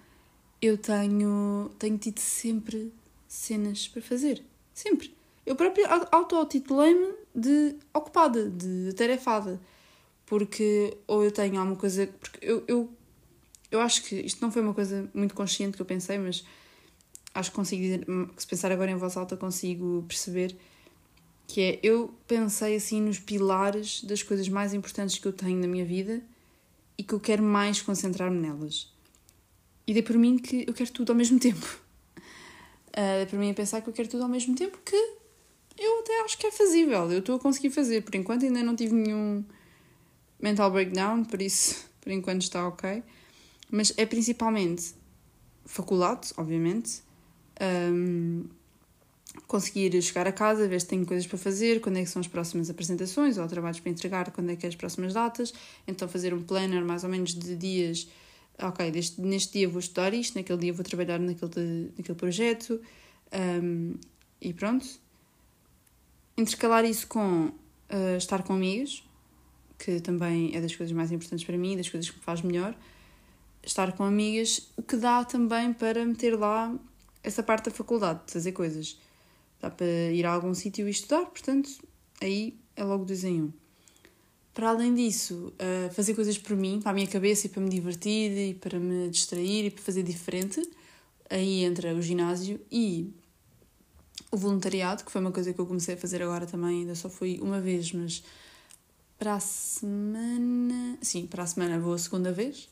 eu 0.61 0.79
tenho, 0.79 1.71
tenho 1.79 1.99
tido 1.99 2.19
sempre 2.19 2.93
cenas 3.29 3.87
para 3.89 4.01
fazer. 4.03 4.43
Sempre. 4.73 5.15
Eu 5.45 5.55
própria 5.55 5.87
auto-titulei-me 6.11 7.15
de 7.35 7.77
ocupada, 7.95 8.49
de 8.49 8.93
tarefada. 8.95 9.61
Porque 10.25 10.97
ou 11.07 11.23
eu 11.23 11.31
tenho 11.31 11.59
alguma 11.61 11.77
coisa. 11.77 12.07
Porque 12.07 12.45
eu, 12.45 12.65
eu 12.67 12.91
eu 13.71 13.81
acho 13.81 14.03
que 14.05 14.17
isto 14.17 14.41
não 14.41 14.51
foi 14.51 14.63
uma 14.63 14.75
coisa 14.75 15.09
muito 15.13 15.35
consciente 15.35 15.77
que 15.77 15.83
eu 15.83 15.87
pensei, 15.87 16.19
mas 16.19 16.45
acho 17.35 17.51
que 17.51 17.57
consigo 17.57 17.83
dizer, 17.83 18.07
se 18.37 18.47
pensar 18.47 18.73
agora 18.73 18.91
em 18.91 18.97
voz 18.97 19.17
alta, 19.17 19.37
consigo 19.37 20.05
perceber 20.09 20.57
que 21.47 21.61
é 21.61 21.81
eu 21.83 22.13
pensei 22.27 22.75
assim 22.77 23.01
nos 23.01 23.19
pilares 23.19 24.03
das 24.03 24.23
coisas 24.23 24.49
mais 24.49 24.75
importantes 24.75 25.19
que 25.19 25.27
eu 25.27 25.33
tenho 25.33 25.61
na 25.61 25.69
minha 25.69 25.85
vida 25.85 26.23
e 26.99 27.03
que 27.03 27.13
eu 27.13 27.21
quero 27.21 27.43
mais 27.43 27.81
concentrar-me 27.81 28.39
nelas. 28.39 28.93
E 29.87 29.93
dei 29.93 30.03
por 30.03 30.17
mim 30.17 30.39
que 30.39 30.65
eu 30.67 30.75
quero 30.75 30.91
tudo 30.91 31.11
ao 31.11 31.17
mesmo 31.17 31.39
tempo. 31.41 31.81
Uh, 32.89 33.17
dei 33.19 33.27
por 33.27 33.39
mim 33.39 33.51
a 33.51 33.55
pensar 33.55 33.81
que 33.81 33.89
eu 33.89 33.93
quero 33.93 34.09
tudo 34.09 34.23
ao 34.23 34.29
mesmo 34.29 34.55
tempo 34.55 34.79
que 34.85 34.97
eu 35.79 36.01
até 36.01 36.23
acho 36.25 36.39
que 36.39 36.47
é 36.47 36.51
fazível. 36.51 37.13
Eu 37.13 37.19
estou 37.19 37.37
a 37.37 37.39
conseguir 37.39 37.71
fazer. 37.71 38.03
Por 38.03 38.15
enquanto 38.15 38.45
ainda 38.45 38.63
não 38.63 38.75
tive 38.75 38.95
nenhum 38.95 39.45
mental 40.41 40.71
breakdown, 40.71 41.25
por 41.25 41.41
isso 41.41 41.89
por 42.01 42.11
enquanto 42.11 42.43
está 42.43 42.67
ok. 42.67 43.03
Mas 43.71 43.93
é 43.97 44.07
principalmente 44.07 44.95
faculdade, 45.65 46.33
obviamente. 46.37 47.03
Um, 47.61 48.45
conseguir 49.47 50.01
chegar 50.03 50.27
a 50.27 50.33
casa, 50.33 50.67
ver 50.67 50.81
se 50.81 50.87
tenho 50.87 51.05
coisas 51.05 51.27
para 51.27 51.39
fazer, 51.39 51.81
quando 51.81 51.99
é 51.99 52.03
que 52.03 52.09
são 52.09 52.21
as 52.21 52.29
próximas 52.29 52.71
apresentações 52.71 53.37
ou 53.37 53.47
trabalhos 53.47 53.81
para 53.81 53.91
entregar, 53.91 54.31
quando 54.31 54.51
é 54.51 54.57
que 54.57 54.65
é 54.65 54.69
as 54.69 54.77
próximas 54.77 55.13
datas. 55.13 55.53
Então 55.87 56.09
fazer 56.09 56.33
um 56.33 56.43
planner 56.43 56.85
mais 56.85 57.05
ou 57.05 57.11
menos 57.11 57.35
de 57.35 57.57
dias. 57.57 58.09
Ok, 58.59 58.91
deste, 58.91 59.21
neste 59.21 59.59
dia 59.59 59.69
vou 59.69 59.81
estudar 59.81 60.15
isto, 60.15 60.37
naquele 60.37 60.59
dia 60.59 60.73
vou 60.73 60.85
trabalhar 60.85 61.19
naquele, 61.19 61.93
naquele 61.97 62.19
projeto. 62.19 62.81
Um, 63.63 63.95
e 64.41 64.53
pronto. 64.53 64.87
Intercalar 66.39 66.85
isso 66.85 67.07
com 67.07 67.47
uh, 67.47 68.17
estar 68.17 68.43
com 68.43 68.55
amigos, 68.55 69.07
que 69.79 70.01
também 70.01 70.55
é 70.55 70.61
das 70.61 70.75
coisas 70.75 70.95
mais 70.95 71.13
importantes 71.13 71.45
para 71.45 71.57
mim, 71.57 71.77
das 71.77 71.89
coisas 71.89 72.09
que 72.09 72.17
me 72.17 72.23
faz 72.23 72.41
melhor 72.43 72.75
estar 73.67 73.93
com 73.93 74.05
amigas, 74.05 74.71
o 74.77 74.83
que 74.83 74.97
dá 74.97 75.25
também 75.25 75.73
para 75.73 76.05
meter 76.05 76.39
lá 76.39 76.75
essa 77.23 77.43
parte 77.43 77.67
da 77.67 77.71
faculdade, 77.73 78.21
de 78.27 78.33
fazer 78.33 78.53
coisas. 78.53 78.99
Dá 79.61 79.71
para 79.71 79.87
ir 79.87 80.25
a 80.25 80.33
algum 80.33 80.55
sítio 80.55 80.87
e 80.87 80.91
estudar, 80.91 81.27
portanto, 81.27 81.71
aí 82.23 82.57
é 82.77 82.85
logo 82.85 83.05
dois 83.05 83.25
em 83.25 83.43
um. 83.43 83.53
Para 84.55 84.71
além 84.71 84.95
disso, 84.95 85.53
uh, 85.61 85.93
fazer 85.93 86.15
coisas 86.15 86.39
por 86.39 86.57
mim, 86.57 86.81
para 86.81 86.93
a 86.93 86.95
minha 86.95 87.07
cabeça 87.07 87.47
e 87.47 87.51
para 87.51 87.61
me 87.61 87.69
divertir 87.69 88.31
e 88.31 88.55
para 88.55 88.79
me 88.79 89.11
distrair 89.11 89.67
e 89.67 89.71
para 89.71 89.83
fazer 89.83 90.03
diferente. 90.03 90.63
Aí 91.29 91.65
entra 91.65 91.93
o 91.93 92.01
ginásio 92.01 92.61
e 92.71 93.13
o 94.31 94.37
voluntariado, 94.37 95.05
que 95.05 95.11
foi 95.11 95.21
uma 95.21 95.33
coisa 95.33 95.53
que 95.53 95.61
eu 95.61 95.67
comecei 95.67 95.95
a 95.95 95.99
fazer 95.99 96.23
agora 96.23 96.47
também, 96.47 96.81
ainda 96.81 96.95
só 96.95 97.11
fui 97.11 97.39
uma 97.43 97.61
vez, 97.61 97.93
mas 97.93 98.23
para 99.19 99.35
a 99.35 99.41
semana. 99.41 100.99
Sim, 101.03 101.27
para 101.27 101.43
a 101.43 101.47
semana 101.47 101.79
vou 101.79 101.95
a 101.95 101.99
segunda 101.99 102.33
vez. 102.33 102.69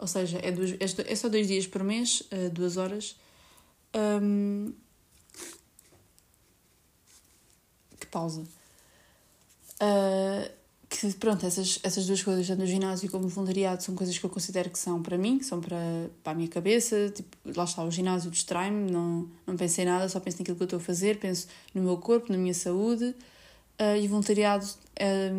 Ou 0.00 0.06
seja, 0.06 0.40
é, 0.42 0.50
duas, 0.50 0.74
é 0.80 1.14
só 1.14 1.28
dois 1.28 1.46
dias 1.46 1.66
por 1.66 1.84
mês, 1.84 2.22
uh, 2.32 2.48
duas 2.50 2.78
horas. 2.78 3.16
Um... 3.94 4.72
Que 7.98 8.06
pausa. 8.06 8.40
Uh, 9.82 10.50
que 10.88 11.12
pronto, 11.14 11.44
essas, 11.44 11.78
essas 11.82 12.06
duas 12.06 12.22
coisas, 12.22 12.46
tanto 12.46 12.60
no 12.60 12.66
ginásio 12.66 13.10
como 13.10 13.24
no 13.24 13.28
voluntariado, 13.28 13.82
são 13.82 13.94
coisas 13.94 14.18
que 14.18 14.24
eu 14.24 14.30
considero 14.30 14.70
que 14.70 14.78
são 14.78 15.02
para 15.02 15.18
mim, 15.18 15.42
são 15.42 15.60
para, 15.60 15.76
para 16.24 16.32
a 16.32 16.34
minha 16.34 16.48
cabeça. 16.48 17.10
Tipo, 17.10 17.36
lá 17.54 17.64
está, 17.64 17.84
o 17.84 17.90
ginásio 17.90 18.30
distrai-me, 18.30 18.90
não, 18.90 19.28
não 19.46 19.54
pensei 19.54 19.84
nada, 19.84 20.08
só 20.08 20.18
penso 20.18 20.38
naquilo 20.38 20.56
que 20.56 20.62
eu 20.62 20.64
estou 20.64 20.78
a 20.78 20.82
fazer, 20.82 21.18
penso 21.18 21.46
no 21.74 21.82
meu 21.82 21.98
corpo, 21.98 22.32
na 22.32 22.38
minha 22.38 22.54
saúde. 22.54 23.14
Uh, 23.78 23.96
e 24.00 24.06
o 24.06 24.08
voluntariado 24.08 24.66
é, 24.96 25.30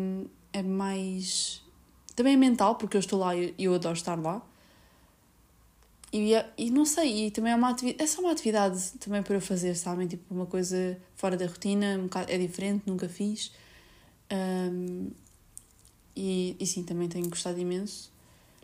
é 0.52 0.62
mais. 0.62 1.60
Também 2.14 2.34
é 2.34 2.36
mental, 2.36 2.76
porque 2.76 2.96
eu 2.96 3.00
estou 3.00 3.18
lá 3.18 3.34
e 3.34 3.48
eu, 3.58 3.72
eu 3.72 3.74
adoro 3.74 3.96
estar 3.96 4.14
lá. 4.14 4.40
E, 6.12 6.32
e 6.58 6.70
não 6.70 6.84
sei, 6.84 7.26
e 7.26 7.30
também 7.30 7.52
é 7.52 7.56
uma 7.56 7.70
atividade, 7.70 8.02
é 8.02 8.06
só 8.06 8.20
uma 8.20 8.32
atividade 8.32 8.92
também 9.00 9.22
para 9.22 9.34
eu 9.34 9.40
fazer, 9.40 9.74
sabem? 9.74 10.06
Tipo, 10.06 10.34
uma 10.34 10.44
coisa 10.44 10.98
fora 11.16 11.38
da 11.38 11.46
rotina, 11.46 11.96
um 11.98 12.02
bocado, 12.02 12.30
é 12.30 12.36
diferente, 12.36 12.82
nunca 12.86 13.08
fiz. 13.08 13.50
Um, 14.30 15.10
e, 16.14 16.54
e 16.60 16.66
sim, 16.66 16.82
também 16.82 17.08
tenho 17.08 17.28
gostado 17.30 17.58
imenso. 17.58 18.12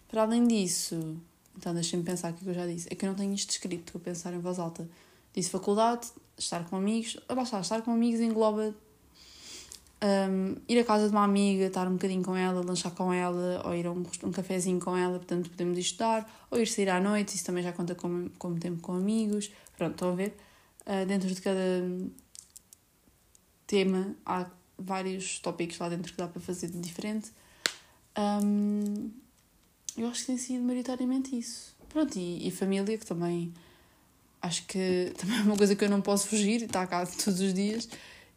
Para 0.09 0.23
além 0.23 0.47
disso, 0.47 1.17
então 1.57 1.73
deixem-me 1.73 2.05
pensar 2.05 2.33
o 2.33 2.35
que 2.35 2.47
eu 2.47 2.53
já 2.53 2.67
disse. 2.67 2.87
É 2.91 2.95
que 2.95 3.07
eu 3.07 3.09
não 3.09 3.17
tenho 3.17 3.33
isto 3.33 3.51
escrito, 3.51 3.87
estou 3.87 4.01
a 4.01 4.05
pensar 4.05 4.35
em 4.35 4.39
voz 4.39 4.59
alta. 4.59 4.89
Disse 5.35 5.49
faculdade, 5.49 6.09
estar 6.37 6.69
com 6.69 6.77
amigos. 6.77 7.19
Lá 7.29 7.43
está, 7.43 7.61
estar 7.61 7.81
com 7.83 7.93
amigos 7.93 8.21
engloba 8.21 8.75
um, 10.03 10.57
ir 10.69 10.79
à 10.79 10.85
casa 10.85 11.09
de 11.09 11.13
uma 11.13 11.25
amiga, 11.25 11.65
estar 11.65 11.89
um 11.89 11.93
bocadinho 11.93 12.23
com 12.23 12.37
ela, 12.37 12.65
lanchar 12.65 12.93
com 12.93 13.13
ela, 13.13 13.63
ou 13.65 13.75
ir 13.75 13.87
a 13.87 13.93
um, 13.93 14.05
um 14.25 14.33
cafezinho 14.33 14.81
com 14.81 14.97
ela, 14.97 15.19
portanto 15.19 15.51
podemos 15.51 15.79
estudar, 15.79 16.47
ou 16.51 16.61
ir 16.61 16.67
sair 16.67 16.89
à 16.89 17.01
noite, 17.01 17.35
isso 17.35 17.45
também 17.45 17.63
já 17.63 17.73
conta 17.73 17.95
como, 17.95 18.31
como 18.39 18.59
tempo 18.59 18.81
com 18.81 18.93
amigos. 18.93 19.51
Pronto, 19.77 19.93
estão 19.93 20.13
a 20.13 20.15
ver? 20.15 20.37
Uh, 20.87 21.05
dentro 21.07 21.29
de 21.29 21.41
cada 21.43 21.61
tema 23.67 24.17
há 24.25 24.47
vários 24.79 25.39
tópicos 25.41 25.79
lá 25.79 25.89
dentro 25.89 26.13
que 26.13 26.19
dá 26.19 26.29
para 26.29 26.41
fazer 26.41 26.69
de 26.69 26.79
diferente. 26.81 27.33
Um, 28.17 29.11
eu 29.97 30.09
acho 30.09 30.21
que 30.21 30.27
tem 30.27 30.39
sido 30.39 30.63
maioritariamente 30.63 31.37
isso. 31.37 31.77
Pronto, 31.89 32.17
e, 32.17 32.47
e 32.47 32.51
família, 32.51 32.97
que 32.97 33.05
também 33.05 33.53
acho 34.41 34.65
que 34.67 35.13
também 35.19 35.39
é 35.39 35.43
uma 35.43 35.57
coisa 35.57 35.75
que 35.75 35.85
eu 35.85 35.91
não 35.91 36.01
posso 36.01 36.29
fugir, 36.29 36.63
está 36.63 36.87
cá 36.87 37.05
todos 37.05 37.41
os 37.41 37.53
dias. 37.53 37.89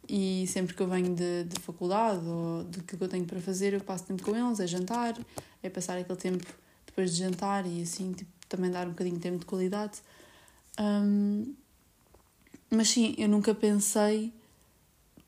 E 0.08 0.46
sempre 0.48 0.74
que 0.74 0.82
eu 0.82 0.88
venho 0.88 1.14
de, 1.14 1.44
de 1.44 1.60
faculdade 1.60 2.26
ou 2.26 2.64
do 2.64 2.82
que 2.82 3.00
eu 3.00 3.08
tenho 3.08 3.24
para 3.24 3.40
fazer, 3.40 3.72
eu 3.72 3.80
passo 3.80 4.04
tempo 4.04 4.22
com 4.22 4.36
eles, 4.36 4.60
é 4.60 4.66
jantar, 4.66 5.16
é 5.62 5.70
passar 5.70 5.96
aquele 5.96 6.18
tempo 6.18 6.46
depois 6.86 7.14
de 7.14 7.18
jantar 7.22 7.66
e 7.66 7.82
assim, 7.82 8.12
tipo, 8.12 8.30
também 8.48 8.70
dar 8.70 8.86
um 8.86 8.90
bocadinho 8.90 9.16
de 9.16 9.22
tempo 9.22 9.38
de 9.38 9.46
qualidade. 9.46 10.00
Um, 10.78 11.54
mas 12.70 12.88
sim, 12.88 13.14
eu 13.16 13.28
nunca 13.28 13.54
pensei 13.54 14.32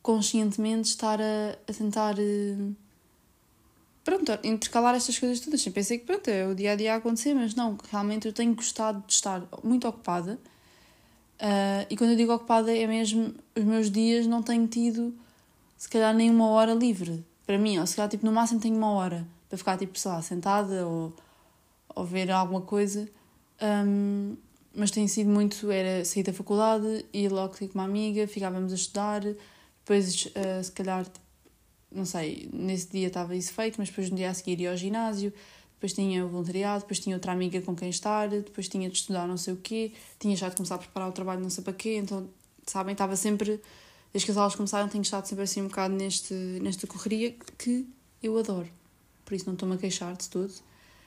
conscientemente 0.03 0.89
estar 0.91 1.21
a, 1.21 1.53
a 1.69 1.73
tentar. 1.73 2.17
Uh, 2.19 2.75
pronto, 4.05 4.33
intercalar 4.43 4.95
estas 4.95 5.19
coisas 5.19 5.41
todas. 5.41 5.61
Sempre 5.61 5.81
pensei 5.81 5.99
que 5.99 6.05
pronto, 6.05 6.29
é 6.29 6.47
o 6.47 6.55
dia 6.55 6.73
a 6.73 6.77
dia 6.77 6.95
a 6.95 6.97
acontecer, 6.97 7.35
mas 7.35 7.55
não, 7.55 7.79
realmente 7.91 8.27
eu 8.27 8.33
tenho 8.33 8.55
gostado 8.55 9.03
de 9.07 9.13
estar 9.13 9.47
muito 9.63 9.89
ocupada 9.89 10.39
Uh, 11.41 11.87
e 11.91 11.97
quando 11.97 12.11
eu 12.11 12.17
digo 12.17 12.33
ocupada 12.33 12.75
é 12.75 12.87
mesmo 12.87 13.35
os 13.57 13.65
meus 13.65 13.91
dias 13.91 14.25
não 14.25 14.41
tenho 14.41 14.69
tido 14.69 15.13
se 15.77 15.89
calhar 15.89 16.15
nem 16.15 16.31
uma 16.31 16.47
hora 16.49 16.73
livre 16.73 17.25
para 17.45 17.59
mim, 17.59 17.79
ou 17.79 17.87
se 17.87 17.97
calhar 17.97 18.09
tipo, 18.09 18.25
no 18.25 18.33
máximo 18.33 18.61
tenho 18.61 18.77
uma 18.77 18.91
hora 18.93 19.27
para 19.49 19.59
ficar 19.59 19.77
tipo, 19.77 19.99
sei 19.99 20.11
lá, 20.11 20.23
sentada 20.23 20.87
ou, 20.87 21.13
ou 21.95 22.05
ver 22.05 22.31
alguma 22.31 22.63
coisa. 22.63 23.09
Um, 23.63 24.37
mas 24.75 24.91
tem 24.91 25.07
sido 25.07 25.31
muito, 25.31 25.71
era 25.71 26.05
sair 26.05 26.23
da 26.23 26.33
faculdade, 26.33 27.05
ir 27.13 27.31
logo 27.31 27.55
com 27.57 27.69
uma 27.75 27.85
amiga, 27.85 28.27
ficávamos 28.27 28.73
a 28.73 28.75
estudar, 28.75 29.23
depois 29.23 30.27
uh, 30.27 30.65
se 30.65 30.73
calhar, 30.73 31.07
não 31.93 32.05
sei, 32.05 32.49
nesse 32.53 32.91
dia 32.91 33.07
estava 33.07 33.37
isso 33.37 33.53
feito, 33.53 33.77
mas 33.79 33.89
depois 33.89 34.11
no 34.11 34.17
dia 34.17 34.31
a 34.31 34.35
seguir 34.35 34.59
ia 34.61 34.71
ao 34.71 34.77
ginásio, 34.77 35.33
depois 35.85 35.93
tinha 35.93 36.25
o 36.25 36.29
voluntariado, 36.29 36.81
depois 36.81 36.99
tinha 36.99 37.15
outra 37.15 37.33
amiga 37.33 37.61
com 37.61 37.77
quem 37.77 37.91
estar, 37.91 38.27
depois 38.31 38.69
tinha 38.69 38.89
de 38.89 38.97
estudar 38.97 39.29
não 39.29 39.37
sei 39.37 39.53
o 39.53 39.59
quê, 39.59 39.93
tinha 40.19 40.35
já 40.35 40.49
de 40.49 40.57
começar 40.57 40.77
a 40.77 40.79
preparar 40.79 41.11
o 41.11 41.13
trabalho 41.13 41.43
não 41.43 41.51
sei 41.51 41.63
para 41.63 41.75
quê, 41.75 41.97
então, 41.97 42.27
sabem, 42.67 42.93
estava 42.93 43.15
sempre, 43.17 43.61
desde 44.11 44.25
que 44.25 44.31
as 44.31 44.39
aulas 44.39 44.55
começaram, 44.55 44.89
tenho 44.89 45.03
estado 45.03 45.27
sempre 45.27 45.45
assim 45.45 45.61
um 45.61 45.69
bocado 45.69 45.95
neste, 45.95 46.33
nesta 46.33 46.87
correria 46.87 47.37
que 47.59 47.87
eu 48.23 48.39
adoro. 48.39 48.67
Por 49.27 49.35
isso 49.35 49.45
não 49.45 49.53
estou-me 49.53 49.75
a 49.75 49.79
queixar 49.79 50.17
de 50.17 50.27
tudo. 50.31 50.55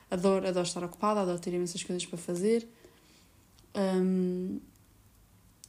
Adoro, 0.08 0.46
adoro 0.46 0.66
estar 0.66 0.84
ocupada, 0.84 1.22
adoro 1.22 1.40
ter 1.40 1.52
imensas 1.52 1.82
coisas 1.82 2.06
para 2.06 2.16
fazer. 2.16 2.68
Um, 3.74 4.60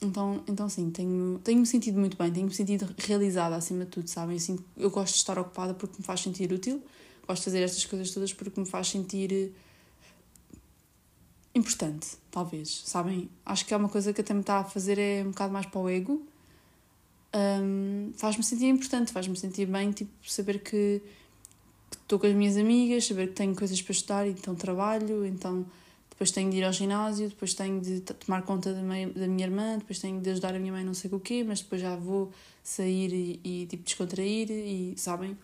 então, 0.02 0.44
então 0.48 0.70
sim, 0.70 0.92
tenho, 0.92 1.40
tenho-me 1.44 1.66
sentido 1.66 2.00
muito 2.00 2.16
bem, 2.16 2.32
tenho-me 2.32 2.54
sentido 2.54 2.88
realizada 2.98 3.56
acima 3.56 3.86
de 3.86 3.92
tudo, 3.92 4.08
sabem? 4.08 4.38
Assim, 4.38 4.60
eu 4.78 4.92
gosto 4.92 5.14
de 5.14 5.20
estar 5.20 5.38
ocupada 5.40 5.74
porque 5.74 5.96
me 5.98 6.06
faz 6.06 6.22
sentir 6.22 6.54
útil 6.54 6.82
gosto 7.30 7.44
de 7.44 7.46
fazer 7.46 7.62
estas 7.62 7.86
coisas 7.86 8.10
todas 8.12 8.34
porque 8.34 8.60
me 8.60 8.66
faz 8.66 8.88
sentir 8.88 9.32
eh, 9.32 9.50
importante, 11.54 12.18
talvez, 12.32 12.82
sabem? 12.86 13.30
Acho 13.46 13.66
que 13.66 13.74
é 13.74 13.78
uma 13.78 13.90
coisa 13.90 14.12
que 14.12 14.22
até 14.22 14.34
me 14.34 14.42
está 14.42 14.60
a 14.60 14.64
fazer 14.64 14.98
é 14.98 15.22
um 15.24 15.30
bocado 15.30 15.54
mais 15.54 15.68
para 15.68 15.80
o 15.80 15.88
ego. 15.88 16.26
Um, 17.36 18.12
faz-me 18.18 18.44
sentir 18.44 18.66
importante, 18.66 19.12
faz-me 19.12 19.38
sentir 19.38 19.68
bem, 19.68 19.92
tipo, 19.92 20.12
saber 20.28 20.64
que 20.64 21.00
estou 22.02 22.18
com 22.18 22.26
as 22.26 22.34
minhas 22.34 22.58
amigas, 22.58 23.06
saber 23.06 23.28
que 23.28 23.34
tenho 23.36 23.56
coisas 23.56 23.80
para 23.80 23.92
estudar, 23.92 24.28
então 24.28 24.56
trabalho, 24.56 25.24
então 25.24 25.68
depois 26.10 26.32
tenho 26.32 26.50
de 26.50 26.58
ir 26.58 26.64
ao 26.64 26.74
ginásio, 26.74 27.30
depois 27.30 27.54
tenho 27.54 27.80
de 27.80 28.02
tomar 28.02 28.42
conta 28.42 28.74
da 28.74 28.82
minha, 28.82 29.08
da 29.08 29.28
minha 29.28 29.46
irmã, 29.46 29.78
depois 29.78 30.00
tenho 30.00 30.20
de 30.20 30.32
ajudar 30.32 30.56
a 30.56 30.60
minha 30.60 30.72
mãe 30.72 30.84
não 30.84 30.96
sei 30.96 31.12
o 31.12 31.20
quê, 31.20 31.44
mas 31.48 31.62
depois 31.62 31.80
já 31.80 31.96
vou 31.96 32.32
sair 32.64 33.14
e, 33.14 33.40
e 33.44 33.66
tipo 33.68 33.84
descontrair 33.84 34.50
e 34.50 34.96
sabem? 34.98 35.38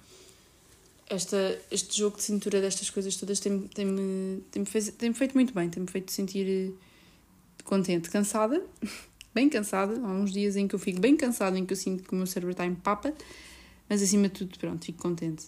Esta, 1.09 1.59
este 1.69 1.99
jogo 1.99 2.17
de 2.17 2.23
cintura 2.23 2.59
destas 2.61 2.89
coisas 2.89 3.15
todas 3.15 3.39
tem-me 3.39 3.67
tem 3.69 3.85
-me, 3.85 4.41
tem 4.51 4.65
fez, 4.65 4.89
tem 4.89 5.13
feito 5.13 5.33
muito 5.33 5.53
bem, 5.53 5.69
tem-me 5.69 5.87
feito 5.87 6.11
sentir 6.11 6.47
eh, 6.47 7.63
contente, 7.63 8.09
cansada, 8.09 8.63
bem 9.33 9.49
cansada. 9.49 9.99
Há 9.99 10.11
uns 10.11 10.31
dias 10.31 10.55
em 10.55 10.67
que 10.67 10.75
eu 10.75 10.79
fico 10.79 10.99
bem 10.99 11.15
cansada, 11.15 11.57
em 11.57 11.65
que 11.65 11.73
eu 11.73 11.77
sinto 11.77 12.03
que 12.03 12.13
o 12.13 12.15
meu 12.15 12.25
cérebro 12.25 12.51
está 12.51 12.65
em 12.65 12.73
papa, 12.73 13.13
mas 13.89 14.01
acima 14.01 14.29
de 14.29 14.35
tudo, 14.35 14.57
pronto, 14.57 14.83
fico 14.83 15.01
contente. 15.01 15.45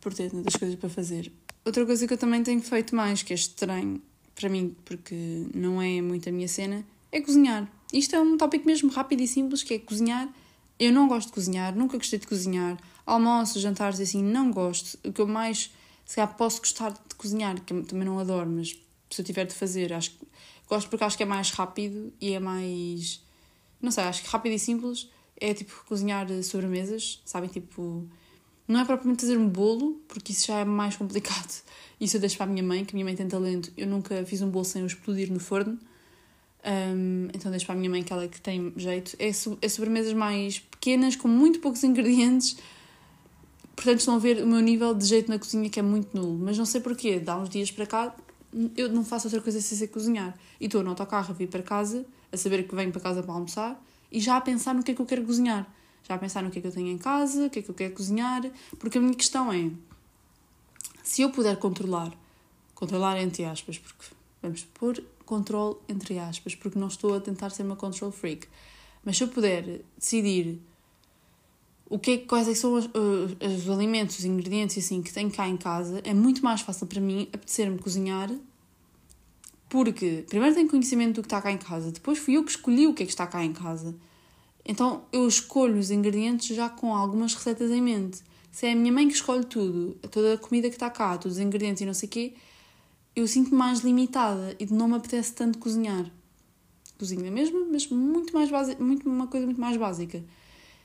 Por 0.00 0.12
ter 0.12 0.30
tantas 0.30 0.56
coisas 0.56 0.76
para 0.76 0.88
fazer. 0.88 1.32
Outra 1.64 1.86
coisa 1.86 2.06
que 2.06 2.12
eu 2.12 2.18
também 2.18 2.42
tenho 2.42 2.60
feito 2.60 2.94
mais, 2.94 3.22
que 3.22 3.32
é 3.32 3.36
estranho 3.36 4.02
para 4.34 4.48
mim, 4.48 4.74
porque 4.84 5.14
não 5.54 5.80
é 5.80 6.02
muito 6.02 6.28
a 6.28 6.32
minha 6.32 6.48
cena, 6.48 6.84
é 7.10 7.20
cozinhar. 7.20 7.70
Isto 7.92 8.16
é 8.16 8.20
um 8.20 8.36
tópico 8.36 8.66
mesmo 8.66 8.90
rápido 8.90 9.20
e 9.20 9.28
simples, 9.28 9.62
que 9.62 9.74
é 9.74 9.78
cozinhar. 9.78 10.28
Eu 10.78 10.92
não 10.92 11.08
gosto 11.08 11.28
de 11.28 11.34
cozinhar, 11.34 11.74
nunca 11.76 11.96
gostei 11.96 12.18
de 12.18 12.26
cozinhar 12.26 12.76
almoços, 13.06 13.62
jantares 13.62 14.00
assim, 14.00 14.22
não 14.22 14.50
gosto. 14.50 14.98
O 15.06 15.12
que 15.12 15.20
eu 15.20 15.26
mais, 15.26 15.70
se 16.04 16.16
calhar, 16.16 16.34
posso 16.36 16.60
gostar 16.60 16.90
de 16.90 17.14
cozinhar, 17.16 17.60
que 17.60 17.72
eu 17.72 17.84
também 17.84 18.06
não 18.06 18.18
adoro, 18.18 18.48
mas 18.48 18.76
se 19.10 19.20
eu 19.20 19.24
tiver 19.24 19.44
de 19.44 19.54
fazer, 19.54 19.92
acho 19.92 20.10
que 20.10 20.26
gosto 20.68 20.88
porque 20.88 21.04
acho 21.04 21.16
que 21.16 21.22
é 21.22 21.26
mais 21.26 21.50
rápido 21.50 22.12
e 22.20 22.32
é 22.32 22.40
mais. 22.40 23.22
Não 23.80 23.90
sei, 23.90 24.04
acho 24.04 24.22
que 24.22 24.28
rápido 24.28 24.52
e 24.52 24.58
simples 24.58 25.08
é 25.36 25.52
tipo 25.52 25.84
cozinhar 25.86 26.26
sobremesas, 26.42 27.20
sabem? 27.24 27.50
Tipo. 27.50 28.06
Não 28.66 28.80
é 28.80 28.84
propriamente 28.84 29.22
fazer 29.22 29.36
um 29.36 29.48
bolo, 29.48 30.00
porque 30.06 30.32
isso 30.32 30.46
já 30.46 30.60
é 30.60 30.64
mais 30.64 30.96
complicado. 30.96 31.62
Isso 32.00 32.16
eu 32.16 32.20
deixo 32.20 32.36
para 32.36 32.46
a 32.46 32.48
minha 32.48 32.62
mãe, 32.62 32.84
que 32.84 32.92
a 32.92 32.94
minha 32.94 33.04
mãe 33.04 33.14
tem 33.14 33.28
talento. 33.28 33.72
Eu 33.76 33.86
nunca 33.86 34.24
fiz 34.24 34.40
um 34.40 34.50
bolo 34.50 34.64
sem 34.64 34.82
o 34.82 34.86
explodir 34.86 35.32
no 35.32 35.38
forno. 35.38 35.78
Um, 36.64 37.28
então 37.34 37.50
deixo 37.50 37.66
para 37.66 37.74
a 37.74 37.78
minha 37.78 37.90
mãe, 37.90 38.02
que 38.02 38.12
ela 38.12 38.24
é 38.24 38.28
que 38.28 38.40
tem 38.40 38.72
jeito. 38.76 39.16
É, 39.18 39.32
so 39.32 39.58
é 39.60 39.68
sobremesas 39.68 40.12
mais 40.12 40.58
pequenas, 40.58 41.16
com 41.16 41.28
muito 41.28 41.58
poucos 41.60 41.82
ingredientes, 41.84 42.56
Portanto, 43.74 43.98
estão 43.98 44.14
a 44.14 44.18
ver 44.18 44.42
o 44.42 44.46
meu 44.46 44.60
nível 44.60 44.94
de 44.94 45.04
jeito 45.04 45.28
na 45.28 45.38
cozinha 45.38 45.68
que 45.68 45.80
é 45.80 45.82
muito 45.82 46.16
nulo. 46.16 46.38
Mas 46.38 46.56
não 46.58 46.64
sei 46.64 46.80
porquê, 46.80 47.18
dá 47.18 47.36
uns 47.36 47.48
dias 47.48 47.70
para 47.70 47.86
cá, 47.86 48.14
eu 48.76 48.88
não 48.88 49.04
faço 49.04 49.26
outra 49.26 49.40
coisa 49.40 49.60
sem 49.60 49.76
ser 49.76 49.88
cozinhar. 49.88 50.36
E 50.60 50.66
estou 50.66 50.82
no 50.82 50.90
autocarro 50.90 51.30
a 51.30 51.32
vir 51.34 51.48
para 51.48 51.62
casa, 51.62 52.04
a 52.30 52.36
saber 52.36 52.68
que 52.68 52.74
venho 52.74 52.92
para 52.92 53.00
casa 53.00 53.22
para 53.22 53.32
almoçar 53.32 53.82
e 54.10 54.20
já 54.20 54.36
a 54.36 54.40
pensar 54.40 54.74
no 54.74 54.82
que 54.82 54.92
é 54.92 54.94
que 54.94 55.00
eu 55.00 55.06
quero 55.06 55.24
cozinhar. 55.24 55.66
Já 56.06 56.14
a 56.14 56.18
pensar 56.18 56.42
no 56.42 56.50
que 56.50 56.58
é 56.58 56.62
que 56.62 56.68
eu 56.68 56.72
tenho 56.72 56.88
em 56.88 56.98
casa, 56.98 57.46
o 57.46 57.50
que 57.50 57.60
é 57.60 57.62
que 57.62 57.70
eu 57.70 57.74
quero 57.74 57.94
cozinhar. 57.94 58.42
Porque 58.78 58.98
a 58.98 59.00
minha 59.00 59.14
questão 59.14 59.52
é: 59.52 59.70
se 61.02 61.22
eu 61.22 61.30
puder 61.30 61.56
controlar, 61.56 62.12
controlar 62.74 63.20
entre 63.20 63.44
aspas, 63.44 63.78
porque 63.78 64.04
vamos 64.42 64.64
pôr 64.74 65.02
controle 65.24 65.76
entre 65.88 66.18
aspas, 66.18 66.54
porque 66.54 66.78
não 66.78 66.88
estou 66.88 67.14
a 67.14 67.20
tentar 67.20 67.50
ser 67.50 67.62
uma 67.62 67.76
control 67.76 68.10
freak, 68.10 68.46
mas 69.04 69.16
se 69.16 69.24
eu 69.24 69.28
puder 69.28 69.82
decidir 69.96 70.60
o 71.88 71.98
que 71.98 72.12
é, 72.12 72.18
quais 72.18 72.48
é 72.48 72.52
que 72.52 72.58
são 72.58 72.72
os, 72.74 72.86
os, 72.86 73.62
os, 73.62 73.68
alimentos, 73.68 74.18
os 74.18 74.24
ingredientes 74.24 74.78
assim 74.78 75.02
que 75.02 75.12
tenho 75.12 75.30
cá 75.30 75.46
em 75.46 75.56
casa, 75.56 76.00
é 76.04 76.14
muito 76.14 76.42
mais 76.42 76.62
fácil 76.62 76.86
para 76.86 77.00
mim 77.00 77.28
apetecer-me 77.32 77.78
cozinhar 77.78 78.30
porque 79.68 80.24
primeiro 80.28 80.54
tenho 80.54 80.68
conhecimento 80.68 81.16
do 81.16 81.22
que 81.22 81.26
está 81.26 81.40
cá 81.40 81.50
em 81.50 81.58
casa, 81.58 81.90
depois 81.90 82.18
fui 82.18 82.36
eu 82.36 82.44
que 82.44 82.50
escolhi 82.50 82.86
o 82.86 82.94
que 82.94 83.02
é 83.02 83.06
que 83.06 83.12
está 83.12 83.26
cá 83.26 83.42
em 83.42 83.52
casa. 83.52 83.94
Então 84.64 85.04
eu 85.12 85.26
escolho 85.26 85.78
os 85.78 85.90
ingredientes 85.90 86.54
já 86.54 86.68
com 86.68 86.94
algumas 86.94 87.34
receitas 87.34 87.70
em 87.70 87.80
mente. 87.80 88.20
Se 88.50 88.66
é 88.66 88.72
a 88.72 88.76
minha 88.76 88.92
mãe 88.92 89.08
que 89.08 89.14
escolhe 89.14 89.44
tudo, 89.44 89.96
toda 90.10 90.34
a 90.34 90.38
comida 90.38 90.68
que 90.68 90.76
está 90.76 90.90
cá, 90.90 91.16
todos 91.16 91.38
os 91.38 91.42
ingredientes 91.42 91.80
e 91.80 91.86
não 91.86 91.94
sei 91.94 92.06
o 92.06 92.12
quê, 92.12 92.34
eu 93.14 93.26
sinto-me 93.26 93.56
mais 93.56 93.80
limitada 93.80 94.56
e 94.58 94.66
não 94.66 94.88
me 94.88 94.96
apetece 94.96 95.32
tanto 95.32 95.58
cozinhar. 95.58 96.10
Cozinha 96.98 97.30
mesmo, 97.30 97.66
mas 97.70 97.88
muito 97.88 98.32
mais 98.32 98.50
básica, 98.50 98.82
muito, 98.82 99.08
uma 99.08 99.26
coisa 99.26 99.46
muito 99.46 99.60
mais 99.60 99.76
básica. 99.76 100.22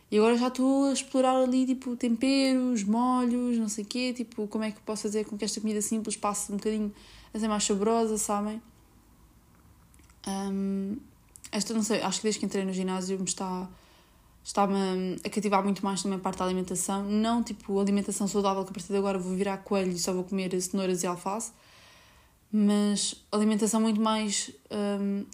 E 0.09 0.17
agora 0.17 0.37
já 0.37 0.47
estou 0.47 0.85
a 0.85 0.93
explorar 0.93 1.35
ali, 1.35 1.65
tipo, 1.65 1.95
temperos, 1.95 2.83
molhos, 2.83 3.57
não 3.57 3.67
sei 3.67 3.83
o 3.83 3.87
quê, 3.87 4.13
tipo, 4.13 4.47
como 4.47 4.63
é 4.63 4.71
que 4.71 4.79
posso 4.81 5.03
fazer 5.03 5.25
com 5.25 5.37
que 5.37 5.43
esta 5.43 5.59
comida 5.59 5.81
simples 5.81 6.15
passe 6.15 6.51
um 6.51 6.55
bocadinho 6.55 6.93
a 7.33 7.39
ser 7.39 7.47
mais 7.47 7.63
saborosa, 7.63 8.17
sabem? 8.17 8.61
Um, 10.27 10.97
esta, 11.51 11.73
não 11.73 11.83
sei, 11.83 12.01
acho 12.01 12.19
que 12.19 12.23
desde 12.23 12.39
que 12.39 12.45
entrei 12.45 12.63
no 12.65 12.73
ginásio 12.73 13.17
me 13.17 13.25
está 13.25 13.69
está-me 14.47 15.19
a 15.25 15.29
cativar 15.29 15.61
muito 15.61 15.83
mais 15.83 16.01
também 16.01 16.17
a 16.17 16.21
parte 16.21 16.39
da 16.39 16.45
alimentação. 16.45 17.03
Não 17.03 17.43
tipo 17.43 17.77
alimentação 17.79 18.27
saudável, 18.29 18.63
que 18.63 18.69
a 18.69 18.73
partir 18.73 18.87
de 18.87 18.97
agora 18.97 19.19
vou 19.19 19.35
virar 19.35 19.57
coelho 19.57 19.91
e 19.91 19.99
só 19.99 20.13
vou 20.13 20.23
comer 20.23 20.59
cenouras 20.61 21.03
e 21.03 21.07
alface, 21.07 21.51
mas 22.57 23.23
alimentação 23.31 23.79
muito 23.79 24.01
mais 24.01 24.49
um, 24.71 25.25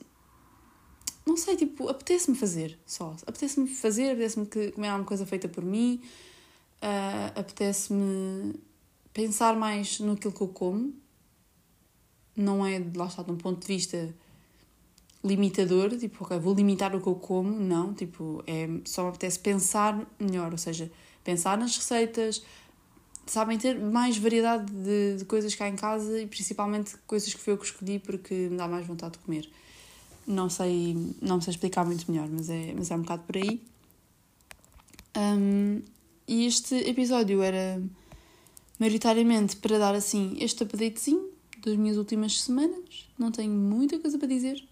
não 1.25 1.37
sei, 1.37 1.55
tipo, 1.55 1.87
apetece-me 1.87 2.35
fazer 2.35 2.77
só. 2.85 3.15
Apetece-me 3.25 3.67
fazer, 3.67 4.11
apetece-me 4.11 4.45
comer 4.45 4.89
alguma 4.89 5.07
coisa 5.07 5.25
feita 5.25 5.47
por 5.47 5.63
mim, 5.63 6.01
uh, 6.81 7.39
apetece-me 7.39 8.55
pensar 9.13 9.55
mais 9.55 10.01
no 10.01 10.17
que 10.17 10.27
eu 10.27 10.31
como. 10.31 10.93
Não 12.35 12.65
é, 12.65 12.83
lá 12.93 13.05
está, 13.05 13.23
de 13.23 13.31
um 13.31 13.37
ponto 13.37 13.61
de 13.61 13.67
vista 13.67 14.13
limitador, 15.23 15.97
tipo, 15.97 16.25
ok, 16.25 16.37
vou 16.39 16.53
limitar 16.53 16.93
o 16.93 16.99
que 16.99 17.07
eu 17.07 17.15
como, 17.15 17.57
não, 17.57 17.93
tipo, 17.93 18.43
é, 18.45 18.67
só 18.83 19.03
me 19.03 19.09
apetece 19.09 19.39
pensar 19.39 20.05
melhor, 20.19 20.51
ou 20.51 20.57
seja, 20.57 20.91
pensar 21.23 21.57
nas 21.57 21.77
receitas, 21.77 22.43
sabem 23.25 23.57
ter 23.57 23.79
mais 23.79 24.17
variedade 24.17 24.71
de, 24.71 25.17
de 25.17 25.25
coisas 25.25 25.53
cá 25.55 25.67
em 25.67 25.75
casa 25.75 26.21
e 26.21 26.27
principalmente 26.27 26.95
coisas 27.07 27.33
que 27.33 27.39
foi 27.39 27.53
eu 27.53 27.57
que 27.57 27.65
escolhi 27.65 27.99
porque 27.99 28.33
me 28.33 28.57
dá 28.57 28.67
mais 28.67 28.85
vontade 28.85 29.13
de 29.13 29.19
comer. 29.19 29.49
Não 30.25 30.49
sei, 30.49 30.95
não 31.21 31.41
sei 31.41 31.51
explicar 31.51 31.85
muito 31.85 32.09
melhor, 32.09 32.27
mas 32.29 32.49
é, 32.49 32.73
mas 32.75 32.91
é 32.91 32.95
um 32.95 33.01
bocado 33.01 33.23
por 33.23 33.37
aí. 33.37 33.61
Um, 35.15 35.81
e 36.27 36.45
este 36.45 36.75
episódio 36.75 37.41
era 37.41 37.81
maioritariamente 38.79 39.57
para 39.57 39.77
dar 39.77 39.93
assim 39.93 40.35
este 40.39 40.63
updatezinho 40.63 41.29
das 41.63 41.75
minhas 41.75 41.97
últimas 41.97 42.41
semanas. 42.41 43.09
Não 43.17 43.31
tenho 43.31 43.51
muita 43.51 43.99
coisa 43.99 44.17
para 44.17 44.27
dizer, 44.27 44.63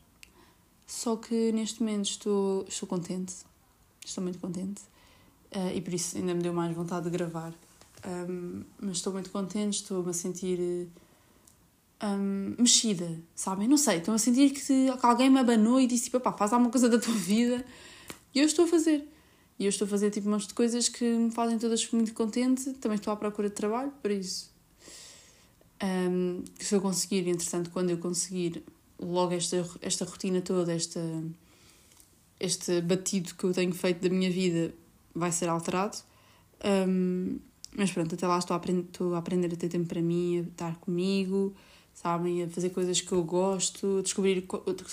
só 0.88 1.16
que 1.16 1.52
neste 1.52 1.82
momento 1.82 2.06
estou, 2.06 2.66
estou 2.68 2.88
contente, 2.88 3.34
estou 4.06 4.24
muito 4.24 4.40
contente 4.40 4.82
uh, 5.56 5.76
e 5.76 5.82
por 5.82 5.94
isso 5.94 6.18
ainda 6.18 6.34
me 6.34 6.42
deu 6.42 6.54
mais 6.54 6.76
vontade 6.76 7.06
de 7.06 7.12
gravar. 7.12 7.54
Um, 8.06 8.64
mas 8.80 8.98
estou 8.98 9.14
muito 9.14 9.30
contente, 9.30 9.76
estou-me 9.76 10.10
a 10.10 10.14
sentir 10.14 10.90
um, 12.04 12.56
mexida, 12.58 13.20
sabem? 13.36 13.68
Não 13.68 13.78
sei, 13.78 13.98
estou 13.98 14.14
a 14.14 14.18
sentir 14.18 14.50
que, 14.52 14.62
que 14.62 15.06
alguém 15.06 15.30
me 15.30 15.40
abanou 15.40 15.80
e 15.80 15.88
disse: 15.88 16.06
tipo, 16.06 16.20
pá, 16.20 16.34
faz 16.34 16.52
alguma 16.52 16.72
coisa 16.72 16.90
da 16.90 17.00
tua 17.00 17.14
vida. 17.14 17.64
E 18.34 18.40
eu 18.40 18.46
estou 18.46 18.66
a 18.66 18.68
fazer. 18.68 19.08
E 19.60 19.66
eu 19.66 19.70
estou 19.70 19.86
a 19.86 19.90
fazer 19.90 20.10
tipo 20.10 20.28
um 20.28 20.32
monte 20.32 20.48
de 20.48 20.54
coisas 20.54 20.90
que 20.90 21.04
me 21.04 21.32
fazem 21.32 21.60
todas 21.60 21.90
muito 21.92 22.14
contente. 22.14 22.74
Também 22.74 22.96
estou 22.96 23.14
à 23.14 23.16
procura 23.16 23.50
de 23.50 23.56
trabalho, 23.56 23.92
por 24.02 24.10
isso. 24.10 24.52
Um, 25.84 26.44
se 26.60 26.74
eu 26.74 26.82
conseguir, 26.82 27.28
entretanto, 27.28 27.70
quando 27.70 27.90
eu 27.92 27.98
conseguir, 27.98 28.64
logo 29.00 29.34
esta, 29.34 29.64
esta 29.82 30.06
rotina 30.06 30.42
toda, 30.42 30.74
esta, 30.74 31.00
este 32.40 32.82
batido 32.82 33.36
que 33.36 33.44
eu 33.44 33.54
tenho 33.54 33.74
feito 33.74 34.02
da 34.02 34.10
minha 34.10 34.32
vida 34.32 34.74
vai 35.14 35.32
ser 35.32 35.50
alterado. 35.50 35.98
Um, 36.64 37.40
mas 37.76 37.92
pronto, 37.92 38.16
até 38.16 38.28
lá 38.28 38.38
estou 38.38 38.54
a, 38.54 38.58
aprender, 38.58 38.82
estou 38.82 39.16
a 39.16 39.18
aprender 39.18 39.54
a 39.54 39.56
ter 39.56 39.70
tempo 39.70 39.88
para 39.88 40.02
mim, 40.02 40.40
a 40.40 40.42
estar 40.42 40.76
comigo, 40.78 41.54
sabem? 41.94 42.44
A 42.44 42.50
fazer 42.50 42.70
coisas 42.70 43.00
que 43.00 43.12
eu 43.12 43.24
gosto, 43.24 44.00
a 44.00 44.02
descobrir 44.02 44.42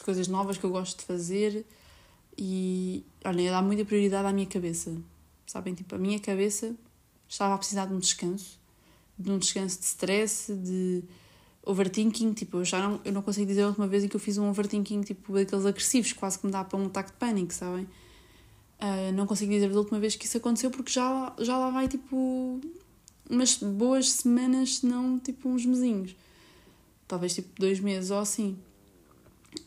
coisas 0.05 0.29
novas 0.29 0.57
que 0.57 0.65
eu 0.65 0.71
gosto 0.71 0.99
de 0.99 1.05
fazer 1.05 1.67
e, 2.37 3.05
olha, 3.25 3.49
a 3.49 3.61
dar 3.61 3.63
muita 3.63 3.85
prioridade 3.85 4.29
à 4.29 4.33
minha 4.33 4.47
cabeça, 4.47 4.97
sabem? 5.47 5.75
Tipo, 5.75 5.97
a 5.97 5.99
minha 5.99 6.21
cabeça 6.21 6.75
estava 7.29 7.55
a 7.55 7.59
precisar 7.59 7.87
de 7.87 7.95
um 7.95 7.99
descanso, 7.99 8.59
de 9.19 9.31
um 9.31 9.39
descanso 9.39 9.81
de 9.81 9.85
stress, 9.85 10.55
de 10.55 11.03
overthinking, 11.65 12.33
tipo, 12.33 12.59
eu 12.59 12.65
já 12.65 12.81
não, 12.81 13.01
eu 13.05 13.13
não 13.13 13.23
consigo 13.23 13.47
dizer 13.47 13.63
a 13.63 13.67
última 13.67 13.89
vez 13.89 14.05
em 14.05 14.09
que 14.09 14.17
eu 14.17 14.21
fiz 14.21 14.39
um 14.39 14.49
overthinking, 14.49 15.03
tipo, 15.03 15.33
daqueles 15.33 15.67
agressivos, 15.67 16.13
quase 16.13 16.39
que 16.39 16.47
me 16.47 16.53
dá 16.53 16.65
para 16.65 16.79
um 16.79 16.87
ataque 16.87 17.11
de 17.11 17.19
pânico, 17.19 17.53
sabem? 17.53 17.87
Uh, 18.81 19.13
não 19.13 19.27
consigo 19.27 19.51
dizer 19.51 19.71
a 19.71 19.77
última 19.77 19.99
vez 19.99 20.15
que 20.15 20.27
isso 20.27 20.37
aconteceu 20.37 20.71
porque 20.71 20.91
já, 20.91 21.35
já 21.39 21.59
lá 21.59 21.71
vai, 21.71 21.89
tipo, 21.89 22.61
umas 23.29 23.57
boas 23.57 24.11
semanas, 24.13 24.77
se 24.77 24.87
não, 24.87 25.19
tipo, 25.19 25.49
uns 25.49 25.67
mesinhos 25.67 26.15
talvez 27.09 27.35
tipo 27.35 27.49
dois 27.59 27.81
meses 27.81 28.11
ou 28.11 28.19
assim. 28.19 28.57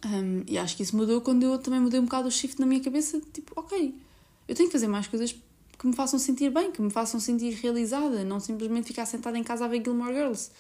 Um, 0.06 0.44
e 0.48 0.58
acho 0.58 0.78
que 0.78 0.84
isso 0.84 0.96
mudou 0.96 1.20
quando 1.20 1.44
eu 1.44 1.58
também 1.58 1.80
mudei 1.80 2.00
um 2.00 2.06
bocado 2.06 2.28
o 2.28 2.32
shift 2.32 2.60
na 2.60 2.68
minha 2.68 2.82
cabeça, 2.82 3.20
tipo, 3.34 3.52
ok, 3.60 3.96
eu 4.48 4.56
tenho 4.56 4.70
que 4.70 4.72
fazer 4.72 4.88
mais 4.88 5.08
coisas 5.08 5.36
que 5.78 5.88
me 5.88 5.94
façam 5.94 6.20
sentir 6.20 6.52
bem, 6.52 6.72
que 6.72 6.82
me 6.82 6.92
façam 6.92 7.20
sentir 7.20 7.52
realizada, 7.56 8.24
não 8.24 8.40
simplesmente 8.40 8.88
ficar 8.88 9.08
sentada 9.08 9.38
em 9.38 9.44
casa 9.44 9.66
a 9.66 9.68
ver 9.68 9.84
Gilmore 9.84 10.14
Girls. 10.14 10.52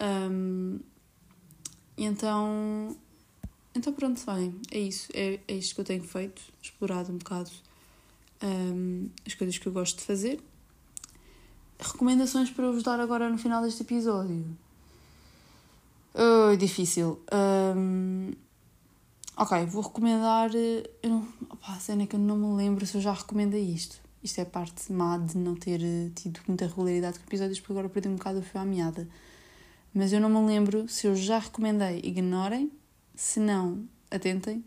Um, 0.00 0.80
então, 1.96 2.96
então 3.74 3.92
pronto, 3.92 4.20
bem, 4.26 4.54
é 4.70 4.78
isso, 4.78 5.08
é, 5.14 5.40
é 5.48 5.54
isto 5.54 5.74
que 5.74 5.80
eu 5.80 5.84
tenho 5.84 6.04
feito, 6.04 6.42
explorado 6.62 7.12
um 7.12 7.18
bocado 7.18 7.50
um, 8.42 9.08
as 9.26 9.34
coisas 9.34 9.56
que 9.56 9.66
eu 9.66 9.72
gosto 9.72 9.98
de 9.98 10.04
fazer. 10.04 10.40
Recomendações 11.78 12.50
para 12.50 12.70
vos 12.70 12.82
dar 12.82 13.00
agora 13.00 13.28
no 13.28 13.38
final 13.38 13.62
deste 13.62 13.82
episódio. 13.82 14.44
Uh, 16.14 16.56
difícil. 16.56 17.20
Um, 17.32 18.32
ok, 19.36 19.64
vou 19.66 19.82
recomendar. 19.82 20.50
Eh, 20.54 20.88
eu 21.02 21.10
não, 21.10 21.28
opa, 21.50 21.72
a 21.72 21.80
cena 21.80 22.02
é 22.02 22.06
que 22.06 22.14
eu 22.14 22.20
não 22.20 22.36
me 22.36 22.56
lembro 22.56 22.86
se 22.86 22.96
eu 22.96 23.00
já 23.00 23.12
recomendei 23.12 23.62
isto. 23.62 24.00
Isto 24.22 24.40
é 24.40 24.44
parte 24.44 24.92
má 24.92 25.18
de 25.18 25.36
não 25.36 25.56
ter 25.56 25.80
eh, 25.82 26.10
tido 26.14 26.40
muita 26.46 26.66
regularidade 26.66 27.18
com 27.18 27.24
episódios, 27.24 27.58
porque 27.58 27.72
agora 27.72 27.88
perdi 27.88 28.08
um 28.08 28.16
bocado 28.16 28.38
o 28.38 28.42
fio 28.42 28.60
à 28.60 28.64
meada. 28.64 29.08
Mas 29.94 30.12
eu 30.12 30.20
não 30.20 30.28
me 30.28 30.46
lembro 30.46 30.88
se 30.88 31.06
eu 31.06 31.16
já 31.16 31.38
recomendei. 31.38 32.00
Ignorem. 32.04 32.70
Se 33.14 33.40
não, 33.40 33.84
atentem. 34.10 34.64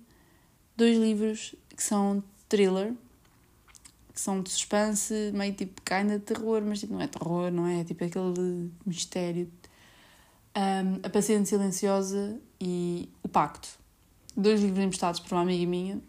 Dois 0.77 0.97
livros 0.97 1.55
que 1.75 1.83
são 1.83 2.23
thriller, 2.47 2.93
que 4.13 4.21
são 4.21 4.41
de 4.41 4.49
suspense, 4.49 5.31
meio 5.33 5.53
tipo 5.53 5.81
kinda 5.81 6.19
de 6.19 6.25
terror, 6.25 6.61
mas 6.65 6.79
tipo, 6.79 6.93
não 6.93 7.01
é 7.01 7.07
terror, 7.07 7.51
não 7.51 7.67
é? 7.67 7.81
é 7.81 7.83
tipo 7.83 8.03
aquele 8.03 8.71
mistério 8.85 9.49
um, 10.55 10.99
A 11.03 11.09
Paciente 11.09 11.49
Silenciosa 11.49 12.39
e 12.59 13.09
O 13.21 13.27
Pacto. 13.27 13.67
Dois 14.35 14.61
livros 14.61 14.83
emprestados 14.83 15.19
por 15.19 15.33
uma 15.33 15.41
amiga 15.41 15.65
minha. 15.69 16.01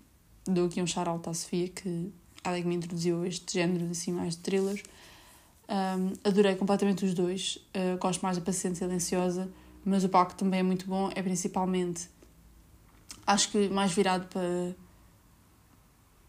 Dou 0.44 0.66
aqui 0.66 0.80
um 0.80 0.86
shout 0.86 1.28
à 1.28 1.34
Sofia, 1.34 1.68
que 1.68 2.12
ela 2.44 2.56
é 2.56 2.62
que 2.62 2.68
me 2.68 2.76
introduziu 2.76 3.24
este 3.24 3.54
género 3.54 3.90
assim, 3.90 4.12
mais 4.12 4.36
de 4.36 4.42
thrillers. 4.42 4.82
Um, 5.68 6.12
adorei 6.22 6.54
completamente 6.54 7.04
os 7.04 7.12
dois. 7.12 7.58
Uh, 7.74 7.98
gosto 7.98 8.22
mais 8.22 8.36
da 8.36 8.44
Paciente 8.44 8.78
Silenciosa, 8.78 9.50
mas 9.84 10.04
o 10.04 10.08
Pacto 10.08 10.36
também 10.36 10.60
é 10.60 10.62
muito 10.62 10.86
bom. 10.86 11.10
É 11.14 11.22
principalmente, 11.22 12.08
acho 13.26 13.50
que 13.50 13.68
mais 13.68 13.92
virado 13.92 14.26
para 14.28 14.74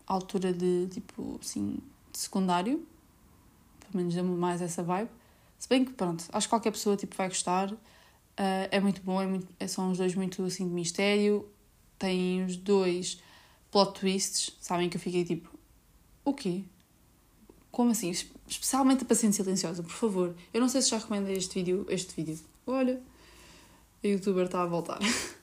a 0.08 0.14
altura 0.14 0.52
de 0.52 0.88
tipo 0.92 1.40
assim, 1.42 1.80
de 2.12 2.18
secundário. 2.18 2.86
Pelo 3.80 3.98
menos 3.98 4.16
deu-me 4.16 4.36
mais 4.36 4.62
essa 4.62 4.82
vibe. 4.84 5.10
Se 5.60 5.68
bem 5.70 5.86
que, 5.86 5.94
pronto, 5.94 6.26
acho 6.32 6.48
que 6.48 6.50
qualquer 6.50 6.72
pessoa 6.72 6.96
tipo, 6.98 7.16
vai 7.16 7.28
gostar. 7.28 7.72
Uh, 7.72 8.70
é 8.70 8.80
muito 8.80 9.02
bom, 9.02 9.22
é 9.22 9.26
muito, 9.26 9.48
é, 9.60 9.68
são 9.68 9.92
os 9.92 9.98
dois 9.98 10.14
muito 10.16 10.44
assim 10.44 10.68
de 10.68 10.74
mistério. 10.74 11.48
Tem 11.98 12.44
os 12.44 12.56
dois 12.58 13.22
plot 13.72 14.00
twists, 14.00 14.56
sabem 14.62 14.90
que 14.90 14.98
eu 14.98 15.02
fiquei 15.02 15.26
tipo, 15.26 15.50
o 16.24 16.34
quê? 16.34 16.64
Como 17.72 17.92
assim? 17.92 18.10
Especialmente 18.48 19.04
a 19.04 19.06
Paciente 19.06 19.36
Silenciosa, 19.36 19.84
por 19.84 19.92
favor. 19.92 20.36
Eu 20.54 20.62
não 20.62 20.70
sei 20.70 20.82
se 20.82 20.90
já 20.90 20.98
recomendei 20.98 21.36
este 21.36 21.56
vídeo. 21.56 21.86
Este 21.90 22.16
vídeo. 22.16 22.40
Olha, 22.66 23.02
a 24.04 24.08
youtuber 24.08 24.46
está 24.46 24.64
a 24.64 24.66
voltar. 24.66 25.00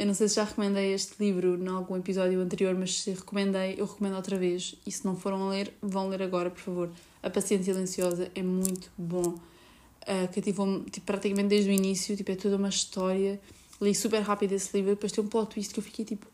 eu 0.00 0.06
não 0.06 0.14
sei 0.14 0.28
se 0.28 0.36
já 0.36 0.44
recomendei 0.44 0.94
este 0.94 1.14
livro 1.20 1.62
em 1.62 1.68
algum 1.68 1.94
episódio 1.94 2.40
anterior, 2.40 2.74
mas 2.74 3.02
se 3.02 3.10
recomendei, 3.10 3.74
eu 3.76 3.84
recomendo 3.84 4.16
outra 4.16 4.38
vez. 4.38 4.74
E 4.86 4.90
se 4.90 5.04
não 5.04 5.14
foram 5.14 5.46
a 5.46 5.50
ler, 5.50 5.74
vão 5.82 6.08
ler 6.08 6.22
agora, 6.22 6.48
por 6.50 6.60
favor. 6.60 6.90
A 7.22 7.28
Paciente 7.28 7.64
Silenciosa 7.64 8.30
é 8.34 8.42
muito 8.42 8.90
bom 8.96 9.34
uh, 10.00 10.32
cativou-me 10.34 10.84
tipo, 10.84 11.04
praticamente 11.04 11.48
desde 11.48 11.68
o 11.68 11.72
início, 11.72 12.16
tipo, 12.16 12.30
é 12.30 12.34
toda 12.34 12.56
uma 12.56 12.70
história. 12.70 13.38
Li 13.78 13.94
super 13.94 14.20
rápido 14.22 14.52
esse 14.52 14.74
livro, 14.74 14.94
depois 14.94 15.12
tem 15.12 15.22
um 15.22 15.28
plot 15.28 15.54
twist 15.54 15.74
que 15.74 15.80
eu 15.80 15.84
fiquei 15.84 16.06
tipo, 16.06 16.26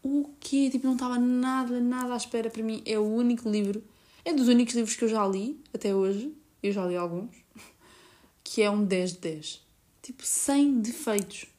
o 0.00 0.30
quê? 0.38 0.70
Tipo, 0.70 0.86
não 0.86 0.94
estava 0.94 1.18
nada, 1.18 1.80
nada 1.80 2.14
à 2.14 2.16
espera 2.16 2.48
para 2.48 2.62
mim. 2.62 2.80
É 2.86 2.96
o 2.96 3.02
único 3.02 3.50
livro, 3.50 3.82
é 4.24 4.32
dos 4.32 4.46
únicos 4.46 4.74
livros 4.76 4.94
que 4.94 5.04
eu 5.04 5.08
já 5.08 5.26
li 5.26 5.60
até 5.74 5.92
hoje, 5.92 6.32
eu 6.62 6.72
já 6.72 6.86
li 6.86 6.96
alguns, 6.96 7.34
que 8.44 8.62
é 8.62 8.70
um 8.70 8.84
10 8.84 9.14
de 9.14 9.18
10. 9.18 9.64
Tipo, 10.00 10.22
sem 10.24 10.80
defeitos. 10.80 11.53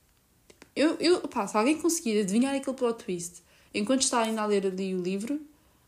Eu, 0.76 0.98
eu, 1.00 1.22
pá, 1.22 1.48
se 1.48 1.56
alguém 1.56 1.78
conseguir 1.78 2.20
adivinhar 2.20 2.54
aquele 2.54 2.76
plot 2.76 3.04
twist 3.04 3.44
enquanto 3.74 4.02
está 4.02 4.22
ainda 4.22 4.42
a 4.42 4.46
ler 4.46 4.66
ali 4.66 4.96
o 4.96 5.02
livro, 5.02 5.40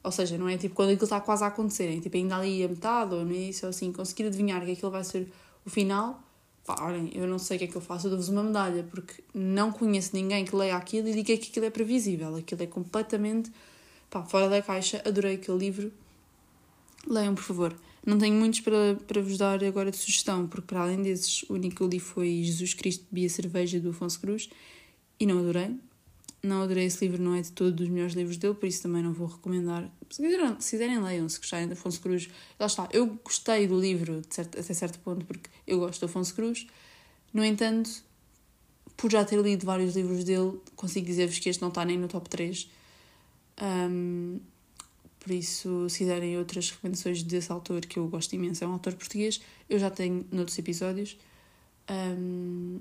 ou 0.04 0.12
seja, 0.12 0.38
não 0.38 0.48
é 0.48 0.58
tipo 0.58 0.76
quando 0.76 0.90
aquilo 0.90 1.06
está 1.06 1.20
quase 1.20 1.44
a 1.44 1.48
acontecer, 1.48 1.98
é 1.98 2.00
tipo 2.00 2.16
ainda 2.16 2.38
ali 2.38 2.64
a 2.64 2.68
metade 2.68 3.14
ou 3.14 3.26
no 3.26 3.34
início, 3.34 3.66
ou 3.66 3.70
assim, 3.70 3.92
conseguir 3.92 4.28
adivinhar 4.28 4.64
que 4.64 4.72
aquilo 4.72 4.92
vai 4.92 5.04
ser 5.04 5.28
o 5.66 5.70
final, 5.70 6.22
pá, 6.66 6.76
olhem, 6.82 7.10
eu 7.14 7.26
não 7.28 7.40
sei 7.40 7.56
o 7.56 7.60
que 7.60 7.66
é 7.66 7.68
que 7.68 7.76
eu 7.76 7.82
faço, 7.82 8.08
eu 8.08 8.12
dou-vos 8.12 8.30
uma 8.30 8.44
medalha, 8.44 8.84
porque 8.90 9.24
não 9.34 9.72
conheço 9.72 10.12
ninguém 10.14 10.44
que 10.46 10.56
leia 10.56 10.76
aquilo 10.76 11.08
e 11.08 11.14
diga 11.14 11.38
que 11.38 11.50
aquilo 11.50 11.66
é 11.66 11.70
previsível, 11.70 12.36
aquilo 12.36 12.62
é 12.64 12.68
completamente 12.68 13.52
pá, 14.10 14.24
fora 14.24 14.50
da 14.50 14.62
caixa, 14.62 15.02
adorei 15.06 15.36
aquele 15.36 15.58
livro. 15.58 15.92
Leiam, 17.06 17.36
por 17.36 17.44
favor. 17.44 17.76
Não 18.06 18.18
tenho 18.18 18.36
muitos 18.36 18.62
para, 18.62 18.96
para 19.08 19.22
vos 19.22 19.38
dar 19.38 19.62
agora 19.64 19.92
de 19.92 19.98
sugestão, 19.98 20.48
porque 20.48 20.68
para 20.68 20.82
além 20.82 21.02
desses, 21.02 21.44
o 21.44 21.54
único 21.54 21.78
que 21.78 21.82
eu 21.82 21.88
li 21.88 22.00
foi 22.00 22.42
Jesus 22.44 22.74
Cristo 22.74 23.06
Bebia 23.12 23.30
Cerveja 23.30 23.80
do 23.80 23.90
Afonso 23.90 24.20
Cruz 24.20 24.50
e 25.20 25.26
não 25.26 25.40
adorei. 25.40 25.76
Não 26.44 26.62
adorei 26.62 26.86
esse 26.86 27.04
livro, 27.06 27.22
não 27.22 27.34
é 27.34 27.42
de 27.42 27.52
todos 27.52 27.82
os 27.82 27.90
melhores 27.90 28.14
livros 28.14 28.38
dele, 28.38 28.54
por 28.54 28.68
isso 28.68 28.84
também 28.84 29.02
não 29.02 29.12
vou 29.12 29.28
recomendar. 29.28 29.90
Se 30.10 30.22
quiserem, 30.22 30.56
se 30.60 30.72
quiserem 30.72 31.02
leiam, 31.02 31.28
se 31.28 31.40
gostarem 31.40 31.68
de 31.68 31.74
Afonso 31.74 32.00
Cruz. 32.00 32.30
Lá 32.60 32.68
está, 32.68 32.88
eu 32.92 33.08
gostei 33.24 33.68
do 33.68 33.80
livro 33.80 34.22
certo, 34.30 34.60
até 34.60 34.74
certo 34.74 35.00
ponto, 35.00 35.26
porque 35.26 35.50
eu 35.66 35.80
gosto 35.80 36.00
de 36.00 36.06
Afonso 36.06 36.34
Cruz. 36.36 36.68
No 37.34 37.44
entanto, 37.44 37.90
por 38.96 39.12
já 39.12 39.26
ter 39.26 39.40
lido 39.40 39.66
vários 39.66 39.96
livros 39.96 40.24
dele, 40.24 40.60
consigo 40.76 41.06
dizer-vos 41.06 41.40
que 41.40 41.50
este 41.50 41.62
não 41.62 41.70
está 41.70 41.84
nem 41.84 41.98
no 41.98 42.08
top 42.08 42.30
3. 42.30 42.70
Um, 43.62 44.40
por 45.20 45.32
isso, 45.32 45.90
se 45.90 46.00
quiserem 46.00 46.38
outras 46.38 46.72
recomendações 46.72 47.22
desse 47.24 47.52
autor, 47.52 47.82
que 47.82 48.00
eu 48.00 48.08
gosto 48.08 48.34
imenso, 48.34 48.64
é 48.64 48.68
um 48.68 48.74
autor 48.74 48.94
português, 48.94 49.42
eu 49.70 49.78
já 49.78 49.90
tenho 49.90 50.26
noutros 50.32 50.58
episódios. 50.58 51.18
Um, 51.90 52.80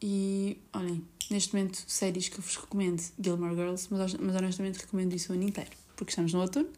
e, 0.00 0.60
olhem, 0.72 1.04
neste 1.30 1.54
momento, 1.54 1.82
séries 1.86 2.28
que 2.28 2.38
eu 2.38 2.42
vos 2.42 2.56
recomendo, 2.56 3.02
Gilmore 3.18 3.54
Girls, 3.54 3.88
mas, 3.90 4.14
mas 4.14 4.36
honestamente 4.36 4.78
recomendo 4.78 5.14
isso 5.14 5.32
o 5.32 5.34
ano 5.34 5.44
inteiro, 5.44 5.70
porque 5.96 6.10
estamos 6.10 6.32
no 6.32 6.40
outono. 6.40 6.68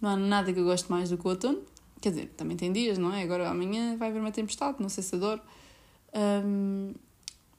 Não 0.00 0.10
há 0.10 0.16
nada 0.16 0.52
que 0.52 0.58
eu 0.58 0.64
goste 0.64 0.90
mais 0.90 1.10
do 1.10 1.18
que 1.18 1.26
o 1.26 1.30
outono. 1.30 1.62
Quer 2.00 2.10
dizer, 2.10 2.28
também 2.36 2.56
tem 2.56 2.72
dias, 2.72 2.98
não 2.98 3.12
é? 3.12 3.22
Agora 3.22 3.48
amanhã 3.48 3.96
vai 3.96 4.10
haver 4.10 4.20
uma 4.20 4.30
tempestade, 4.30 4.80
não 4.80 4.88
sei 4.88 5.02
se 5.02 5.14
adoro. 5.16 5.40
Um, 6.14 6.94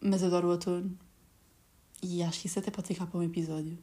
mas 0.02 0.24
adoro 0.24 0.48
o 0.48 0.52
outono. 0.52 0.98
E 2.02 2.24
acho 2.24 2.40
que 2.40 2.48
isso 2.48 2.60
até 2.60 2.72
pode 2.72 2.88
ficar 2.88 3.06
para 3.08 3.20
um 3.20 3.24
episódio. 3.24 3.78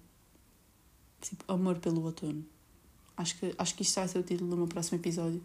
Tipo, 1.21 1.45
amor 1.53 1.79
pelo 1.79 2.03
outono. 2.03 2.45
Acho 3.17 3.39
que, 3.39 3.55
acho 3.59 3.75
que 3.75 3.83
isto 3.83 3.95
vai 3.97 4.09
ser 4.09 4.19
o 4.19 4.23
título 4.23 4.51
do 4.51 4.57
meu 4.57 4.67
próximo 4.67 4.99
episódio. 4.99 5.43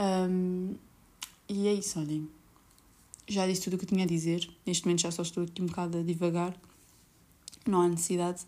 Um, 0.00 0.74
e 1.48 1.68
é 1.68 1.72
isso, 1.72 2.00
olhem. 2.00 2.28
Já 3.28 3.46
disse 3.46 3.62
tudo 3.62 3.74
o 3.74 3.78
que 3.78 3.86
tinha 3.86 4.04
a 4.04 4.06
dizer. 4.06 4.48
Neste 4.66 4.86
momento 4.86 5.02
já 5.02 5.10
só 5.10 5.22
estou 5.22 5.44
aqui 5.44 5.60
um 5.60 5.66
bocado 5.66 5.98
a 5.98 6.02
divagar. 6.02 6.56
Não 7.66 7.82
há 7.82 7.88
necessidade. 7.88 8.42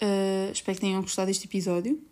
Uh, 0.00 0.50
espero 0.50 0.76
que 0.76 0.80
tenham 0.80 1.02
gostado 1.02 1.26
deste 1.26 1.46
episódio. 1.46 2.02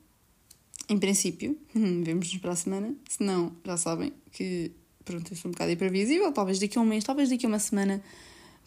Em 0.88 0.98
princípio, 0.98 1.58
vemos-nos 1.74 2.36
para 2.38 2.52
a 2.52 2.56
semana. 2.56 2.94
Se 3.08 3.22
não, 3.22 3.52
já 3.64 3.76
sabem 3.76 4.12
que 4.30 4.70
pronto, 5.04 5.32
eu 5.32 5.36
sou 5.36 5.48
um 5.48 5.52
bocado 5.52 5.72
imprevisível. 5.72 6.30
Talvez 6.32 6.58
daqui 6.58 6.76
a 6.76 6.80
um 6.80 6.84
mês, 6.84 7.04
talvez 7.04 7.30
daqui 7.30 7.46
a 7.46 7.48
uma 7.48 7.58
semana, 7.58 8.02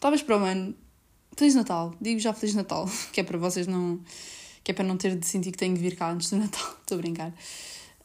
talvez 0.00 0.22
para 0.22 0.36
o 0.36 0.44
ano. 0.44 0.74
Feliz 1.36 1.54
Natal, 1.54 1.94
digo 2.00 2.18
já 2.18 2.32
Feliz 2.32 2.56
Natal, 2.56 2.90
que 3.12 3.20
é 3.20 3.22
para 3.22 3.38
vocês 3.38 3.66
não. 3.68 4.00
que 4.64 4.72
é 4.72 4.74
para 4.74 4.84
não 4.84 4.96
ter 4.96 5.16
de 5.16 5.24
sentir 5.24 5.52
que 5.52 5.58
tenho 5.58 5.74
de 5.74 5.80
vir 5.80 5.94
cá 5.94 6.10
antes 6.10 6.28
do 6.30 6.36
Natal. 6.36 6.74
Estou 6.82 6.98
a 6.98 7.00
brincar. 7.00 7.32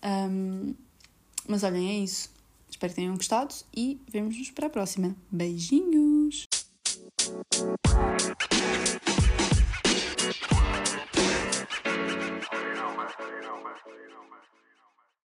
Um, 0.04 0.76
mas 1.48 1.64
olhem, 1.64 1.90
é 1.90 2.04
isso. 2.04 2.30
Espero 2.76 2.92
que 2.92 2.96
tenham 2.98 3.16
gostado 3.16 3.56
e 3.74 4.02
vemos-nos 4.12 4.52
para 4.52 4.68
a 4.68 4.70
próxima. 4.70 5.16
Beijinhos! 5.32 6.46